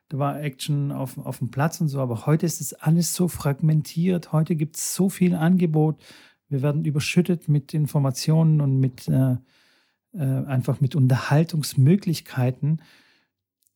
da 0.08 0.18
war 0.18 0.42
Action 0.42 0.90
auf, 0.90 1.18
auf 1.18 1.38
dem 1.38 1.50
Platz 1.50 1.80
und 1.80 1.88
so. 1.88 2.00
Aber 2.00 2.26
heute 2.26 2.44
ist 2.44 2.60
es 2.60 2.72
alles 2.72 3.14
so 3.14 3.28
fragmentiert. 3.28 4.32
Heute 4.32 4.56
gibt 4.56 4.76
es 4.76 4.94
so 4.94 5.08
viel 5.08 5.36
Angebot. 5.36 6.00
Wir 6.50 6.62
werden 6.62 6.84
überschüttet 6.84 7.48
mit 7.48 7.72
Informationen 7.72 8.60
und 8.60 8.78
mit 8.78 9.08
äh, 9.08 9.36
äh, 10.12 10.18
einfach 10.18 10.80
mit 10.80 10.96
Unterhaltungsmöglichkeiten, 10.96 12.82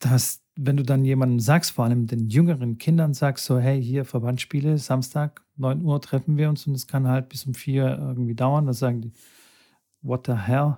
dass 0.01 0.43
wenn 0.57 0.77
du 0.77 0.83
dann 0.83 1.05
jemandem 1.05 1.41
sagst, 1.41 1.73
vor 1.73 1.85
allem 1.85 2.07
den 2.07 2.29
jüngeren 2.29 2.79
Kindern 2.79 3.15
sagst, 3.15 3.45
so, 3.45 3.59
hey, 3.59 3.83
hier 3.83 4.05
Verbandsspiele, 4.05 4.79
Samstag, 4.79 5.43
9 5.57 5.83
Uhr 5.83 6.01
treffen 6.01 6.37
wir 6.37 6.49
uns 6.49 6.67
und 6.67 6.75
es 6.75 6.87
kann 6.87 7.09
halt 7.09 7.29
bis 7.29 7.45
um 7.47 7.55
4 7.55 7.99
irgendwie 7.99 8.35
dauern, 8.35 8.67
dann 8.67 8.75
sagen 8.75 9.01
die, 9.01 9.13
what 10.03 10.27
the 10.27 10.35
hell? 10.35 10.77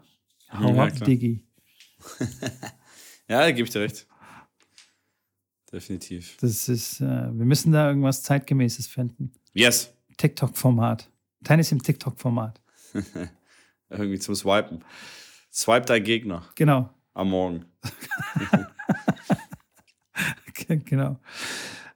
Hau 0.51 0.74
Ja, 0.74 0.90
klar. 0.90 1.09
Diggi. 1.09 1.42
Ja, 3.28 3.40
da 3.40 3.51
gebe 3.51 3.66
ich 3.66 3.72
dir 3.72 3.80
recht. 3.80 4.07
Definitiv. 5.72 6.36
Das 6.40 6.68
ist, 6.68 7.01
äh, 7.01 7.05
wir 7.05 7.44
müssen 7.44 7.72
da 7.72 7.88
irgendwas 7.88 8.22
zeitgemäßes 8.22 8.86
finden. 8.86 9.32
Yes. 9.53 9.92
TikTok-Format. 10.16 11.11
Tennis 11.47 11.70
im 11.72 11.82
TikTok-Format. 11.82 12.61
Irgendwie 13.88 14.18
zum 14.18 14.34
Swipen. 14.34 14.84
Swipe 15.53 15.86
dein 15.86 16.03
Gegner 16.05 16.42
Genau. 16.57 16.90
am 17.14 17.30
Morgen. 17.30 17.64
genau. 20.84 21.18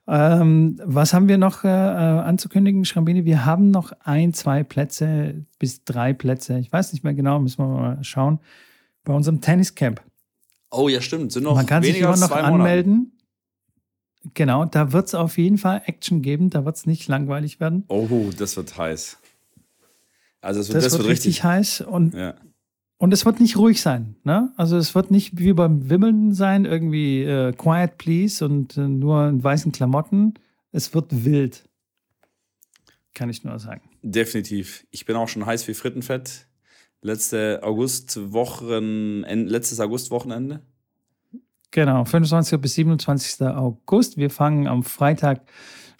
Ähm, 0.06 0.80
was 0.84 1.12
haben 1.14 1.28
wir 1.28 1.38
noch 1.38 1.64
äh, 1.64 1.68
äh, 1.68 1.70
anzukündigen, 1.70 2.84
Schrambini? 2.84 3.24
Wir 3.24 3.44
haben 3.44 3.70
noch 3.70 3.92
ein, 4.04 4.32
zwei 4.34 4.62
Plätze 4.64 5.44
bis 5.58 5.84
drei 5.84 6.12
Plätze. 6.12 6.58
Ich 6.58 6.72
weiß 6.72 6.92
nicht 6.92 7.04
mehr 7.04 7.14
genau, 7.14 7.38
müssen 7.38 7.58
wir 7.62 7.68
mal 7.68 8.04
schauen. 8.04 8.40
Bei 9.04 9.12
unserem 9.12 9.40
Tenniscamp. 9.40 10.02
Oh 10.70 10.88
ja, 10.88 11.00
stimmt. 11.00 11.32
Sind 11.32 11.44
noch 11.44 11.54
Man 11.54 11.66
kann 11.66 11.82
sich 11.82 11.98
immer 11.98 12.16
noch 12.16 12.28
Monate. 12.30 12.44
anmelden. 12.44 13.12
Genau, 14.34 14.64
da 14.66 14.92
wird 14.92 15.06
es 15.06 15.14
auf 15.14 15.38
jeden 15.38 15.58
Fall 15.58 15.82
Action 15.86 16.22
geben. 16.22 16.50
Da 16.50 16.64
wird 16.64 16.76
es 16.76 16.86
nicht 16.86 17.08
langweilig 17.08 17.58
werden. 17.60 17.84
Oh, 17.88 18.30
das 18.36 18.56
wird 18.56 18.76
heiß. 18.76 19.16
Also 20.40 20.60
das 20.60 20.68
wird, 20.68 20.76
Das, 20.78 20.84
das 20.84 20.92
wird, 20.98 21.08
richtig, 21.08 21.26
richtig. 21.28 21.44
heiß 21.44 21.80
und, 21.82 22.14
Ja. 22.14 22.34
und 22.98 23.12
es 23.12 23.24
wird 23.26 23.40
nicht 23.40 23.56
ruhig 23.56 23.80
sein. 23.82 24.16
Ne? 24.24 24.52
Also 24.56 24.76
es 24.76 24.94
wird 24.94 25.10
nicht 25.10 25.38
wie 25.38 25.52
beim 25.52 25.90
Wimmeln 25.90 26.32
sein, 26.32 26.64
irgendwie 26.64 27.22
äh, 27.24 27.52
quiet 27.52 27.98
please 27.98 28.44
und 28.44 28.76
äh, 28.76 28.88
nur 28.88 29.28
in 29.28 29.42
weißen 29.44 29.72
Klamotten. 29.72 30.34
Es 30.72 30.94
wird 30.94 31.24
wild. 31.24 31.68
Kann 33.14 33.28
ich 33.28 33.44
nur 33.44 33.58
sagen. 33.58 33.82
Definitiv. 34.02 34.86
Ich 34.90 35.04
bin 35.04 35.16
auch 35.16 35.28
schon 35.28 35.44
heiß 35.44 35.66
wie 35.68 35.74
Frittenfett. 35.74 36.46
Letzte 37.02 37.60
Augustwochen, 37.62 39.24
en- 39.24 39.46
letztes 39.46 39.80
Augustwochenende. 39.80 40.60
Genau, 41.72 42.04
25. 42.04 42.60
bis 42.60 42.74
27. 42.74 43.46
August. 43.46 44.16
Wir 44.16 44.30
fangen 44.30 44.66
am 44.66 44.82
Freitag 44.82 45.42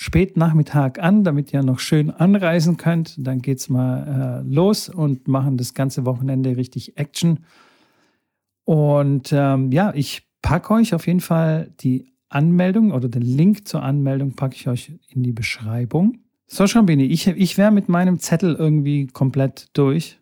spät 0.01 0.39
Nachmittag 0.39 0.99
an, 0.99 1.25
damit 1.25 1.53
ihr 1.53 1.63
noch 1.63 1.79
schön 1.79 2.11
anreisen 2.11 2.79
könnt. 2.79 3.15
Dann 3.19 3.43
geht's 3.43 3.69
mal 3.69 4.43
äh, 4.43 4.51
los 4.51 4.89
und 4.89 5.29
machen 5.29 5.59
das 5.59 5.75
ganze 5.75 6.07
Wochenende 6.07 6.57
richtig 6.57 6.97
Action. 6.97 7.41
Und 8.65 9.31
ähm, 9.31 9.71
ja, 9.73 9.93
ich 9.95 10.27
packe 10.41 10.73
euch 10.73 10.95
auf 10.95 11.07
jeden 11.07 11.21
Fall 11.21 11.75
die 11.81 12.15
Anmeldung 12.31 12.93
oder 12.93 13.11
den 13.11 13.21
Link 13.21 13.69
zur 13.69 13.83
Anmeldung 13.83 14.33
packe 14.37 14.55
ich 14.55 14.69
euch 14.69 14.91
in 15.11 15.23
die 15.23 15.33
Beschreibung. 15.33 16.21
So, 16.47 16.67
Schrambini, 16.67 17.05
ich, 17.05 17.27
ich 17.27 17.59
wäre 17.59 17.71
mit 17.71 17.91
meinem 17.91 18.19
Zettel 18.19 18.55
irgendwie 18.55 19.07
komplett 19.07 19.69
durch. 19.75 20.19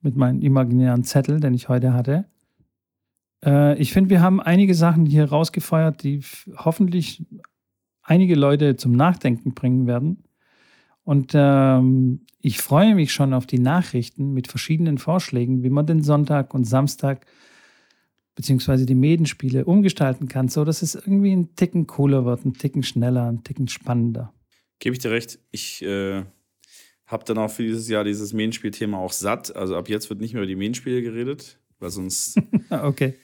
Mit 0.00 0.16
meinem 0.16 0.40
imaginären 0.40 1.04
Zettel, 1.04 1.40
den 1.40 1.52
ich 1.52 1.68
heute 1.68 1.92
hatte. 1.92 2.24
Äh, 3.44 3.78
ich 3.78 3.92
finde, 3.92 4.08
wir 4.08 4.22
haben 4.22 4.40
einige 4.40 4.74
Sachen 4.74 5.04
hier 5.04 5.26
rausgefeuert, 5.26 6.02
die 6.04 6.22
hoffentlich 6.56 7.22
einige 8.02 8.34
Leute 8.34 8.76
zum 8.76 8.92
Nachdenken 8.92 9.54
bringen 9.54 9.86
werden. 9.86 10.24
Und 11.04 11.32
ähm, 11.34 12.20
ich 12.40 12.58
freue 12.58 12.94
mich 12.94 13.12
schon 13.12 13.34
auf 13.34 13.46
die 13.46 13.58
Nachrichten 13.58 14.32
mit 14.32 14.48
verschiedenen 14.48 14.98
Vorschlägen, 14.98 15.62
wie 15.62 15.70
man 15.70 15.86
den 15.86 16.02
Sonntag 16.02 16.54
und 16.54 16.64
Samstag 16.64 17.26
beziehungsweise 18.34 18.86
die 18.86 18.94
Medenspiele 18.94 19.64
umgestalten 19.64 20.28
kann, 20.28 20.48
so 20.48 20.64
dass 20.64 20.82
es 20.82 20.94
irgendwie 20.94 21.32
ein 21.32 21.54
Ticken 21.56 21.86
cooler 21.86 22.24
wird, 22.24 22.44
ein 22.44 22.54
Ticken 22.54 22.82
schneller, 22.82 23.28
ein 23.28 23.44
Ticken 23.44 23.68
spannender. 23.68 24.32
Gebe 24.78 24.94
ich 24.94 25.00
dir 25.00 25.10
recht. 25.10 25.38
Ich 25.50 25.82
äh, 25.82 26.22
habe 27.06 27.24
dann 27.24 27.38
auch 27.38 27.50
für 27.50 27.64
dieses 27.64 27.88
Jahr 27.88 28.04
dieses 28.04 28.32
Main-Spiel-Thema 28.32 28.98
auch 28.98 29.12
satt. 29.12 29.54
Also 29.54 29.76
ab 29.76 29.88
jetzt 29.88 30.08
wird 30.08 30.20
nicht 30.20 30.32
mehr 30.32 30.42
über 30.42 30.48
die 30.48 30.56
Main-Spiele 30.56 31.02
geredet, 31.02 31.58
weil 31.78 31.90
sonst. 31.90 32.40
Okay, 32.70 33.14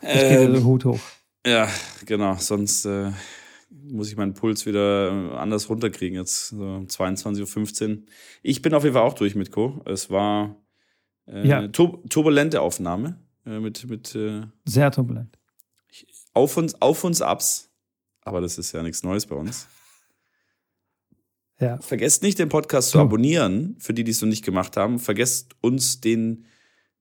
ich 0.00 0.08
gehe 0.08 0.44
ähm, 0.44 0.54
den 0.54 0.64
Hut 0.64 0.84
hoch. 0.84 1.00
ja, 1.44 1.68
genau. 2.04 2.36
Sonst 2.36 2.84
äh, 2.84 3.10
muss 3.90 4.08
ich 4.10 4.16
meinen 4.16 4.34
Puls 4.34 4.66
wieder 4.66 5.10
äh, 5.32 5.36
anders 5.36 5.68
runterkriegen. 5.68 6.18
Jetzt 6.18 6.48
so 6.48 6.56
22.15 6.56 7.90
Uhr. 7.98 8.02
Ich 8.42 8.62
bin 8.62 8.74
auf 8.74 8.84
jeden 8.84 8.94
Fall 8.94 9.02
auch 9.04 9.14
durch 9.14 9.34
mit 9.34 9.50
Co. 9.52 9.80
Es 9.84 10.10
war 10.10 10.56
äh, 11.26 11.46
Ja. 11.46 11.58
eine 11.58 11.72
tur 11.72 12.02
turbulente 12.08 12.60
Aufnahme 12.60 13.18
äh, 13.44 13.58
mit, 13.60 13.88
mit 13.88 14.14
äh, 14.14 14.42
Sehr 14.64 14.90
turbulent. 14.90 15.38
Auf 16.34 16.56
uns, 16.56 16.80
Auf 16.82 17.04
uns 17.04 17.20
Ups. 17.22 17.70
Aber 18.22 18.40
das 18.40 18.58
ist 18.58 18.72
ja 18.72 18.82
nichts 18.82 19.02
Neues 19.02 19.26
bei 19.26 19.36
uns. 19.36 19.66
Ja. 21.58 21.78
Vergesst 21.78 22.22
nicht, 22.22 22.38
den 22.38 22.50
Podcast 22.50 22.90
zu 22.90 22.98
So. 22.98 23.02
abonnieren, 23.02 23.76
für 23.78 23.94
die, 23.94 24.04
die 24.04 24.10
es 24.10 24.20
noch 24.20 24.28
nicht 24.28 24.44
gemacht 24.44 24.76
haben. 24.76 24.98
Vergesst 24.98 25.54
uns 25.62 26.02
den, 26.02 26.44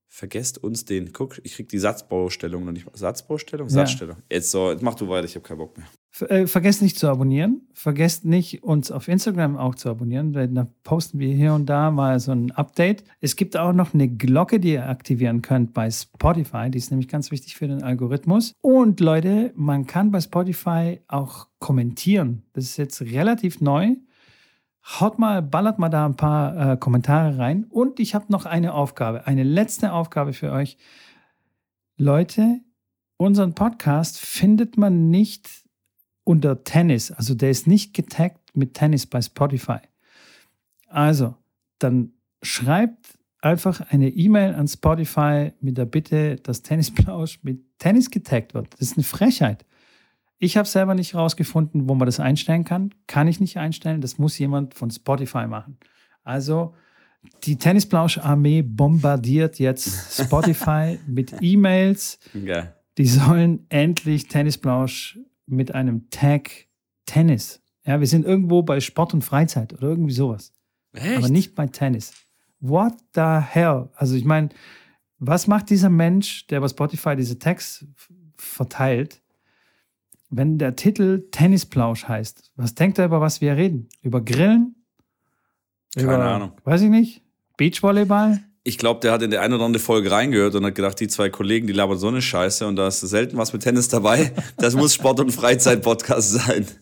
vergesst 0.08 0.64
uns 0.64 0.86
den, 0.86 1.12
guck, 1.12 1.42
ich 1.44 1.56
krieg 1.56 1.68
die 1.68 1.78
Satzbaustellung 1.78 2.64
noch 2.64 2.72
nicht. 2.72 2.88
Satzbaustellung? 2.94 3.68
Ja. 3.68 3.74
Satzstellung. 3.74 4.16
Jetzt 4.32 4.52
so, 4.52 4.72
jetzt 4.72 4.82
mach 4.82 4.96
du 4.96 5.10
weiter, 5.10 5.26
ich 5.26 5.36
habe 5.36 5.46
keinen 5.46 5.58
Bock 5.58 5.78
mehr. 5.78 5.88
Äh, 6.22 6.48
Vergesst 6.48 6.82
nicht 6.82 6.98
zu 6.98 7.10
abonnieren. 7.10 7.62
Vergesst 7.74 8.26
nicht, 8.26 8.64
uns 8.64 8.92
auf 8.92 9.08
Instagram 9.08 9.58
auch 9.58 9.76
zu 9.76 9.90
abonnieren, 9.90 10.34
da 10.34 10.68
posten 10.84 11.20
wir 11.20 11.34
hier 11.34 11.54
und 11.54 11.66
da 11.66 11.92
mal 11.92 12.20
so 12.20 12.32
ein 12.32 12.52
Update. 12.52 13.04
Es 13.20 13.36
gibt 13.36 13.58
auch 13.58 13.74
noch 13.74 13.94
eine 13.94 14.08
Glocke, 14.08 14.60
die 14.60 14.74
ihr 14.74 14.88
aktivieren 14.88 15.42
könnt 15.42 15.74
bei 15.74 15.90
Spotify. 15.92 16.70
Die 16.70 16.78
ist 16.78 16.92
nämlich 16.92 17.10
ganz 17.10 17.32
wichtig 17.32 17.56
für 17.56 17.68
den 17.68 17.84
Algorithmus. 17.84 18.54
Und 18.62 19.00
Leute, 19.00 19.52
man 19.56 19.88
kann 19.88 20.12
bei 20.12 20.22
Spotify 20.22 21.02
auch 21.08 21.48
kommentieren. 21.60 22.44
Das 22.54 22.66
ist 22.66 22.78
jetzt 22.78 23.02
relativ 23.02 23.60
neu. 23.60 23.96
Haut 25.00 25.18
mal, 25.20 25.42
ballert 25.42 25.80
mal 25.80 25.90
da 25.90 26.06
ein 26.06 26.16
paar 26.16 26.74
äh, 26.74 26.78
Kommentare 26.78 27.38
rein. 27.38 27.66
Und 27.66 28.00
ich 28.00 28.14
habe 28.16 28.26
noch 28.30 28.46
eine 28.46 28.74
Aufgabe, 28.74 29.26
eine 29.26 29.44
letzte 29.44 29.92
Aufgabe 29.92 30.32
für 30.32 30.52
euch. 30.52 30.78
Leute, 31.98 32.62
unseren 33.18 33.54
Podcast 33.54 34.20
findet 34.20 34.78
man 34.78 35.10
nicht 35.10 35.65
unter 36.26 36.64
Tennis. 36.66 37.12
Also 37.12 37.34
der 37.34 37.52
ist 37.52 37.68
nicht 37.68 37.94
getaggt 37.94 38.42
mit 38.54 38.74
Tennis 38.74 39.06
bei 39.06 39.22
Spotify. 39.22 39.80
Also, 40.88 41.36
dann 41.80 42.12
schreibt 42.42 43.18
einfach 43.42 43.82
eine 43.92 44.10
E-Mail 44.10 44.56
an 44.56 44.68
Spotify 44.68 45.54
mit 45.62 45.78
der 45.78 45.86
Bitte, 45.86 46.36
dass 46.38 46.62
Tennisplausch 46.64 47.40
mit 47.44 47.62
Tennis 47.80 48.10
getaggt 48.12 48.54
wird. 48.54 48.74
Das 48.74 48.82
ist 48.82 48.98
eine 48.98 49.04
Frechheit. 49.04 49.66
Ich 50.38 50.58
habe 50.58 50.68
selber 50.68 50.96
nicht 50.96 51.16
rausgefunden, 51.16 51.88
wo 51.88 51.96
man 51.96 52.08
das 52.08 52.20
einstellen 52.20 52.66
kann. 52.66 52.94
Kann 53.08 53.28
ich 53.28 53.40
nicht 53.40 53.58
einstellen. 53.58 54.02
Das 54.02 54.18
muss 54.18 54.38
jemand 54.38 54.74
von 54.74 54.90
Spotify 54.92 55.48
machen. 55.48 55.78
Also 56.24 56.74
die 57.44 57.58
Tennisplausch-Armee 57.58 58.62
bombardiert 58.64 59.60
jetzt 59.60 60.22
Spotify 60.26 61.00
mit 61.08 61.36
E-Mails. 61.42 62.20
Die 62.98 63.06
sollen 63.06 63.66
endlich 63.70 64.28
Tennisplausch 64.28 65.20
mit 65.46 65.74
einem 65.74 66.10
Tag 66.10 66.68
Tennis. 67.06 67.62
Ja, 67.86 68.00
wir 68.00 68.08
sind 68.08 68.26
irgendwo 68.26 68.64
bei 68.64 68.80
Sport 68.80 69.14
und 69.14 69.24
Freizeit 69.24 69.74
oder 69.74 69.90
irgendwie 69.90 70.14
sowas. 70.14 70.54
Echt? 70.94 71.18
Aber 71.18 71.30
nicht 71.30 71.56
bei 71.56 71.68
Tennis. 71.68 72.14
What 72.60 72.94
the 73.14 73.40
hell? 73.40 73.90
Also 73.96 74.16
ich 74.16 74.26
meine, 74.26 74.50
was 75.20 75.48
macht 75.48 75.70
dieser 75.70 75.90
Mensch, 75.90 76.48
der 76.48 76.62
bei 76.62 76.68
Spotify 76.68 77.16
diese 77.16 77.38
Tags 77.38 77.86
verteilt, 78.36 79.22
wenn 80.30 80.58
der 80.58 80.76
Titel 80.76 81.28
Tennisplausch 81.32 82.08
heißt? 82.08 82.52
Was 82.56 82.76
denkt 82.76 82.98
er, 82.98 83.06
über 83.06 83.22
was 83.22 83.42
wir 83.42 83.56
reden? 83.56 83.88
Über 84.02 84.22
Grillen? 84.22 84.76
Keine 85.94 86.08
über, 86.08 86.26
Ahnung. 86.26 86.52
Weiß 86.64 86.82
ich 86.82 86.90
nicht. 86.90 87.22
Beachvolleyball? 87.58 88.44
Ich 88.68 88.80
glaube, 88.80 89.00
der 89.00 89.12
hat 89.12 89.22
in 89.22 89.30
der 89.30 89.42
eine 89.42 89.56
oder 89.56 89.66
andere 89.66 89.82
Folge 89.82 90.10
reingehört 90.10 90.56
und 90.56 90.66
hat 90.66 90.74
gedacht, 90.74 91.00
die 91.00 91.08
zwei 91.08 91.30
Kollegen, 91.30 91.68
die 91.68 91.74
labern 91.74 92.00
so 92.00 92.08
eine 92.08 92.20
Scheiße 92.20 92.66
und 92.66 92.76
da 92.78 92.88
ist 92.88 93.00
selten 93.00 93.38
was 93.38 93.54
mit 93.54 93.62
Tennis 93.62 93.90
dabei. 93.90 94.32
Das 94.58 94.76
muss 94.76 94.96
Sport- 94.96 95.20
und 95.20 95.32
Freizeit-Podcast 95.32 96.32
sein. 96.32 96.66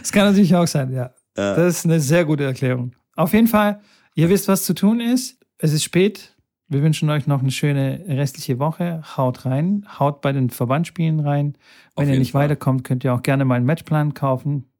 Das 0.00 0.12
kann 0.12 0.26
natürlich 0.26 0.54
auch 0.54 0.66
sein, 0.66 0.92
ja. 0.92 1.10
Das 1.34 1.78
ist 1.78 1.84
eine 1.84 1.98
sehr 2.00 2.24
gute 2.24 2.44
Erklärung. 2.44 2.94
Auf 3.16 3.32
jeden 3.32 3.48
Fall, 3.48 3.80
ihr 4.14 4.28
wisst, 4.28 4.46
was 4.46 4.64
zu 4.64 4.72
tun 4.74 5.00
ist. 5.00 5.38
Es 5.58 5.72
ist 5.72 5.82
spät. 5.82 6.36
Wir 6.68 6.82
wünschen 6.82 7.10
euch 7.10 7.26
noch 7.26 7.40
eine 7.40 7.50
schöne 7.50 8.04
restliche 8.06 8.58
Woche. 8.58 9.02
Haut 9.16 9.44
rein, 9.44 9.86
haut 9.98 10.20
bei 10.20 10.32
den 10.32 10.50
Verbandsspielen 10.50 11.20
rein. 11.20 11.56
Wenn 11.96 12.08
ihr 12.08 12.18
nicht 12.18 12.32
Fall. 12.32 12.44
weiterkommt, 12.44 12.84
könnt 12.84 13.04
ihr 13.04 13.14
auch 13.14 13.22
gerne 13.22 13.44
meinen 13.44 13.66
Matchplan 13.66 14.14
kaufen. 14.14 14.70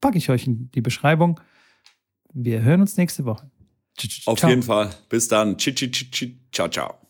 Packe 0.00 0.18
ich 0.18 0.30
euch 0.30 0.46
in 0.46 0.70
die 0.72 0.80
Beschreibung. 0.80 1.40
Wir 2.34 2.62
hören 2.62 2.80
uns 2.80 2.96
nächste 2.96 3.24
Woche. 3.24 3.50
Auf 4.26 4.40
Ciao. 4.40 4.50
jeden 4.50 4.62
Fall. 4.62 4.90
Bis 5.08 5.28
dann. 5.28 5.56
Ciao, 5.58 6.68
ciao. 6.68 7.03